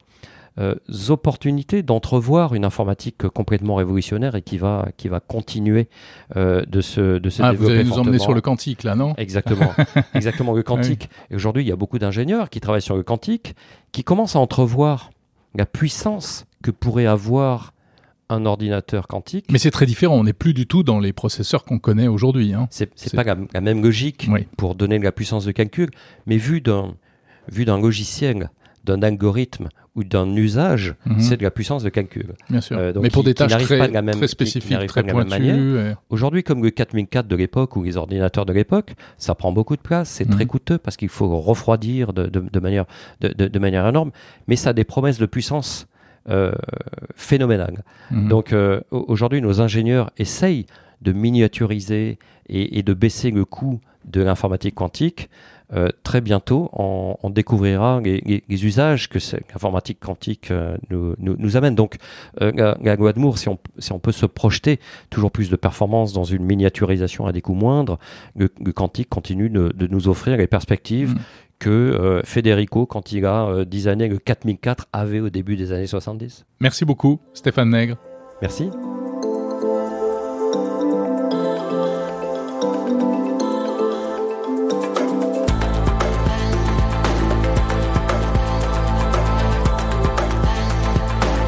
euh, 0.59 0.75
opportunités 1.09 1.83
d'entrevoir 1.83 2.55
une 2.55 2.65
informatique 2.65 3.27
complètement 3.27 3.75
révolutionnaire 3.75 4.35
et 4.35 4.41
qui 4.41 4.57
va, 4.57 4.87
qui 4.97 5.07
va 5.07 5.19
continuer 5.19 5.87
euh, 6.35 6.65
de 6.65 6.81
se, 6.81 7.19
de 7.19 7.29
se 7.29 7.43
ah, 7.43 7.51
développer. 7.51 7.73
Vous 7.73 7.79
allez 7.79 7.89
nous 7.89 7.99
emmener 7.99 8.19
sur 8.19 8.33
le 8.33 8.41
quantique, 8.41 8.83
là, 8.83 8.95
non? 8.95 9.13
Exactement. 9.17 9.73
Exactement, 10.13 10.53
le 10.53 10.63
quantique. 10.63 11.09
Et 11.29 11.35
aujourd'hui, 11.35 11.63
il 11.63 11.67
y 11.67 11.71
a 11.71 11.75
beaucoup 11.75 11.99
d'ingénieurs 11.99 12.49
qui 12.49 12.59
travaillent 12.59 12.81
sur 12.81 12.97
le 12.97 13.03
quantique, 13.03 13.55
qui 13.91 14.03
commencent 14.03 14.35
à 14.35 14.39
entrevoir 14.39 15.11
la 15.55 15.65
puissance 15.65 16.45
que 16.63 16.71
pourrait 16.71 17.05
avoir 17.05 17.73
un 18.29 18.45
ordinateur 18.45 19.07
quantique. 19.07 19.45
Mais 19.51 19.59
c'est 19.59 19.71
très 19.71 19.85
différent, 19.85 20.15
on 20.15 20.23
n'est 20.23 20.33
plus 20.33 20.53
du 20.53 20.67
tout 20.67 20.83
dans 20.83 20.99
les 20.99 21.13
processeurs 21.13 21.63
qu'on 21.63 21.79
connaît 21.79 22.07
aujourd'hui. 22.07 22.53
Hein. 22.53 22.67
C'est 22.71 23.15
pas 23.15 23.23
la, 23.23 23.61
même 23.61 23.81
logique 23.81 24.29
pour 24.57 24.75
donner 24.75 24.99
de 24.99 25.03
la 25.03 25.11
puissance 25.11 25.45
de 25.45 25.51
calcul, 25.51 25.89
mais 26.25 26.37
vu 26.37 26.61
d'un 26.61 26.95
vu 27.49 27.63
d'un 27.63 27.79
logiciel, 27.79 28.49
d'un 28.87 29.03
algorithme 29.03 29.67
ou 29.95 30.03
d'un 30.03 30.33
usage, 30.35 30.95
mhm. 31.05 31.19
c'est 31.19 31.37
de 31.37 31.43
la 31.43 31.51
puissance 31.51 31.83
de 31.83 31.89
calcul. 31.89 32.33
Bien 32.49 32.61
sûr. 32.61 32.77
Euh, 32.77 32.93
mais 33.01 33.09
pour 33.09 33.23
des 33.23 33.33
tâches 33.33 33.51
très, 33.51 33.89
très 33.89 34.27
spécifiques, 34.27 34.87
très 34.87 35.03
pointues. 35.03 35.93
Aujourd'hui, 36.09 36.43
comme 36.43 36.63
le 36.63 36.69
4004 36.69 37.27
de 37.27 37.35
l'époque 37.35 37.75
ou 37.75 37.83
les 37.83 37.97
ordinateurs 37.97 38.45
de 38.45 38.53
l'époque, 38.53 38.95
ça 39.17 39.35
prend 39.35 39.51
beaucoup 39.51 39.75
de 39.75 39.81
place, 39.81 40.09
c'est 40.09 40.25
très 40.25 40.45
mhm. 40.45 40.49
coûteux 40.49 40.77
parce 40.77 40.97
qu'il 40.97 41.09
faut 41.09 41.39
refroidir 41.39 42.13
de, 42.13 42.27
de, 42.27 42.59
manière, 42.59 42.85
de, 43.21 43.59
manière 43.59 43.85
énorme, 43.87 44.11
mais 44.47 44.55
ça 44.55 44.69
a 44.69 44.73
des 44.73 44.85
promesses 44.85 45.19
de 45.19 45.25
puissance 45.25 45.87
euh, 46.29 46.51
phénoménales. 47.15 47.83
Mhm. 48.11 48.29
Donc 48.29 48.53
euh, 48.53 48.81
aujourd'hui, 48.91 49.41
nos 49.41 49.61
ingénieurs 49.61 50.11
essayent 50.17 50.65
de 51.01 51.11
miniaturiser 51.11 52.17
et, 52.49 52.79
et 52.79 52.83
de 52.83 52.93
baisser 52.93 53.31
le 53.31 53.45
coût 53.45 53.79
de 54.05 54.21
l'informatique 54.21 54.75
quantique 54.75 55.29
euh, 55.73 55.89
très 56.03 56.21
bientôt, 56.21 56.69
on, 56.73 57.29
découvrira 57.29 57.99
les, 58.01 58.65
usages 58.65 59.09
que 59.09 59.19
l'informatique 59.53 59.99
quantique 59.99 60.49
euh, 60.49 60.77
nous, 60.89 61.15
nous, 61.19 61.57
amène. 61.57 61.75
Donc, 61.75 61.97
euh, 62.41 62.73
si 63.35 63.49
on, 63.49 63.59
si 63.77 63.91
on 63.91 63.99
peut 63.99 64.13
se 64.13 64.25
projeter 64.25 64.79
toujours 65.09 65.31
plus 65.31 65.49
de 65.49 65.55
performance 65.57 66.13
dans 66.13 66.23
une 66.23 66.43
miniaturisation 66.43 67.25
à 67.25 67.33
des 67.33 67.41
coûts 67.41 67.53
moindres, 67.53 67.99
le, 68.35 68.47
quantique 68.47 69.09
continue 69.09 69.49
de, 69.49 69.87
nous 69.87 70.07
offrir 70.07 70.37
les 70.37 70.47
perspectives 70.47 71.15
mm. 71.15 71.19
que 71.59 72.21
Federico, 72.23 72.85
quand 72.85 73.11
il 73.11 73.25
a 73.25 73.65
10 73.65 73.87
années, 73.89 74.07
le 74.07 74.19
4004, 74.19 74.87
avait 74.93 75.19
au 75.19 75.29
début 75.29 75.57
des 75.57 75.73
années 75.73 75.87
70. 75.87 76.45
Merci 76.61 76.85
beaucoup, 76.85 77.19
Stéphane 77.33 77.69
Nègre. 77.69 77.97
Merci. 78.41 78.69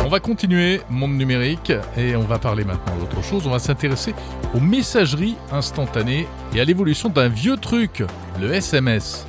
On 0.10 0.12
va 0.12 0.20
continuer 0.20 0.82
monde 0.90 1.14
numérique 1.14 1.72
et 1.96 2.16
on 2.16 2.24
va 2.24 2.40
parler 2.40 2.64
maintenant 2.64 2.98
d'autre 2.98 3.24
chose. 3.24 3.46
On 3.46 3.52
va 3.52 3.60
s'intéresser 3.60 4.16
aux 4.56 4.60
messageries 4.60 5.36
instantanées 5.52 6.26
et 6.56 6.60
à 6.60 6.66
l'évolution 6.66 7.10
d'un 7.10 7.28
vieux 7.28 7.58
truc, 7.58 8.04
le 8.42 8.52
SMS. 8.52 9.28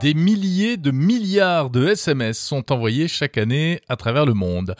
Des 0.00 0.14
milliers 0.14 0.78
de 0.78 0.92
milliards 0.92 1.68
de 1.68 1.88
SMS 1.88 2.38
sont 2.38 2.72
envoyés 2.72 3.06
chaque 3.06 3.36
année 3.36 3.82
à 3.86 3.96
travers 3.96 4.24
le 4.24 4.32
monde. 4.32 4.74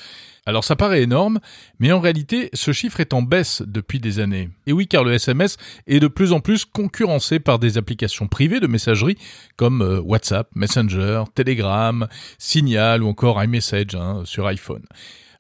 Alors 0.47 0.65
ça 0.65 0.77
paraît 0.77 1.03
énorme, 1.03 1.41
mais 1.79 1.93
en 1.93 2.01
réalité, 2.01 2.49
ce 2.55 2.73
chiffre 2.73 3.01
est 3.01 3.13
en 3.13 3.21
baisse 3.21 3.63
depuis 3.67 4.01
des 4.01 4.19
années. 4.19 4.49
Et 4.67 4.73
oui, 4.73 4.89
car 4.89 5.05
le 5.05 5.13
SMS 5.13 5.59
est 5.87 6.01
de 6.01 6.09
plus 6.09 6.33
en 6.33 6.41
plus 6.41 6.65
concurrencé 6.65 7.39
par 7.39 7.59
des 7.59 7.77
applications 7.77 8.29
privées 8.29 8.61
de 8.61 8.67
messagerie 8.67 9.19
comme 9.57 9.83
euh, 9.83 10.01
WhatsApp, 10.01 10.49
Messenger, 10.55 11.25
Telegram, 11.35 12.09
Signal 12.39 13.03
ou 13.03 13.09
encore 13.09 13.45
iMessage 13.45 13.95
hein, 13.95 14.23
sur 14.25 14.47
iPhone. 14.47 14.85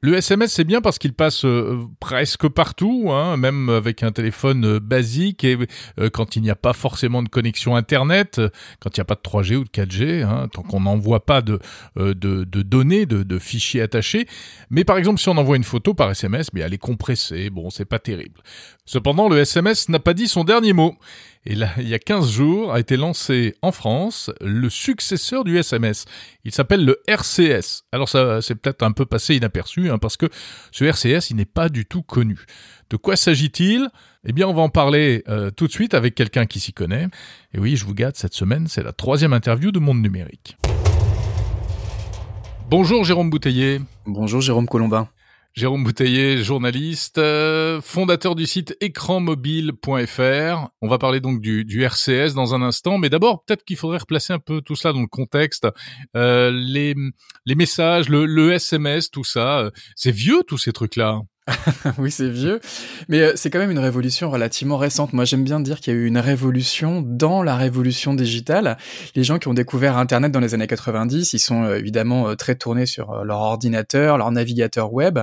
Le 0.02 0.16
SMS, 0.16 0.54
c'est 0.54 0.64
bien 0.64 0.80
parce 0.80 0.98
qu'il 0.98 1.12
passe 1.12 1.44
euh, 1.44 1.78
presque 2.00 2.48
partout, 2.48 3.08
hein, 3.10 3.36
même 3.36 3.68
avec 3.68 4.02
un 4.02 4.12
téléphone 4.12 4.64
euh, 4.64 4.80
basique 4.80 5.44
et 5.44 5.58
euh, 5.98 6.08
quand 6.08 6.36
il 6.36 6.42
n'y 6.42 6.48
a 6.48 6.54
pas 6.54 6.72
forcément 6.72 7.22
de 7.22 7.28
connexion 7.28 7.76
Internet, 7.76 8.40
quand 8.80 8.96
il 8.96 9.00
n'y 9.00 9.02
a 9.02 9.04
pas 9.04 9.14
de 9.14 9.20
3G 9.20 9.56
ou 9.56 9.64
de 9.64 9.68
4G, 9.68 10.22
hein, 10.22 10.48
tant 10.50 10.62
qu'on 10.62 10.80
n'envoie 10.80 11.26
pas 11.26 11.42
de, 11.42 11.60
données, 11.96 13.04
de, 13.04 13.22
de, 13.22 13.38
fichiers 13.38 13.82
attachés. 13.82 14.26
Mais 14.70 14.84
par 14.84 14.96
exemple, 14.96 15.20
si 15.20 15.28
on 15.28 15.36
envoie 15.36 15.56
une 15.56 15.64
photo 15.64 15.92
par 15.92 16.10
SMS, 16.10 16.54
mais 16.54 16.60
elle 16.60 16.72
est 16.72 16.78
compressée, 16.78 17.50
bon, 17.50 17.68
c'est 17.68 17.84
pas 17.84 17.98
terrible. 17.98 18.40
Cependant, 18.86 19.28
le 19.28 19.38
SMS 19.38 19.90
n'a 19.90 19.98
pas 19.98 20.14
dit 20.14 20.28
son 20.28 20.44
dernier 20.44 20.72
mot. 20.72 20.96
Et 21.46 21.54
là, 21.54 21.70
il 21.78 21.88
y 21.88 21.94
a 21.94 21.98
15 21.98 22.30
jours, 22.30 22.74
a 22.74 22.80
été 22.80 22.98
lancé 22.98 23.54
en 23.62 23.72
France 23.72 24.30
le 24.42 24.68
successeur 24.68 25.42
du 25.42 25.58
SMS. 25.58 26.04
Il 26.44 26.52
s'appelle 26.52 26.84
le 26.84 27.00
RCS. 27.06 27.84
Alors 27.92 28.10
ça, 28.10 28.42
c'est 28.42 28.56
peut-être 28.56 28.82
un 28.82 28.92
peu 28.92 29.06
passé 29.06 29.36
inaperçu, 29.36 29.89
hein, 29.90 29.98
parce 29.98 30.16
que 30.16 30.26
ce 30.72 30.84
RCS, 30.84 31.30
il 31.30 31.36
n'est 31.36 31.44
pas 31.44 31.68
du 31.68 31.84
tout 31.84 32.02
connu. 32.02 32.38
De 32.90 32.96
quoi 32.96 33.16
s'agit-il? 33.16 33.88
Eh 34.24 34.32
bien, 34.32 34.46
on 34.48 34.54
va 34.54 34.62
en 34.62 34.68
parler 34.68 35.22
euh, 35.28 35.50
tout 35.50 35.66
de 35.66 35.72
suite 35.72 35.94
avec 35.94 36.14
quelqu'un 36.14 36.46
qui 36.46 36.60
s'y 36.60 36.72
connaît. 36.72 37.08
Et 37.54 37.58
oui, 37.58 37.76
je 37.76 37.84
vous 37.84 37.94
gâte, 37.94 38.16
cette 38.16 38.34
semaine, 38.34 38.66
c'est 38.68 38.82
la 38.82 38.92
troisième 38.92 39.32
interview 39.32 39.72
de 39.72 39.78
Monde 39.78 40.02
Numérique. 40.02 40.56
Bonjour 42.68 43.04
Jérôme 43.04 43.30
Bouteiller. 43.30 43.80
Bonjour 44.06 44.40
Jérôme 44.40 44.66
Colombin. 44.66 45.08
Jérôme 45.54 45.82
Bouteiller, 45.82 46.44
journaliste, 46.44 47.18
euh, 47.18 47.80
fondateur 47.80 48.36
du 48.36 48.46
site 48.46 48.76
écranmobile.fr. 48.80 50.68
On 50.80 50.88
va 50.88 50.98
parler 50.98 51.20
donc 51.20 51.40
du, 51.40 51.82
RCS 51.82 52.34
dans 52.34 52.54
un 52.54 52.62
instant, 52.62 52.98
mais 52.98 53.08
d'abord 53.08 53.44
peut-être 53.44 53.64
qu'il 53.64 53.76
faudrait 53.76 53.98
replacer 53.98 54.32
un 54.32 54.38
peu 54.38 54.60
tout 54.60 54.76
cela 54.76 54.92
dans 54.92 55.00
le 55.00 55.08
contexte. 55.08 55.66
Euh, 56.16 56.52
les, 56.52 56.94
les 57.46 57.54
messages, 57.56 58.08
le, 58.08 58.26
le 58.26 58.52
SMS, 58.52 59.10
tout 59.10 59.24
ça, 59.24 59.58
euh, 59.58 59.70
c'est 59.96 60.12
vieux 60.12 60.42
tous 60.46 60.58
ces 60.58 60.72
trucs-là. 60.72 61.20
oui, 61.98 62.10
c'est 62.10 62.28
vieux, 62.28 62.60
mais 63.08 63.20
euh, 63.20 63.32
c'est 63.34 63.50
quand 63.50 63.58
même 63.58 63.70
une 63.70 63.78
révolution 63.78 64.30
relativement 64.30 64.76
récente. 64.76 65.12
Moi, 65.12 65.24
j'aime 65.24 65.44
bien 65.44 65.60
dire 65.60 65.80
qu'il 65.80 65.94
y 65.94 65.96
a 65.96 65.98
eu 65.98 66.06
une 66.06 66.18
révolution 66.18 67.02
dans 67.02 67.42
la 67.42 67.56
révolution 67.56 68.14
digitale. 68.14 68.76
Les 69.14 69.24
gens 69.24 69.38
qui 69.38 69.48
ont 69.48 69.54
découvert 69.54 69.96
Internet 69.96 70.32
dans 70.32 70.40
les 70.40 70.54
années 70.54 70.66
90, 70.66 71.32
ils 71.32 71.38
sont 71.38 71.64
euh, 71.64 71.78
évidemment 71.78 72.28
euh, 72.28 72.34
très 72.34 72.54
tournés 72.54 72.86
sur 72.86 73.24
leur 73.24 73.38
ordinateur, 73.38 74.18
leur 74.18 74.30
navigateur 74.30 74.92
web, 74.92 75.20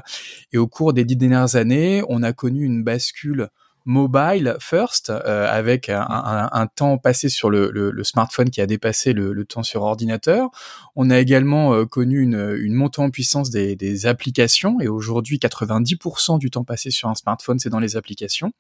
et 0.52 0.58
au 0.58 0.68
cours 0.68 0.94
des 0.94 1.06
dix 1.06 1.16
dernières 1.16 1.56
années, 1.56 2.04
on 2.10 2.24
a 2.24 2.34
connu 2.34 2.66
une 2.66 2.84
bascule 2.84 3.50
mobile 3.88 4.58
first, 4.60 5.10
euh, 5.10 5.48
avec 5.50 5.88
un, 5.88 6.02
un, 6.02 6.50
un, 6.52 6.68
temps 6.68 6.98
passé 6.98 7.30
sur 7.30 7.50
le, 7.50 7.72
le, 7.72 7.90
le, 7.90 8.04
smartphone 8.04 8.50
qui 8.50 8.60
a 8.60 8.68
dépassé 8.68 9.14
le, 9.14 9.32
le, 9.32 9.46
temps 9.46 9.64
sur 9.64 9.84
ordinateur. 9.84 10.50
On 10.98 11.10
a 11.10 11.18
également 11.20 11.74
euh, 11.74 11.86
connu 11.86 12.20
une, 12.22 12.58
une, 12.60 12.74
montée 12.74 13.02
en 13.02 13.10
puissance 13.10 13.50
des, 13.50 13.78
des 13.78 14.06
applications, 14.06 14.82
et 14.82 14.90
aujourd'hui 14.90 15.38
90% 15.38 16.38
du 16.38 16.52
temps 16.52 16.66
passé 16.66 16.92
sur 16.92 17.08
un 17.08 17.16
smartphone, 17.16 17.60
c'est 17.60 17.70
dans 17.70 17.80
les 17.80 17.96
applications. 17.96 18.52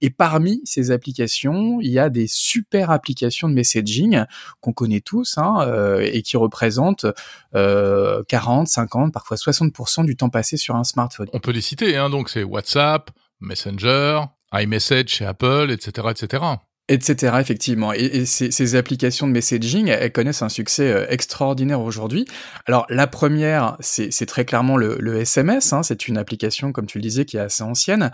Et 0.00 0.08
parmi 0.08 0.62
ces 0.64 0.90
applications, 0.90 1.78
il 1.82 1.90
y 1.90 1.98
a 1.98 2.08
des 2.08 2.26
super 2.26 2.90
applications 2.90 3.50
de 3.50 3.54
messaging 3.54 4.24
qu'on 4.62 4.72
connaît 4.72 5.02
tous, 5.02 5.36
hein, 5.36 5.58
euh, 5.66 6.08
et 6.10 6.22
qui 6.22 6.38
représentent 6.38 7.06
40, 7.52 8.66
50, 8.66 9.12
parfois 9.12 9.36
60% 9.36 10.06
du 10.06 10.16
temps 10.16 10.30
passé 10.30 10.56
sur 10.56 10.74
un 10.74 10.84
smartphone. 10.84 11.28
On 11.34 11.40
peut 11.40 11.52
les 11.52 11.60
citer, 11.60 11.98
hein, 11.98 12.08
donc 12.08 12.30
c'est 12.30 12.44
WhatsApp, 12.44 13.10
Messenger, 13.40 14.22
iMessage 14.52 15.08
chez 15.08 15.26
Apple, 15.26 15.70
etc., 15.70 16.10
etc. 16.10 16.60
etc. 16.90 17.36
Effectivement. 17.40 17.92
Et, 17.92 18.26
ces, 18.26 18.74
applications 18.74 19.26
de 19.26 19.32
messaging, 19.32 19.88
elles, 19.88 20.12
connaissent 20.12 20.42
un 20.42 20.48
succès 20.48 20.92
euh, 20.92 21.06
extraordinaire 21.08 21.80
aujourd'hui. 21.80 22.26
Alors 22.66 22.84
la 22.88 23.06
première, 23.06 23.76
c'est 23.80 24.26
très 24.26 24.44
clairement 24.44 24.76
le, 24.76 25.16
SMS. 25.20 25.72
Hein. 25.72 25.82
C'est 25.82 26.08
une 26.08 26.18
application, 26.18 26.72
comme 26.72 26.86
tu 26.86 26.98
le 26.98 27.02
disais, 27.02 27.24
qui 27.24 27.36
est 27.36 27.40
assez 27.40 27.62
ancienne. 27.62 28.10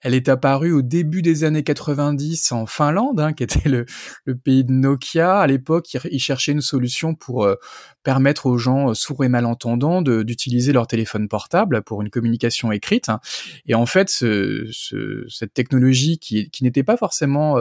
Elle 0.00 0.14
est 0.14 0.28
apparue 0.28 0.72
au 0.72 0.82
début 0.82 1.22
des 1.22 1.44
années 1.44 1.64
90 1.64 2.52
en 2.52 2.66
Finlande, 2.66 3.20
hein, 3.20 3.32
qui 3.32 3.42
était 3.42 3.68
le, 3.68 3.86
pays 4.44 4.64
de 4.64 4.72
Nokia. 4.72 5.40
À 5.40 5.46
l'époque, 5.46 5.96
ils, 6.10 6.20
cherchaient 6.20 6.52
une 6.52 6.60
solution 6.60 7.14
pour 7.14 7.44
euh, 7.44 7.56
permettre 8.04 8.46
aux 8.46 8.58
gens 8.58 8.90
euh, 8.90 8.94
sourds 8.94 9.24
et 9.24 9.28
malentendants 9.28 10.02
d'utiliser 10.02 10.72
leur 10.72 10.86
téléphone 10.86 11.28
portable 11.28 11.82
pour 11.82 12.00
une 12.00 12.10
communication 12.10 12.70
écrite. 12.70 13.10
Et 13.66 13.74
en 13.74 13.86
fait, 13.86 14.08
ce, 14.08 14.68
cette 15.28 15.52
technologie 15.52 16.18
qui, 16.18 16.48
n'était 16.62 16.84
pas 16.84 16.96
forcément 16.96 17.58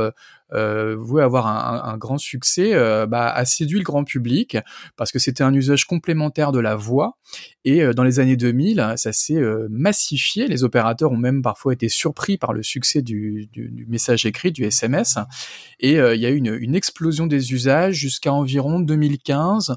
voué 0.51 1.21
avoir 1.23 1.47
un, 1.47 1.91
un, 1.91 1.97
grand 1.97 2.17
succès, 2.17 2.73
euh, 2.73 3.05
bah, 3.05 3.29
a 3.29 3.45
séduit 3.45 3.79
le 3.79 3.83
grand 3.83 4.03
public 4.03 4.57
parce 4.95 5.11
que 5.11 5.19
c'était 5.19 5.43
un 5.43 5.53
usage 5.53 5.85
complémentaire 5.85 6.51
de 6.51 6.59
la 6.59 6.75
voix. 6.75 7.17
Et 7.65 7.83
euh, 7.83 7.93
dans 7.93 8.03
les 8.03 8.19
années 8.19 8.37
2000, 8.37 8.93
ça 8.97 9.13
s'est 9.13 9.35
euh, 9.35 9.67
massifié. 9.69 10.47
Les 10.47 10.63
opérateurs 10.63 11.11
ont 11.11 11.17
même 11.17 11.41
parfois 11.41 11.73
été 11.73 11.89
surpris 11.89 12.37
par 12.37 12.53
le 12.53 12.63
succès 12.63 13.01
du, 13.01 13.47
du, 13.51 13.69
du 13.69 13.85
message 13.87 14.25
écrit, 14.25 14.51
du 14.51 14.63
SMS. 14.63 15.17
Et 15.79 15.93
il 15.93 16.19
y 16.19 16.25
a 16.25 16.29
eu 16.29 16.35
une, 16.35 16.57
une 16.59 16.75
explosion 16.75 17.27
des 17.27 17.53
usages 17.53 17.95
jusqu'à 17.95 18.33
environ 18.33 18.79
2015 18.79 19.75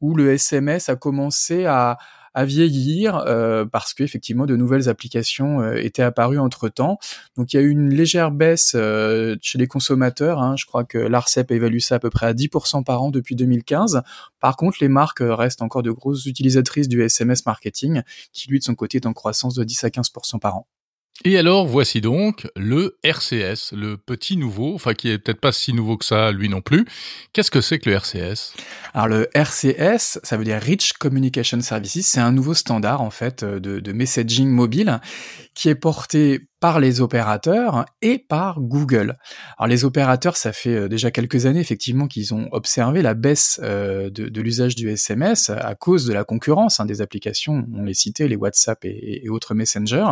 où 0.00 0.14
le 0.14 0.32
SMS 0.32 0.88
a 0.88 0.96
commencé 0.96 1.64
à, 1.64 1.96
à 2.34 2.44
vieillir 2.44 3.16
euh, 3.26 3.64
parce 3.64 3.94
qu'effectivement 3.94 4.46
de 4.46 4.56
nouvelles 4.56 4.88
applications 4.88 5.60
euh, 5.60 5.74
étaient 5.76 6.02
apparues 6.02 6.38
entre 6.38 6.68
temps. 6.68 6.98
Donc 7.36 7.52
il 7.52 7.56
y 7.56 7.58
a 7.58 7.62
eu 7.62 7.70
une 7.70 7.92
légère 7.92 8.30
baisse 8.30 8.72
euh, 8.74 9.36
chez 9.42 9.58
les 9.58 9.66
consommateurs. 9.66 10.40
Hein. 10.40 10.56
Je 10.56 10.66
crois 10.66 10.84
que 10.84 10.98
l'Arcep 10.98 11.50
évalue 11.50 11.78
ça 11.78 11.96
à 11.96 11.98
peu 11.98 12.10
près 12.10 12.26
à 12.26 12.32
10% 12.32 12.84
par 12.84 13.02
an 13.02 13.10
depuis 13.10 13.36
2015. 13.36 14.02
Par 14.40 14.56
contre, 14.56 14.78
les 14.80 14.88
marques 14.88 15.22
restent 15.22 15.62
encore 15.62 15.82
de 15.82 15.90
grosses 15.90 16.26
utilisatrices 16.26 16.88
du 16.88 17.02
SMS 17.02 17.46
marketing, 17.46 18.02
qui 18.32 18.48
lui 18.48 18.58
de 18.58 18.64
son 18.64 18.74
côté 18.74 18.96
est 18.98 19.06
en 19.06 19.12
croissance 19.12 19.54
de 19.54 19.64
10 19.64 19.84
à 19.84 19.88
15% 19.88 20.38
par 20.38 20.56
an. 20.56 20.66
Et 21.24 21.38
alors, 21.38 21.66
voici 21.66 22.00
donc 22.00 22.48
le 22.56 22.98
RCS, 23.04 23.72
le 23.72 23.96
petit 23.96 24.36
nouveau, 24.36 24.74
enfin 24.74 24.94
qui 24.94 25.08
est 25.08 25.18
peut-être 25.18 25.40
pas 25.40 25.52
si 25.52 25.72
nouveau 25.72 25.96
que 25.96 26.04
ça, 26.04 26.32
lui 26.32 26.48
non 26.48 26.60
plus. 26.60 26.84
Qu'est-ce 27.32 27.50
que 27.50 27.60
c'est 27.60 27.78
que 27.78 27.88
le 27.88 27.96
RCS 27.96 28.54
Alors 28.92 29.06
le 29.06 29.28
RCS, 29.34 30.18
ça 30.22 30.36
veut 30.36 30.44
dire 30.44 30.60
Rich 30.60 30.94
Communication 30.94 31.60
Services, 31.60 32.08
c'est 32.08 32.20
un 32.20 32.32
nouveau 32.32 32.54
standard 32.54 33.02
en 33.02 33.10
fait 33.10 33.44
de, 33.44 33.78
de 33.78 33.92
messaging 33.92 34.48
mobile 34.48 35.00
qui 35.54 35.68
est 35.68 35.76
porté 35.76 36.48
par 36.62 36.78
les 36.78 37.00
opérateurs 37.00 37.86
et 38.02 38.18
par 38.18 38.60
Google. 38.60 39.18
Alors 39.58 39.66
les 39.66 39.84
opérateurs, 39.84 40.36
ça 40.36 40.52
fait 40.52 40.76
euh, 40.76 40.88
déjà 40.88 41.10
quelques 41.10 41.46
années 41.46 41.58
effectivement 41.58 42.06
qu'ils 42.06 42.34
ont 42.34 42.48
observé 42.52 43.02
la 43.02 43.14
baisse 43.14 43.58
euh, 43.64 44.10
de, 44.10 44.40
l'usage 44.40 44.76
du 44.76 44.88
SMS 44.88 45.50
à 45.50 45.74
cause 45.74 46.06
de 46.06 46.12
la 46.12 46.22
concurrence 46.22 46.78
hein, 46.78 46.86
des 46.86 47.00
applications, 47.00 47.66
on 47.74 47.82
les 47.82 47.94
citait, 47.94 48.28
les 48.28 48.36
WhatsApp 48.36 48.78
et, 48.84 49.28
autres 49.28 49.54
messengers. 49.54 50.06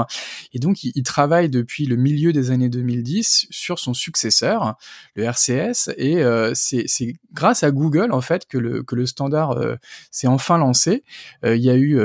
Et 0.52 0.58
donc 0.58 0.82
ils, 0.82 1.04
travaillent 1.04 1.50
depuis 1.50 1.86
le 1.86 1.94
milieu 1.94 2.32
des 2.32 2.50
années 2.50 2.68
2010 2.68 3.46
sur 3.50 3.78
son 3.78 3.94
successeur, 3.94 4.76
le 5.14 5.22
RCS, 5.24 5.90
et 5.98 6.20
euh, 6.20 6.50
c'est 6.54 6.86
grâce 7.32 7.62
à 7.62 7.70
Google 7.70 8.10
en 8.10 8.20
fait 8.20 8.46
que 8.46 8.58
le, 8.58 8.82
que 8.82 8.96
le 8.96 9.06
standard 9.06 9.56
s'est 10.10 10.26
enfin 10.26 10.58
lancé. 10.58 11.04
il 11.44 11.62
y 11.62 11.70
a 11.70 11.76
eu 11.76 12.00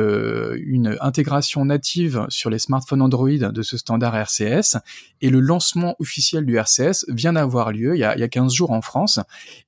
une 0.58 0.98
intégration 1.02 1.66
native 1.66 2.28
sur 2.30 2.52
les 2.52 2.60
smartphones 2.60 3.02
Android 3.02 3.30
de 3.30 3.62
ce 3.64 3.78
standard 3.78 4.16
RCS 4.16 4.35
RCS 4.44 4.78
et 5.22 5.30
le 5.30 5.40
lancement 5.40 5.96
officiel 6.00 6.46
du 6.46 6.58
RCS 6.58 7.06
vient 7.10 7.34
d'avoir 7.34 7.72
lieu 7.72 7.96
il 7.96 8.00
y, 8.00 8.04
a, 8.04 8.16
il 8.16 8.20
y 8.20 8.24
a 8.24 8.28
15 8.28 8.54
jours 8.54 8.72
en 8.72 8.82
France 8.82 9.20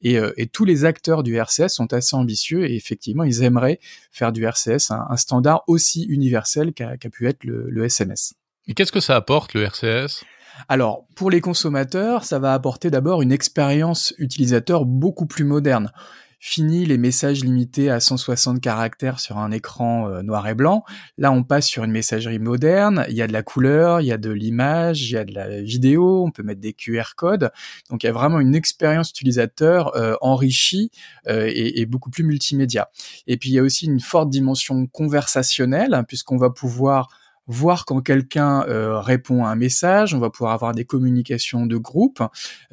et, 0.01 0.17
euh, 0.17 0.33
et, 0.37 0.47
tous 0.47 0.65
les 0.65 0.85
acteurs 0.85 1.23
du 1.23 1.35
RCS 1.35 1.69
sont 1.69 1.93
assez 1.93 2.15
ambitieux 2.15 2.69
et 2.69 2.75
effectivement 2.75 3.23
ils 3.23 3.43
aimeraient 3.43 3.79
faire 4.11 4.31
du 4.31 4.45
RCS 4.45 4.91
un, 4.91 5.05
un 5.09 5.17
standard 5.17 5.63
aussi 5.67 6.03
universel 6.03 6.73
qu'a 6.73 6.97
pu 6.97 7.27
être 7.27 7.43
le, 7.43 7.67
le 7.69 7.85
SMS. 7.85 8.33
Et 8.67 8.73
qu'est-ce 8.73 8.91
que 8.91 8.99
ça 8.99 9.15
apporte 9.15 9.53
le 9.53 9.63
RCS 9.63 10.23
alors, 10.69 11.05
pour 11.15 11.29
les 11.29 11.39
consommateurs, 11.39 12.23
ça 12.23 12.39
va 12.39 12.53
apporter 12.53 12.89
d'abord 12.89 13.21
une 13.21 13.31
expérience 13.31 14.15
utilisateur 14.17 14.85
beaucoup 14.85 15.27
plus 15.27 15.43
moderne. 15.43 15.91
Fini 16.39 16.85
les 16.85 16.99
messages 16.99 17.43
limités 17.43 17.89
à 17.89 17.99
160 17.99 18.61
caractères 18.61 19.19
sur 19.19 19.39
un 19.39 19.49
écran 19.51 20.07
euh, 20.07 20.21
noir 20.21 20.47
et 20.47 20.53
blanc. 20.53 20.83
Là, 21.17 21.31
on 21.31 21.43
passe 21.43 21.65
sur 21.65 21.83
une 21.83 21.91
messagerie 21.91 22.37
moderne. 22.37 23.05
Il 23.09 23.15
y 23.15 23.23
a 23.23 23.27
de 23.27 23.33
la 23.33 23.41
couleur, 23.41 24.01
il 24.01 24.07
y 24.07 24.11
a 24.11 24.19
de 24.19 24.29
l'image, 24.29 25.09
il 25.09 25.13
y 25.13 25.17
a 25.17 25.25
de 25.25 25.33
la 25.33 25.61
vidéo. 25.61 26.23
On 26.23 26.31
peut 26.31 26.43
mettre 26.43 26.61
des 26.61 26.73
QR 26.73 27.15
codes. 27.15 27.49
Donc, 27.89 28.03
il 28.03 28.05
y 28.05 28.09
a 28.09 28.13
vraiment 28.13 28.39
une 28.39 28.53
expérience 28.53 29.09
utilisateur 29.09 29.95
euh, 29.95 30.15
enrichie 30.21 30.91
euh, 31.27 31.49
et, 31.51 31.85
beaucoup 31.87 32.11
plus 32.11 32.23
multimédia. 32.23 32.89
Et 33.25 33.37
puis, 33.37 33.49
il 33.49 33.53
y 33.53 33.59
a 33.59 33.63
aussi 33.63 33.87
une 33.87 33.99
forte 33.99 34.29
dimension 34.29 34.85
conversationnelle 34.85 36.03
puisqu'on 36.07 36.37
va 36.37 36.51
pouvoir 36.51 37.09
voir 37.47 37.85
quand 37.85 38.01
quelqu'un 38.01 38.63
euh, 38.67 38.99
répond 38.99 39.45
à 39.45 39.49
un 39.49 39.55
message, 39.55 40.13
on 40.13 40.19
va 40.19 40.29
pouvoir 40.29 40.53
avoir 40.53 40.73
des 40.73 40.85
communications 40.85 41.65
de 41.65 41.77
groupe, 41.77 42.21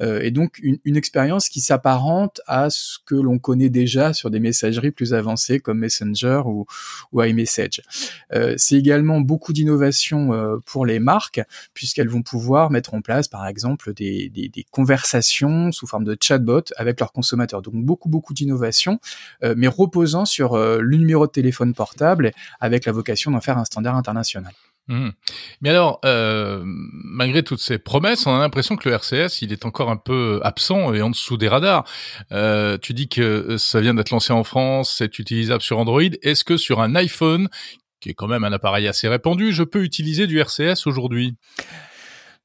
euh, 0.01 0.21
et 0.21 0.31
donc 0.31 0.59
une, 0.61 0.77
une 0.85 0.97
expérience 0.97 1.49
qui 1.49 1.61
s'apparente 1.61 2.41
à 2.47 2.69
ce 2.69 2.97
que 3.05 3.15
l'on 3.15 3.39
connaît 3.39 3.69
déjà 3.69 4.13
sur 4.13 4.29
des 4.29 4.39
messageries 4.39 4.91
plus 4.91 5.13
avancées 5.13 5.59
comme 5.59 5.79
Messenger 5.79 6.41
ou, 6.45 6.65
ou 7.11 7.23
iMessage. 7.23 7.81
Euh, 8.33 8.55
c'est 8.57 8.75
également 8.75 9.21
beaucoup 9.21 9.53
d'innovation 9.53 10.33
euh, 10.33 10.57
pour 10.65 10.85
les 10.85 10.99
marques, 10.99 11.41
puisqu'elles 11.73 12.09
vont 12.09 12.21
pouvoir 12.21 12.71
mettre 12.71 12.93
en 12.93 13.01
place, 13.01 13.27
par 13.27 13.47
exemple, 13.47 13.93
des, 13.93 14.29
des, 14.29 14.49
des, 14.49 14.65
conversations 14.71 15.71
sous 15.71 15.87
forme 15.87 16.03
de 16.03 16.17
chatbot 16.21 16.61
avec 16.77 16.99
leurs 16.99 17.11
consommateurs. 17.11 17.61
Donc 17.61 17.75
beaucoup, 17.75 18.09
beaucoup 18.09 18.33
d'innovation, 18.33 18.99
euh, 19.43 19.53
mais 19.57 19.67
reposant 19.67 20.25
sur 20.25 20.57
le 20.57 20.97
numéro 20.97 21.27
de 21.27 21.31
téléphone 21.31 21.73
portable 21.73 22.31
avec 22.59 22.85
la 22.85 22.91
vocation 22.91 23.31
d'en 23.31 23.41
faire 23.41 23.57
un 23.57 23.65
standard 23.65 23.95
international. 23.95 24.53
Mmh. 24.87 25.09
Mais 25.61 25.69
alors, 25.71 25.99
euh, 26.05 26.61
malgré 26.63 27.41
toutes 27.41 27.59
ces 27.59 27.79
promesses, 27.79 28.27
on 28.27 28.35
a 28.35 28.39
l'impression 28.39 28.75
que 28.75 28.87
le 28.87 28.95
RCS, 28.95 29.41
il 29.41 29.51
est 29.51 29.65
encore 29.65 29.89
un 29.89 29.97
peu 29.97 30.39
absent 30.43 30.93
et 30.93 31.01
en 31.01 31.09
dessous 31.09 31.37
des 31.37 31.47
radars. 31.47 31.85
Euh, 32.31 32.77
tu 32.77 32.93
dis 32.93 33.07
que 33.07 33.57
ça 33.57 33.81
vient 33.81 33.95
d'être 33.95 34.11
lancé 34.11 34.31
en 34.31 34.43
France, 34.43 34.93
c'est 34.97 35.17
utilisable 35.17 35.63
sur 35.63 35.79
Android. 35.79 36.01
Est-ce 36.21 36.43
que 36.43 36.57
sur 36.57 36.81
un 36.81 36.95
iPhone, 36.95 37.49
qui 37.99 38.09
est 38.09 38.13
quand 38.13 38.27
même 38.27 38.43
un 38.43 38.53
appareil 38.53 38.87
assez 38.87 39.07
répandu, 39.07 39.51
je 39.53 39.63
peux 39.63 39.83
utiliser 39.83 40.27
du 40.27 40.39
RCS 40.39 40.85
aujourd'hui? 40.85 41.35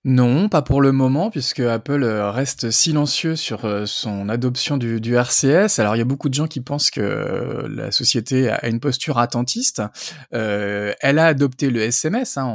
Non, 0.05 0.49
pas 0.49 0.63
pour 0.63 0.81
le 0.81 0.93
moment, 0.93 1.31
puisque 1.31 1.61
Apple 1.61 2.05
euh, 2.05 2.31
reste 2.31 2.71
silencieux 2.71 3.37
sur 3.37 3.67
euh, 3.67 3.85
son 3.85 4.31
adoption 4.31 4.79
du, 4.79 5.15
RCS. 5.15 5.79
Alors 5.79 5.95
il 5.95 5.99
y 5.99 6.03
a 6.03 6.07
beaucoup 6.07 6.31
de 6.31 6.35
gens 6.35 6.47
qui 6.47 6.63
pensent 6.63 6.91
que 6.91 7.03
euh, 7.03 7.69
la 7.69 7.93
société 7.93 8.49
a 8.49 8.67
une 8.67 8.81
posture 8.81 9.19
attentiste. 9.19 9.83
elle 10.31 11.19
a 11.19 11.27
adopté 11.27 11.69
le 11.69 11.83
SMS. 11.83 12.39
Hein. 12.39 12.47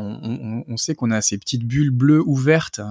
On, 0.68 0.78
sait 0.78 0.96
qu'on 0.96 1.12
a 1.12 1.22
ces 1.22 1.38
petites 1.38 1.66
bulles 1.66 1.92
bleues 1.92 2.22
ouvertes 2.26 2.82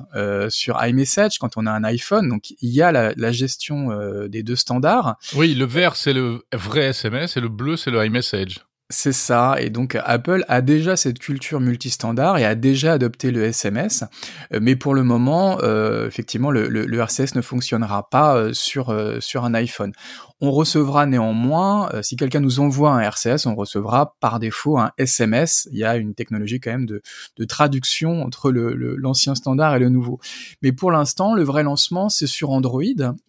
sur 0.49 0.83
iMessage 0.85 1.39
quand 1.39 1.57
on 1.57 1.67
a 1.67 1.73
un 1.73 1.85
iPhone. 1.85 2.29
Donc 2.29 2.51
il 2.51 2.71
y 2.71 2.83
a 2.83 2.93
la 2.93 3.33
gestion 3.33 3.89
des 4.29 4.43
deux 4.43 4.57
standards. 4.57 5.17
Oui, 5.35 5.55
le 5.55 5.65
vert 5.65 5.97
c'est 5.97 6.13
le 6.13 6.45
vrai 6.53 6.87
SMS 6.87 7.37
et 7.37 7.41
le 7.41 7.49
bleu 7.49 7.77
c'est 7.77 7.91
le 7.91 8.05
iMessage. 8.05 8.61
C'est 8.97 9.13
ça, 9.13 9.57
et 9.59 9.71
donc 9.71 9.99
Apple 10.05 10.45
a 10.47 10.61
déjà 10.61 10.95
cette 10.95 11.19
culture 11.19 11.59
multistandard 11.59 12.39
et 12.39 12.45
a 12.45 12.55
déjà 12.55 12.93
adopté 12.93 13.33
le 13.33 13.43
SMS, 13.43 14.05
euh, 14.53 14.61
mais 14.63 14.77
pour 14.77 14.95
le 14.95 15.03
moment, 15.03 15.59
euh, 15.63 16.07
effectivement, 16.07 16.53
le, 16.53 17.01
RCS 17.01 17.35
ne 17.35 17.41
fonctionnera 17.41 18.09
pas 18.09 18.37
euh, 18.37 18.53
sur, 18.53 18.91
un 18.91 19.55
iPhone. 19.55 19.93
On 20.41 20.53
recevra 20.53 21.07
néanmoins, 21.07 21.91
si 22.03 22.15
quelqu'un 22.15 22.39
nous 22.39 22.61
envoie 22.61 22.93
un 22.93 23.01
RCS, 23.01 23.47
on 23.47 23.57
recevra 23.57 24.15
par 24.21 24.39
défaut 24.39 24.79
un 24.79 24.93
SMS. 24.97 25.69
Il 25.73 25.79
y 25.79 25.85
a 25.85 25.97
une 25.97 26.15
technologie 26.15 26.61
quand 26.61 26.71
même 26.71 26.87
de, 26.87 27.03
traduction 27.47 28.23
entre 28.23 28.53
l'ancien 28.53 29.35
standard 29.35 29.75
et 29.75 29.79
le 29.81 29.89
nouveau. 29.89 30.21
Mais 30.63 30.71
pour 30.71 30.93
l'instant, 30.93 31.35
le 31.35 31.43
vrai 31.43 31.65
lancement, 31.65 32.09
c'est 32.09 32.27
sur 32.27 32.51
Android. 32.51 32.83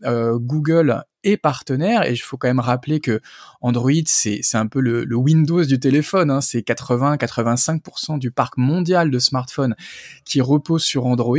Google 0.04 1.04
et 1.26 1.36
partenaires. 1.36 2.08
Et 2.08 2.14
il 2.14 2.18
faut 2.18 2.38
quand 2.38 2.48
même 2.48 2.62
rappeler 2.62 3.02
que 3.02 3.20
Android, 3.62 3.92
c'est 4.06 4.42
un 4.54 4.68
peu 4.68 4.80
le, 4.80 5.16
Windows 5.16 5.66
du 5.66 5.80
téléphone. 5.80 6.32
Hein. 6.32 6.40
C'est 6.40 6.60
80-85% 6.60 8.20
du 8.20 8.32
parc 8.32 8.58
mondial 8.58 9.12
de 9.12 9.20
smartphones 9.20 9.76
qui 10.24 10.40
repose 10.40 10.84
sur 10.84 11.06
Android. 11.06 11.38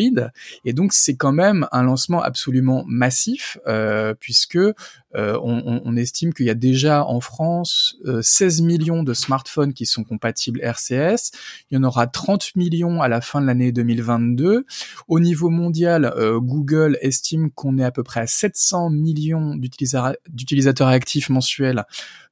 Et 0.65 0.73
donc, 0.73 0.93
c'est 0.93 1.17
quand 1.17 1.33
même 1.33 1.67
un 1.73 1.85
lancement 1.85 2.23
absolument 2.23 2.85
massif, 2.87 3.59
euh, 3.67 4.13
puisque 4.19 4.59
euh, 5.15 5.39
on, 5.43 5.81
on, 5.85 5.97
estime 5.97 6.35
qu'il 6.35 6.47
y 6.47 6.51
a 6.51 6.55
déjà 6.55 7.05
en 7.05 7.21
France 7.21 7.97
16 8.21 8.61
euh, 8.61 8.65
millions 8.65 9.03
de 9.03 9.15
smartphones 9.15 9.73
qui 9.73 9.87
sont 9.87 10.05
compatibles 10.05 10.61
RCS. 10.61 11.31
Il 11.71 11.77
y 11.77 11.79
en 11.79 11.85
aura 11.85 12.07
30 12.07 12.57
millions 12.57 13.01
à 13.01 13.09
la 13.09 13.21
fin 13.21 13.41
de 13.41 13.47
l'année 13.47 13.73
2022. 13.73 14.67
Au 15.09 15.21
niveau 15.21 15.49
mondial, 15.49 16.13
euh, 16.17 16.41
Google 16.41 16.99
estime 17.01 17.51
qu'on 17.51 17.79
est 17.79 17.85
à 17.85 17.93
peu 17.93 18.03
près 18.03 18.21
à 18.21 18.27
700 18.27 18.91
millions 18.91 19.55
d'utilisateurs 19.55 20.89
actifs 20.89 21.31
mensuels 21.31 21.85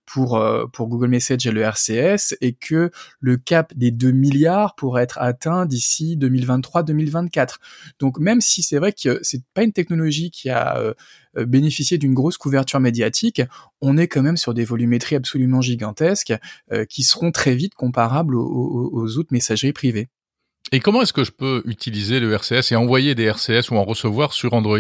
pour 0.07 0.43
pour 0.73 0.89
Google 0.89 1.09
Message 1.09 1.47
et 1.47 1.51
le 1.51 1.63
RCS 1.63 2.37
et 2.41 2.53
que 2.53 2.91
le 3.21 3.37
cap 3.37 3.73
des 3.75 3.91
2 3.91 4.11
milliards 4.11 4.75
pourrait 4.75 5.03
être 5.03 5.19
atteint 5.19 5.67
d'ici 5.67 6.17
2023-2024. 6.21 7.57
Donc 7.99 8.19
même 8.19 8.41
si 8.41 8.63
c'est 8.63 8.79
vrai 8.79 8.93
que 8.93 9.19
c'est 9.23 9.43
pas 9.55 9.63
une 9.63 9.73
technologie 9.73 10.31
qui 10.31 10.51
a 10.51 10.95
bénéficié 11.35 11.99
d'une 11.99 12.15
grosse 12.15 12.37
couverture 12.37 12.81
médiatique, 12.81 13.43
on 13.81 13.97
est 13.97 14.09
quand 14.09 14.23
même 14.23 14.37
sur 14.37 14.55
des 14.55 14.65
volumétries 14.65 15.17
absolument 15.17 15.61
gigantesques 15.61 16.35
qui 16.89 17.03
seront 17.03 17.33
très 17.33 17.55
vite 17.55 17.75
comparables 17.75 18.37
aux 18.37 19.19
autres 19.19 19.33
messageries 19.33 19.73
privées. 19.73 20.09
Et 20.73 20.81
comment 20.81 21.03
est-ce 21.03 21.13
que 21.13 21.25
je 21.25 21.31
peux 21.31 21.63
utiliser 21.67 22.21
le 22.21 22.33
RCS 22.33 22.73
et 22.73 22.77
envoyer 22.77 23.15
des 23.15 23.25
RCS 23.25 23.71
ou 23.71 23.77
en 23.77 23.85
recevoir 23.85 24.33
sur 24.33 24.55
Android? 24.55 24.79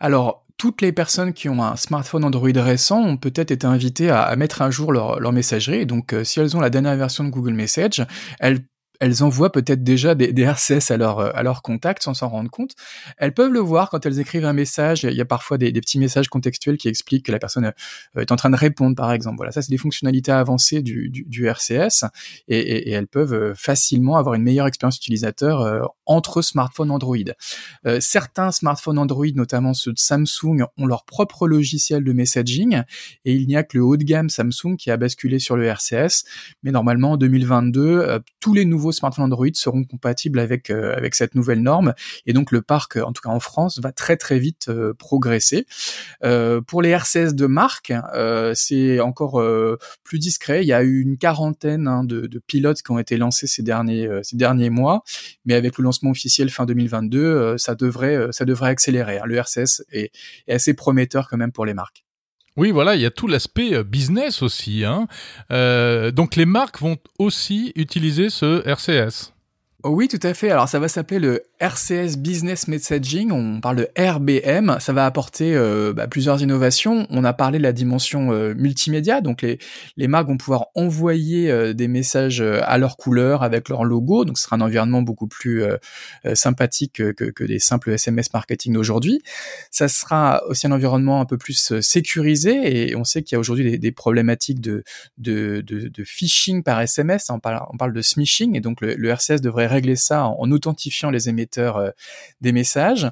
Alors, 0.00 0.44
toutes 0.56 0.80
les 0.80 0.92
personnes 0.92 1.32
qui 1.32 1.48
ont 1.48 1.62
un 1.62 1.76
smartphone 1.76 2.24
Android 2.24 2.50
récent 2.54 3.00
ont 3.00 3.16
peut-être 3.16 3.50
été 3.50 3.66
invitées 3.66 4.10
à, 4.10 4.34
mettre 4.36 4.62
à 4.62 4.70
jour 4.70 4.92
leur, 4.92 5.32
messagerie. 5.32 5.86
Donc, 5.86 6.12
euh, 6.12 6.24
si 6.24 6.40
elles 6.40 6.56
ont 6.56 6.60
la 6.60 6.70
dernière 6.70 6.96
version 6.96 7.24
de 7.24 7.30
Google 7.30 7.54
Message, 7.54 8.04
elles 8.38 8.60
elles 9.02 9.24
envoient 9.24 9.50
peut-être 9.50 9.82
déjà 9.82 10.14
des, 10.14 10.32
RCS 10.44 10.92
à 10.92 10.96
leur, 10.96 11.18
euh, 11.18 11.30
à 11.34 11.42
leur 11.42 11.62
contact 11.62 12.04
sans 12.04 12.14
s'en 12.14 12.28
rendre 12.28 12.48
compte. 12.48 12.76
Elles 13.18 13.34
peuvent 13.34 13.50
le 13.50 13.58
voir 13.58 13.90
quand 13.90 14.06
elles 14.06 14.20
écrivent 14.20 14.44
un 14.44 14.52
message. 14.52 15.02
Il 15.02 15.16
y 15.16 15.20
a 15.20 15.24
parfois 15.24 15.58
des, 15.58 15.72
petits 15.72 15.98
messages 15.98 16.28
contextuels 16.28 16.76
qui 16.76 16.86
expliquent 16.86 17.26
que 17.26 17.32
la 17.32 17.40
personne 17.40 17.72
euh, 18.16 18.20
est 18.20 18.30
en 18.30 18.36
train 18.36 18.50
de 18.50 18.56
répondre, 18.56 18.94
par 18.94 19.10
exemple. 19.10 19.38
Voilà, 19.38 19.50
ça, 19.50 19.60
c'est 19.60 19.70
des 19.70 19.76
fonctionnalités 19.76 20.30
avancées 20.30 20.82
du, 20.82 21.46
RCS 21.48 22.04
et, 22.46 22.92
elles 22.92 23.08
peuvent 23.08 23.34
euh, 23.34 23.54
facilement 23.56 24.18
avoir 24.18 24.36
une 24.36 24.44
meilleure 24.44 24.68
expérience 24.68 24.98
utilisateur 24.98 25.90
entre 26.06 26.40
smartphones 26.40 26.92
Android. 26.92 27.16
Certains 27.98 28.52
smartphones 28.52 28.98
Android, 28.98 29.26
notamment 29.34 29.74
ceux 29.74 29.92
de 29.92 29.98
Samsung, 29.98 30.64
ont 30.78 30.86
leur 30.86 31.04
propre 31.04 31.48
logiciel 31.48 32.04
de 32.04 32.12
messaging 32.12 32.82
et 33.24 33.34
il 33.34 33.48
n'y 33.48 33.56
a 33.56 33.64
que 33.64 33.76
le 33.76 33.84
haut 33.84 33.96
de 33.96 34.04
gamme 34.04 34.30
Samsung 34.30 34.76
qui 34.78 34.90
a 34.90 34.96
basculé 34.96 35.40
sur 35.40 35.56
le 35.56 35.66
RCS. 35.66 36.24
Mais 36.62 36.70
normalement, 36.70 37.12
en 37.12 37.16
2022, 37.16 38.20
tous 38.38 38.54
les 38.54 38.64
nouveaux 38.64 38.91
smartphones 38.92 39.24
Android 39.24 39.46
seront 39.54 39.84
compatibles 39.84 40.38
avec 40.38 40.70
euh, 40.70 40.94
avec 40.96 41.14
cette 41.14 41.34
nouvelle 41.34 41.62
norme 41.62 41.94
et 42.26 42.32
donc 42.32 42.52
le 42.52 42.62
parc, 42.62 42.96
en 42.96 43.12
tout 43.12 43.22
cas 43.22 43.30
en 43.30 43.40
France, 43.40 43.78
va 43.80 43.92
très 43.92 44.16
très 44.16 44.38
vite 44.38 44.68
euh, 44.68 44.94
progresser. 44.94 45.66
Euh, 46.24 46.60
pour 46.60 46.82
les 46.82 46.90
RCS 46.90 47.34
de 47.34 47.46
marque, 47.46 47.92
c'est 48.54 49.00
encore 49.00 49.42
plus 50.04 50.18
discret. 50.18 50.62
Il 50.62 50.66
y 50.66 50.72
a 50.72 50.82
eu 50.82 51.00
une 51.00 51.16
quarantaine 51.16 51.88
hein, 51.88 52.04
de, 52.04 52.28
pilotes 52.46 52.82
qui 52.82 52.90
ont 52.90 52.98
été 52.98 53.16
lancés 53.16 53.46
ces 53.46 53.62
derniers 53.62 54.08
ces 54.22 54.70
mois, 54.70 55.02
mais 55.44 55.54
avec 55.54 55.78
le 55.78 55.84
lancement 55.84 56.10
officiel 56.10 56.50
fin 56.50 56.66
2022, 56.66 57.56
ça 57.58 57.74
devrait 57.74 58.28
accélérer. 58.62 59.18
Hein. 59.18 59.24
Le 59.26 59.36
RCS 59.36 59.82
est 59.92 60.12
assez 60.48 60.74
prometteur 60.74 61.28
quand 61.28 61.36
même 61.36 61.52
pour 61.52 61.66
les 61.66 61.74
marques. 61.74 62.04
Oui, 62.56 62.70
voilà, 62.70 62.96
il 62.96 63.00
y 63.00 63.06
a 63.06 63.10
tout 63.10 63.28
l'aspect 63.28 63.74
euh, 63.74 63.82
business 63.82 64.42
aussi. 64.42 64.84
Hein. 64.84 65.06
Euh, 65.50 66.10
donc 66.10 66.36
les 66.36 66.44
marques 66.44 66.80
vont 66.80 66.98
aussi 67.18 67.72
utiliser 67.76 68.28
ce 68.28 68.66
RCS. 68.68 69.31
Oui, 69.84 70.06
tout 70.06 70.20
à 70.22 70.32
fait. 70.32 70.50
Alors 70.50 70.68
ça 70.68 70.78
va 70.78 70.86
s'appeler 70.86 71.18
le 71.18 71.42
RCS 71.58 72.16
Business 72.16 72.68
Messaging, 72.68 73.32
on 73.32 73.60
parle 73.60 73.76
de 73.76 73.88
RBM, 73.98 74.78
ça 74.78 74.92
va 74.92 75.06
apporter 75.06 75.56
euh, 75.56 75.92
bah, 75.92 76.06
plusieurs 76.06 76.40
innovations. 76.40 77.04
On 77.10 77.24
a 77.24 77.32
parlé 77.32 77.58
de 77.58 77.64
la 77.64 77.72
dimension 77.72 78.32
euh, 78.32 78.54
multimédia, 78.54 79.20
donc 79.20 79.42
les, 79.42 79.58
les 79.96 80.06
marques 80.06 80.28
vont 80.28 80.36
pouvoir 80.36 80.66
envoyer 80.76 81.50
euh, 81.50 81.72
des 81.72 81.88
messages 81.88 82.40
à 82.40 82.78
leur 82.78 82.96
couleur 82.96 83.42
avec 83.42 83.68
leur 83.68 83.84
logo, 83.84 84.24
donc 84.24 84.38
ce 84.38 84.44
sera 84.44 84.54
un 84.54 84.60
environnement 84.60 85.02
beaucoup 85.02 85.26
plus 85.26 85.64
sympathique 86.34 86.94
que, 86.94 87.12
que, 87.12 87.44
des 87.44 87.58
simples 87.58 87.90
SMS 87.90 88.32
marketing 88.32 88.74
d'aujourd'hui. 88.74 89.20
Ça 89.72 89.88
sera 89.88 90.42
aussi 90.46 90.66
un 90.68 90.72
environnement 90.72 91.20
un 91.20 91.24
peu 91.24 91.38
plus 91.38 91.80
sécurisé 91.80 92.88
et 92.90 92.96
on 92.96 93.04
sait 93.04 93.22
qu'il 93.22 93.34
y 93.34 93.36
a 93.36 93.40
aujourd'hui 93.40 93.78
des, 93.78 93.92
problématiques 93.92 94.60
de, 94.60 94.84
de, 95.18 95.60
de, 95.60 96.04
phishing 96.04 96.62
par 96.62 96.80
SMS, 96.80 97.30
on 97.30 97.40
parle, 97.40 97.62
on 97.72 97.76
parle 97.76 97.92
de 97.92 98.02
smishing 98.02 98.56
et 98.56 98.60
donc 98.60 98.80
le 98.80 99.08
RCS 99.08 99.40
devrait 99.40 99.71
régler 99.72 99.96
ça 99.96 100.26
en, 100.26 100.36
en 100.38 100.52
authentifiant 100.52 101.10
les 101.10 101.28
émetteurs 101.28 101.76
euh, 101.76 101.90
des 102.40 102.52
messages. 102.52 103.10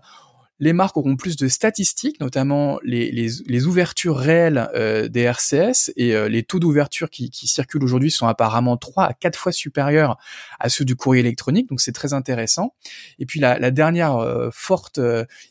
Les 0.62 0.74
marques 0.74 0.98
auront 0.98 1.16
plus 1.16 1.36
de 1.36 1.48
statistiques, 1.48 2.20
notamment 2.20 2.78
les, 2.84 3.66
ouvertures 3.66 4.18
réelles 4.18 4.68
euh, 4.74 5.08
des 5.08 5.22
RCS 5.22 5.90
et 5.96 6.14
euh, 6.14 6.28
les 6.28 6.42
taux 6.42 6.58
d'ouverture 6.58 7.08
qui, 7.08 7.30
circulent 7.32 7.82
aujourd'hui 7.82 8.10
sont 8.10 8.26
apparemment 8.26 8.76
3 8.76 9.04
à 9.04 9.12
4 9.14 9.38
fois 9.38 9.52
supérieurs 9.52 10.18
à 10.58 10.68
ceux 10.68 10.84
du 10.84 10.96
courrier 10.96 11.20
électronique, 11.20 11.68
donc 11.70 11.80
c'est 11.80 11.92
très 11.92 12.12
intéressant. 12.12 12.74
Et 13.18 13.24
puis 13.24 13.40
la, 13.40 13.70
dernière 13.70 14.16
euh, 14.16 14.50
forte 14.52 15.00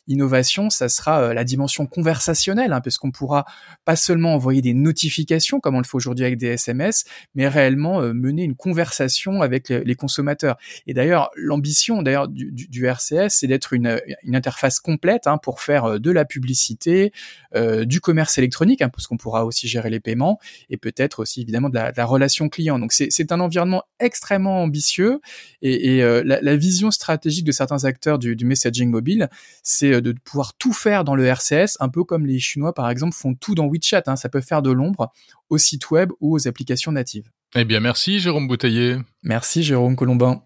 innovation, 0.08 0.70
ça 0.70 0.90
sera 0.90 1.34
la 1.34 1.44
dimension 1.44 1.88
conversationnelle, 1.88 2.72
hein, 2.72 2.82
parce 2.82 3.00
qu'on 3.00 3.10
pourra 3.10 3.46
pas 3.86 3.96
seulement 3.96 4.36
envoyer 4.36 4.62
des 4.62 4.76
notifications 4.76 5.60
comme 5.60 5.74
on 5.74 5.80
le 5.80 5.86
fait 5.86 5.96
aujourd'hui 5.96 6.26
avec 6.26 6.38
des 6.38 6.50
SMS, 6.50 7.06
mais 7.34 7.48
réellement 7.48 8.02
mener 8.02 8.44
une 8.44 8.56
conversation 8.56 9.42
avec 9.42 9.70
les, 9.70 9.96
consommateurs. 9.96 10.58
Et 10.86 10.94
d'ailleurs, 10.94 11.32
l'ambition 11.36 12.04
d'ailleurs 12.04 12.28
du, 12.28 12.86
RCS, 12.86 13.30
c'est 13.30 13.48
d'être 13.48 13.74
une, 13.74 14.00
une 14.24 14.36
interface 14.36 14.80
complète 14.80 14.99
complète 15.00 15.28
hein, 15.28 15.38
pour 15.38 15.62
faire 15.62 15.86
euh, 15.86 16.00
de 16.00 16.12
la 16.12 16.26
publicité, 16.26 17.14
euh, 17.56 17.86
du 17.86 18.02
commerce 18.02 18.38
électronique, 18.38 18.82
hein, 18.82 18.90
parce 18.90 19.08
qu'on 19.08 19.16
pourra 19.16 19.46
aussi 19.46 19.68
gérer 19.68 19.90
les 19.90 20.02
paiements 20.02 20.40
et 20.70 20.76
peut-être 20.76 21.22
aussi 21.22 21.42
évidemment 21.42 21.70
de 21.70 21.76
la, 21.76 21.92
de 21.92 21.98
la 21.98 22.06
relation 22.06 22.50
client. 22.50 22.80
Donc 22.80 22.92
c'est 22.92 23.32
un 23.32 23.40
environnement 23.40 23.84
extrêmement 24.00 24.62
ambitieux 24.62 25.22
et, 25.62 25.96
et 25.96 26.04
euh, 26.04 26.22
la, 26.26 26.42
la, 26.42 26.56
vision 26.58 26.92
stratégique 26.92 27.46
de 27.46 27.54
certains 27.54 27.86
acteurs 27.86 28.20
du, 28.20 28.36
du 28.36 28.44
messaging 28.44 28.90
mobile, 28.90 29.30
c'est 29.64 30.02
de 30.02 30.12
pouvoir 30.12 30.54
tout 30.56 30.74
faire 30.74 31.06
dans 31.06 31.16
le 31.16 31.26
RCS, 31.26 31.78
un 31.80 31.90
peu 31.90 32.04
comme 32.04 32.26
les 32.26 32.40
Chinois 32.40 32.74
par 32.74 32.90
exemple 32.90 33.16
font 33.16 33.34
tout 33.34 33.56
dans 33.56 33.68
WeChat. 33.68 34.04
Hein, 34.08 34.18
ça 34.18 34.28
peut 34.28 34.42
faire 34.42 34.62
de 34.62 34.72
l'ombre 34.72 35.14
au 35.50 35.58
site 35.58 35.90
web 35.92 36.12
ou 36.20 36.36
aux 36.36 36.48
applications 36.48 36.92
natives. 36.92 37.30
Eh 37.56 37.64
bien 37.64 37.80
merci 37.80 38.20
Jérôme 38.20 38.48
Bouteiller. 38.48 38.98
Merci 39.24 39.64
Jérôme 39.64 39.96
Colombin. 39.96 40.44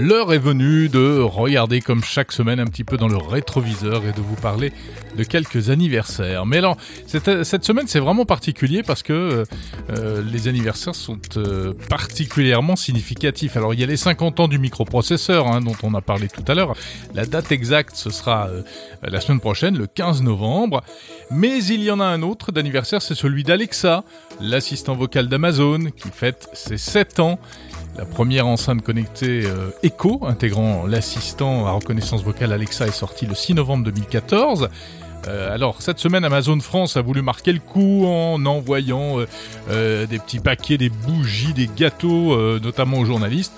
L'heure 0.00 0.32
est 0.32 0.38
venue 0.38 0.88
de 0.88 1.20
regarder 1.20 1.82
comme 1.82 2.02
chaque 2.02 2.32
semaine 2.32 2.58
un 2.58 2.64
petit 2.64 2.84
peu 2.84 2.96
dans 2.96 3.06
le 3.06 3.18
rétroviseur 3.18 4.06
et 4.06 4.12
de 4.12 4.20
vous 4.22 4.34
parler 4.34 4.72
de 5.14 5.24
quelques 5.24 5.68
anniversaires. 5.68 6.46
Mais 6.46 6.56
alors, 6.56 6.78
cette, 7.06 7.44
cette 7.44 7.64
semaine 7.64 7.86
c'est 7.86 7.98
vraiment 7.98 8.24
particulier 8.24 8.82
parce 8.82 9.02
que 9.02 9.44
euh, 9.90 10.22
les 10.24 10.48
anniversaires 10.48 10.94
sont 10.94 11.18
euh, 11.36 11.74
particulièrement 11.90 12.76
significatifs. 12.76 13.58
Alors 13.58 13.74
il 13.74 13.80
y 13.80 13.82
a 13.82 13.86
les 13.86 13.98
50 13.98 14.40
ans 14.40 14.48
du 14.48 14.58
microprocesseur 14.58 15.46
hein, 15.46 15.60
dont 15.60 15.76
on 15.82 15.92
a 15.92 16.00
parlé 16.00 16.28
tout 16.28 16.44
à 16.48 16.54
l'heure. 16.54 16.74
La 17.14 17.26
date 17.26 17.52
exacte 17.52 17.94
ce 17.94 18.08
sera 18.08 18.48
euh, 18.48 18.62
la 19.02 19.20
semaine 19.20 19.40
prochaine, 19.40 19.76
le 19.76 19.86
15 19.86 20.22
novembre. 20.22 20.82
Mais 21.30 21.62
il 21.64 21.82
y 21.82 21.90
en 21.90 22.00
a 22.00 22.06
un 22.06 22.22
autre 22.22 22.52
d'anniversaire, 22.52 23.02
c'est 23.02 23.14
celui 23.14 23.44
d'Alexa, 23.44 24.04
l'assistant 24.40 24.94
vocal 24.94 25.28
d'Amazon 25.28 25.90
qui 25.94 26.08
fête 26.08 26.48
ses 26.54 26.78
7 26.78 27.20
ans. 27.20 27.38
La 27.96 28.04
première 28.04 28.46
enceinte 28.46 28.82
connectée 28.82 29.42
euh, 29.44 29.70
Echo, 29.82 30.20
intégrant 30.26 30.86
l'assistant 30.86 31.66
à 31.66 31.72
reconnaissance 31.72 32.22
vocale 32.22 32.52
Alexa, 32.52 32.86
est 32.86 32.92
sortie 32.92 33.26
le 33.26 33.34
6 33.34 33.54
novembre 33.54 33.84
2014. 33.84 34.68
Euh, 35.28 35.52
alors 35.52 35.82
cette 35.82 35.98
semaine 35.98 36.24
Amazon 36.24 36.58
France 36.60 36.96
a 36.96 37.02
voulu 37.02 37.20
marquer 37.20 37.52
le 37.52 37.58
coup 37.58 38.06
en 38.06 38.46
envoyant 38.46 39.16
euh, 39.70 40.06
des 40.06 40.18
petits 40.18 40.38
paquets, 40.38 40.78
des 40.78 40.88
bougies, 40.88 41.52
des 41.52 41.68
gâteaux, 41.68 42.36
notamment 42.60 42.98
aux 42.98 43.04
journalistes, 43.04 43.52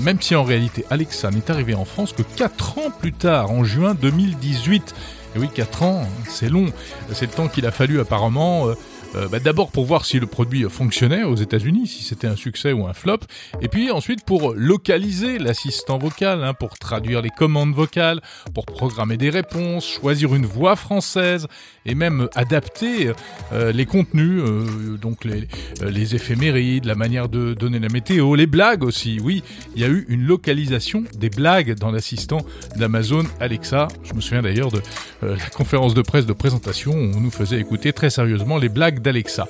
même 0.00 0.20
si 0.20 0.34
en 0.34 0.44
réalité 0.44 0.84
Alexa 0.90 1.30
n'est 1.30 1.50
arrivé 1.50 1.74
en 1.74 1.84
France 1.84 2.12
que 2.12 2.22
4 2.22 2.78
ans 2.78 2.90
plus 2.90 3.12
tard, 3.12 3.50
en 3.50 3.64
juin 3.64 3.94
2018. 3.94 4.94
Et 5.36 5.38
oui, 5.38 5.48
4 5.54 5.82
ans, 5.84 6.02
c'est 6.28 6.48
long. 6.48 6.66
C'est 7.12 7.26
le 7.26 7.32
temps 7.32 7.48
qu'il 7.48 7.64
a 7.64 7.70
fallu 7.70 8.00
apparemment 8.00 8.66
euh, 9.14 9.28
bah, 9.28 9.38
D'abord 9.40 9.70
pour 9.70 9.84
voir 9.84 10.04
si 10.04 10.20
le 10.20 10.26
produit 10.26 10.64
fonctionnait 10.68 11.24
aux 11.24 11.36
États-Unis, 11.36 11.86
si 11.86 12.02
c'était 12.02 12.26
un 12.26 12.36
succès 12.36 12.72
ou 12.72 12.86
un 12.86 12.92
flop, 12.92 13.20
et 13.60 13.68
puis 13.68 13.90
ensuite 13.90 14.24
pour 14.24 14.54
localiser 14.54 15.38
l'assistant 15.38 15.98
vocal, 15.98 16.44
hein, 16.44 16.54
pour 16.54 16.78
traduire 16.78 17.22
les 17.22 17.30
commandes 17.30 17.74
vocales, 17.74 18.20
pour 18.54 18.66
programmer 18.66 19.16
des 19.16 19.30
réponses, 19.30 19.86
choisir 19.86 20.34
une 20.34 20.46
voix 20.46 20.76
française, 20.76 21.46
et 21.86 21.94
même 21.94 22.28
adapter 22.34 23.12
euh, 23.52 23.72
les 23.72 23.86
contenus, 23.86 24.42
euh, 24.42 24.96
donc 24.96 25.24
les, 25.24 25.48
euh, 25.82 25.90
les 25.90 26.14
éphémérides, 26.14 26.84
la 26.84 26.94
manière 26.94 27.28
de 27.28 27.54
donner 27.54 27.78
la 27.78 27.88
météo, 27.88 28.34
les 28.34 28.46
blagues 28.46 28.84
aussi. 28.84 29.18
Oui, 29.22 29.42
il 29.74 29.82
y 29.82 29.84
a 29.84 29.88
eu 29.88 30.06
une 30.08 30.24
localisation 30.26 31.04
des 31.16 31.30
blagues 31.30 31.74
dans 31.74 31.90
l'assistant 31.90 32.40
d'Amazon 32.76 33.24
Alexa. 33.40 33.88
Je 34.04 34.14
me 34.14 34.20
souviens 34.20 34.42
d'ailleurs 34.42 34.70
de 34.70 34.80
euh, 35.22 35.36
la 35.36 35.46
conférence 35.50 35.94
de 35.94 36.02
presse 36.02 36.26
de 36.26 36.32
présentation 36.32 36.92
où 36.92 37.12
on 37.16 37.20
nous 37.20 37.30
faisait 37.30 37.58
écouter 37.58 37.92
très 37.92 38.10
sérieusement 38.10 38.58
les 38.58 38.68
blagues 38.68 39.00
d'Alexa. 39.00 39.48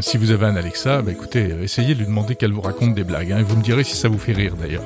Si 0.00 0.18
vous 0.18 0.30
avez 0.30 0.46
un 0.46 0.56
Alexa, 0.56 1.00
bah 1.00 1.12
écoutez, 1.12 1.54
essayez 1.62 1.94
de 1.94 2.00
lui 2.00 2.06
demander 2.06 2.36
qu'elle 2.36 2.52
vous 2.52 2.60
raconte 2.60 2.94
des 2.94 3.04
blagues. 3.04 3.32
Hein, 3.32 3.38
et 3.38 3.42
vous 3.42 3.56
me 3.56 3.62
direz 3.62 3.82
si 3.84 3.96
ça 3.96 4.08
vous 4.08 4.18
fait 4.18 4.34
rire 4.34 4.54
d'ailleurs. 4.56 4.84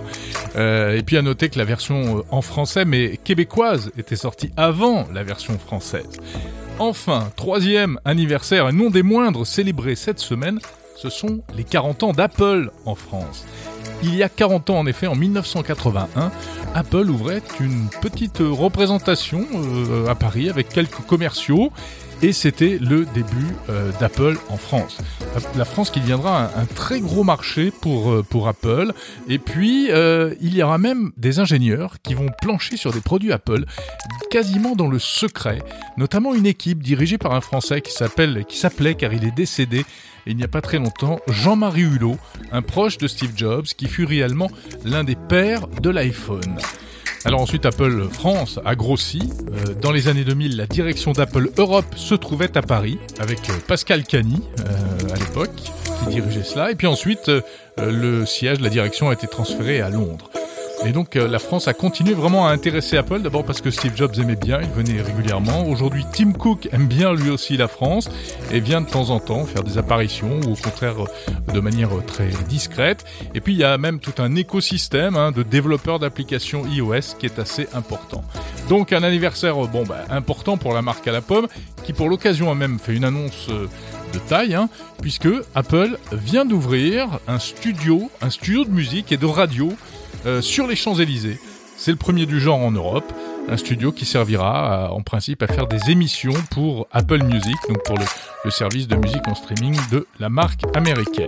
Euh, 0.56 0.96
et 0.96 1.02
puis 1.02 1.16
à 1.16 1.22
noter 1.22 1.48
que 1.48 1.58
la 1.58 1.64
version 1.64 2.24
en 2.30 2.42
français, 2.42 2.84
mais 2.84 3.18
québécoise, 3.22 3.90
était 3.98 4.16
sortie 4.16 4.50
avant 4.56 5.08
la 5.12 5.24
version 5.24 5.58
française. 5.58 6.20
Enfin, 6.80 7.30
troisième 7.36 8.00
anniversaire 8.06 8.70
et 8.70 8.72
non 8.72 8.88
des 8.88 9.02
moindres 9.02 9.46
célébré 9.46 9.94
cette 9.96 10.18
semaine, 10.18 10.60
ce 10.96 11.10
sont 11.10 11.42
les 11.54 11.62
40 11.62 12.04
ans 12.04 12.12
d'Apple 12.12 12.70
en 12.86 12.94
France. 12.94 13.44
Il 14.02 14.14
y 14.14 14.22
a 14.22 14.30
40 14.30 14.70
ans, 14.70 14.78
en 14.78 14.86
effet, 14.86 15.06
en 15.06 15.14
1981, 15.14 16.32
Apple 16.74 17.10
ouvrait 17.10 17.42
une 17.60 17.88
petite 18.00 18.38
représentation 18.38 19.46
euh, 19.54 20.08
à 20.08 20.14
Paris 20.14 20.48
avec 20.48 20.70
quelques 20.70 21.02
commerciaux 21.06 21.70
et 22.22 22.32
c'était 22.32 22.78
le 22.80 23.06
début 23.06 23.54
euh, 23.68 23.90
d'Apple 24.00 24.36
en 24.48 24.56
France. 24.56 24.98
La 25.56 25.64
France 25.64 25.90
qui 25.90 26.00
deviendra 26.00 26.50
un, 26.56 26.66
très 26.66 27.00
gros 27.00 27.24
marché 27.24 27.70
pour, 27.70 28.10
euh, 28.10 28.24
Apple. 28.46 28.92
Et 29.28 29.38
puis, 29.38 29.90
euh, 29.90 30.34
il 30.40 30.54
y 30.54 30.62
aura 30.62 30.78
même 30.78 31.12
des 31.16 31.38
ingénieurs 31.38 31.96
qui 32.02 32.14
vont 32.14 32.28
plancher 32.40 32.76
sur 32.76 32.92
des 32.92 33.00
produits 33.00 33.32
Apple 33.32 33.64
quasiment 34.30 34.76
dans 34.76 34.88
le 34.88 34.98
secret, 34.98 35.60
notamment 35.96 36.34
une 36.34 36.46
équipe 36.46 36.82
dirigée 36.82 37.18
par 37.18 37.34
un 37.34 37.40
Français 37.40 37.80
qui 37.80 37.92
s'appelait, 37.92 38.94
car 38.94 39.12
il 39.12 39.24
est 39.24 39.34
décédé 39.34 39.84
il 40.26 40.36
n'y 40.36 40.44
a 40.44 40.48
pas 40.48 40.60
très 40.60 40.78
longtemps, 40.78 41.18
Jean-Marie 41.28 41.82
Hulot, 41.82 42.18
un 42.52 42.62
proche 42.62 42.98
de 42.98 43.08
Steve 43.08 43.32
Jobs 43.34 43.64
qui 43.64 43.88
fut 43.88 44.04
réellement 44.04 44.50
l'un 44.84 45.02
des 45.02 45.16
pères 45.16 45.66
de 45.66 45.90
l'iPhone. 45.90 46.58
Alors 47.26 47.42
ensuite, 47.42 47.66
Apple 47.66 48.08
France 48.10 48.58
a 48.64 48.74
grossi. 48.74 49.20
Euh, 49.52 49.74
dans 49.74 49.92
les 49.92 50.08
années 50.08 50.24
2000, 50.24 50.56
la 50.56 50.66
direction 50.66 51.12
d'Apple 51.12 51.50
Europe 51.58 51.94
se 51.94 52.14
trouvait 52.14 52.56
à 52.56 52.62
Paris, 52.62 52.98
avec 53.18 53.50
euh, 53.50 53.52
Pascal 53.66 54.04
Cani 54.04 54.42
euh, 54.60 55.14
à 55.14 55.18
l'époque, 55.18 55.54
qui 55.54 56.06
dirigeait 56.08 56.44
cela. 56.44 56.70
Et 56.70 56.76
puis 56.76 56.86
ensuite, 56.86 57.30
le 57.76 58.24
siège, 58.24 58.60
la 58.60 58.70
direction 58.70 59.10
a 59.10 59.12
été 59.12 59.26
transférée 59.26 59.82
à 59.82 59.90
Londres. 59.90 60.30
Et 60.86 60.92
donc 60.92 61.16
euh, 61.16 61.28
la 61.28 61.38
France 61.38 61.68
a 61.68 61.74
continué 61.74 62.14
vraiment 62.14 62.46
à 62.46 62.52
intéresser 62.52 62.96
Apple, 62.96 63.20
d'abord 63.20 63.44
parce 63.44 63.60
que 63.60 63.70
Steve 63.70 63.92
Jobs 63.94 64.18
aimait 64.18 64.36
bien, 64.36 64.60
il 64.62 64.70
venait 64.70 65.02
régulièrement. 65.02 65.66
Aujourd'hui, 65.66 66.06
Tim 66.10 66.32
Cook 66.32 66.68
aime 66.72 66.86
bien 66.86 67.12
lui 67.12 67.28
aussi 67.28 67.58
la 67.58 67.68
France 67.68 68.10
et 68.50 68.60
vient 68.60 68.80
de 68.80 68.88
temps 68.88 69.10
en 69.10 69.20
temps 69.20 69.44
faire 69.44 69.62
des 69.62 69.76
apparitions 69.76 70.40
ou 70.46 70.52
au 70.52 70.56
contraire 70.56 71.04
euh, 71.04 71.52
de 71.52 71.60
manière 71.60 71.94
euh, 71.94 72.02
très 72.06 72.28
discrète. 72.48 73.04
Et 73.34 73.42
puis 73.42 73.52
il 73.52 73.58
y 73.58 73.64
a 73.64 73.76
même 73.76 74.00
tout 74.00 74.14
un 74.22 74.34
écosystème 74.36 75.16
hein, 75.16 75.32
de 75.32 75.42
développeurs 75.42 75.98
d'applications 75.98 76.64
iOS 76.66 77.16
qui 77.18 77.26
est 77.26 77.38
assez 77.38 77.68
important. 77.74 78.24
Donc 78.70 78.94
un 78.94 79.02
anniversaire 79.02 79.56
bon 79.56 79.84
bah, 79.84 80.04
important 80.08 80.56
pour 80.56 80.72
la 80.72 80.80
marque 80.80 81.06
à 81.06 81.12
la 81.12 81.20
pomme 81.20 81.48
qui 81.84 81.92
pour 81.92 82.08
l'occasion 82.08 82.50
a 82.50 82.54
même 82.54 82.78
fait 82.78 82.94
une 82.94 83.04
annonce 83.04 83.48
de 83.48 84.18
taille, 84.18 84.54
hein, 84.54 84.68
puisque 85.00 85.28
Apple 85.54 85.98
vient 86.12 86.44
d'ouvrir 86.44 87.20
un 87.28 87.38
studio, 87.38 88.10
un 88.22 88.30
studio 88.30 88.64
de 88.64 88.70
musique 88.70 89.12
et 89.12 89.16
de 89.16 89.26
radio 89.26 89.72
euh, 90.26 90.40
sur 90.40 90.66
les 90.66 90.76
Champs-Élysées. 90.76 91.38
C'est 91.76 91.92
le 91.92 91.96
premier 91.96 92.26
du 92.26 92.40
genre 92.40 92.58
en 92.58 92.72
Europe, 92.72 93.10
un 93.48 93.56
studio 93.56 93.90
qui 93.90 94.04
servira 94.04 94.92
en 94.92 95.00
principe 95.00 95.42
à 95.42 95.46
faire 95.46 95.66
des 95.66 95.90
émissions 95.90 96.34
pour 96.50 96.86
Apple 96.92 97.22
Music, 97.24 97.56
donc 97.68 97.82
pour 97.84 97.96
le, 97.96 98.50
service 98.50 98.86
de 98.86 98.96
musique 98.96 99.26
en 99.28 99.34
streaming 99.34 99.74
de 99.90 100.06
la 100.18 100.28
marque 100.28 100.60
américaine. 100.76 101.26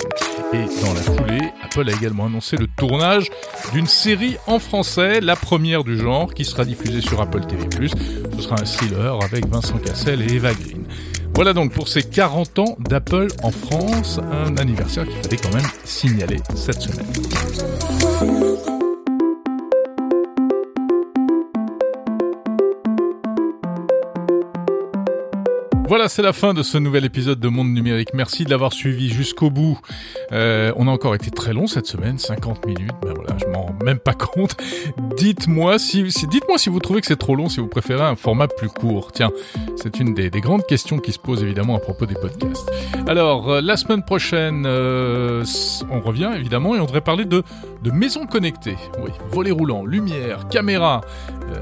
Et 0.53 0.65
dans 0.85 0.93
la 0.93 1.01
foulée, 1.01 1.41
Apple 1.63 1.89
a 1.89 1.93
également 1.93 2.27
annoncé 2.27 2.57
le 2.59 2.67
tournage 2.67 3.31
d'une 3.73 3.87
série 3.87 4.37
en 4.47 4.59
français, 4.59 5.23
la 5.23 5.37
première 5.37 5.85
du 5.85 5.99
genre, 5.99 6.35
qui 6.35 6.45
sera 6.45 6.67
diffusée 6.67 7.01
sur 7.01 7.21
Apple 7.21 7.47
TV+. 7.47 7.89
Ce 8.37 8.43
sera 8.43 8.57
un 8.61 8.65
thriller 8.65 9.19
avec 9.25 9.47
Vincent 9.47 9.79
Cassel 9.79 10.21
et 10.21 10.35
Eva 10.35 10.53
Green. 10.53 10.85
Voilà 11.35 11.55
donc 11.55 11.73
pour 11.73 11.89
ces 11.89 12.03
40 12.03 12.59
ans 12.59 12.77
d'Apple 12.79 13.29
en 13.43 13.51
France, 13.51 14.21
un 14.31 14.55
anniversaire 14.59 15.07
qu'il 15.07 15.17
fallait 15.23 15.37
quand 15.39 15.55
même 15.55 15.71
signaler 15.85 16.37
cette 16.55 16.83
semaine. 16.83 17.07
Voilà, 25.93 26.09
c'est 26.09 26.23
la 26.23 26.33
fin 26.33 26.55
de 26.55 26.63
ce 26.63 26.79
nouvel 26.79 27.05
épisode 27.05 27.39
de 27.39 27.49
Monde 27.49 27.69
Numérique. 27.69 28.15
Merci 28.15 28.47
de 28.47 28.51
l'avoir 28.51 28.73
suivi 28.73 29.11
jusqu'au 29.11 29.51
bout. 29.51 29.79
Euh, 30.33 30.73
on 30.77 30.89
a 30.89 30.91
encore 30.91 31.15
été 31.15 31.31
très 31.31 31.53
long 31.53 31.67
cette 31.67 31.85
semaine, 31.85 32.17
50 32.17 32.65
minutes. 32.65 32.95
Ben 33.03 33.13
voilà, 33.15 33.37
je 33.39 33.45
m'en 33.53 33.77
même 33.85 33.99
pas 33.99 34.15
compte. 34.15 34.57
Dites-moi 35.19 35.79
si, 35.79 36.05
dites-moi 36.05 36.57
si 36.57 36.71
vous 36.71 36.79
trouvez 36.81 37.03
que 37.03 37.07
c'est 37.07 37.19
trop 37.19 37.37
long, 37.37 37.51
si 37.51 37.61
vous 37.61 37.67
préférez 37.67 38.05
un 38.05 38.17
format 38.17 38.49
plus 38.49 38.71
court. 38.71 39.13
Tiens, 39.13 39.33
c'est 39.77 40.01
une 40.01 40.15
des, 40.15 40.31
grandes 40.31 40.65
questions 40.67 40.99
qui 40.99 41.13
se 41.13 41.19
posent 41.19 41.43
évidemment 41.43 41.77
à 41.77 41.81
propos 41.81 42.07
des 42.07 42.15
podcasts. 42.15 42.73
Alors, 43.07 43.51
euh, 43.51 43.61
la 43.61 43.77
semaine 43.77 44.03
prochaine, 44.03 44.65
euh, 44.65 45.45
on 45.91 46.01
revient 46.01 46.31
évidemment 46.35 46.75
et 46.75 46.81
on 46.81 46.87
devrait 46.87 47.03
parler 47.03 47.27
de, 47.27 47.43
de 47.83 47.91
maisons 47.91 48.25
connectées. 48.25 48.79
Oui, 49.05 49.11
volets 49.31 49.51
roulants, 49.51 49.85
lumière, 49.85 50.49
caméra, 50.49 51.03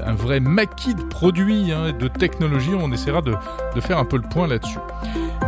un 0.05 0.13
vrai 0.13 0.39
maquis 0.39 0.95
de 0.95 1.03
produits, 1.03 1.73
hein, 1.73 1.91
de 1.91 2.07
technologies. 2.07 2.71
On 2.79 2.93
essaiera 2.93 3.21
de, 3.21 3.33
de 3.75 3.81
faire 3.81 3.97
un 3.97 4.05
peu 4.05 4.20
point 4.21 4.47
là-dessus. 4.47 4.79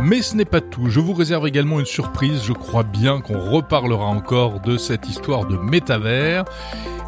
Mais 0.02 0.22
ce 0.22 0.36
n'est 0.36 0.44
pas 0.44 0.60
tout, 0.60 0.88
je 0.88 1.00
vous 1.00 1.14
réserve 1.14 1.46
également 1.46 1.80
une 1.80 1.86
surprise, 1.86 2.42
je 2.44 2.52
crois 2.52 2.82
bien 2.82 3.20
qu'on 3.20 3.38
reparlera 3.38 4.06
encore 4.06 4.60
de 4.60 4.76
cette 4.76 5.08
histoire 5.08 5.46
de 5.46 5.56
métavers, 5.56 6.44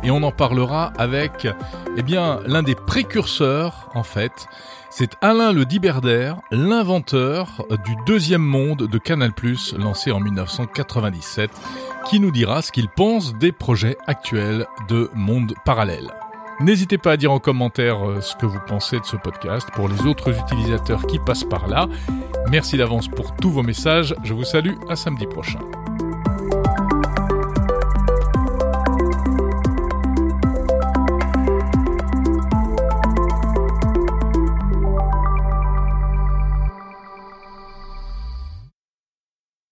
et 0.03 0.11
on 0.11 0.23
en 0.23 0.33
parlera 0.33 0.93
avec, 0.99 1.49
eh 1.97 2.03
bien, 2.03 2.41
l'un 2.47 2.63
des 2.63 2.75
précurseurs, 2.75 3.91
en 3.95 4.03
fait, 4.03 4.47
c'est 4.91 5.11
Alain 5.21 5.53
le 5.53 5.65
Diberder, 5.65 6.35
l'inventeur 6.51 7.67
du 7.85 7.97
deuxième 8.07 8.43
monde 8.43 8.87
de 8.87 8.99
Canal+, 8.99 9.33
lancé 9.77 10.13
en 10.13 10.21
1997, 10.21 11.51
qui 12.09 12.21
nous 12.21 12.31
dira 12.31 12.63
ce 12.63 12.73
qu'il 12.73 12.89
pense 12.89 13.35
des 13.35 13.53
projets 13.53 13.99
actuels 14.07 14.67
de 14.89 15.11
monde 15.15 15.55
parallèle. 15.65 16.11
N'hésitez 16.61 16.97
pas 16.97 17.13
à 17.13 17.17
dire 17.17 17.33
en 17.33 17.39
commentaire 17.39 18.09
euh, 18.09 18.21
ce 18.21 18.35
que 18.35 18.47
vous 18.47 18.61
pensez 18.67 18.99
de 18.99 19.05
ce 19.05 19.17
podcast 19.17 19.69
pour 19.75 19.89
les 19.89 20.07
autres 20.07 20.35
utilisateurs 20.39 21.07
qui 21.07 21.19
passent 21.19 21.45
par 21.45 21.69
là. 21.69 21.87
Merci 22.51 22.79
d'avance 22.79 23.09
pour 23.09 23.37
tous 23.37 23.51
vos 23.51 23.63
messages. 23.63 24.15
Je 24.25 24.33
vous 24.33 24.45
salue. 24.45 24.75
À 24.89 24.97
samedi 24.97 25.27
prochain. 25.27 25.61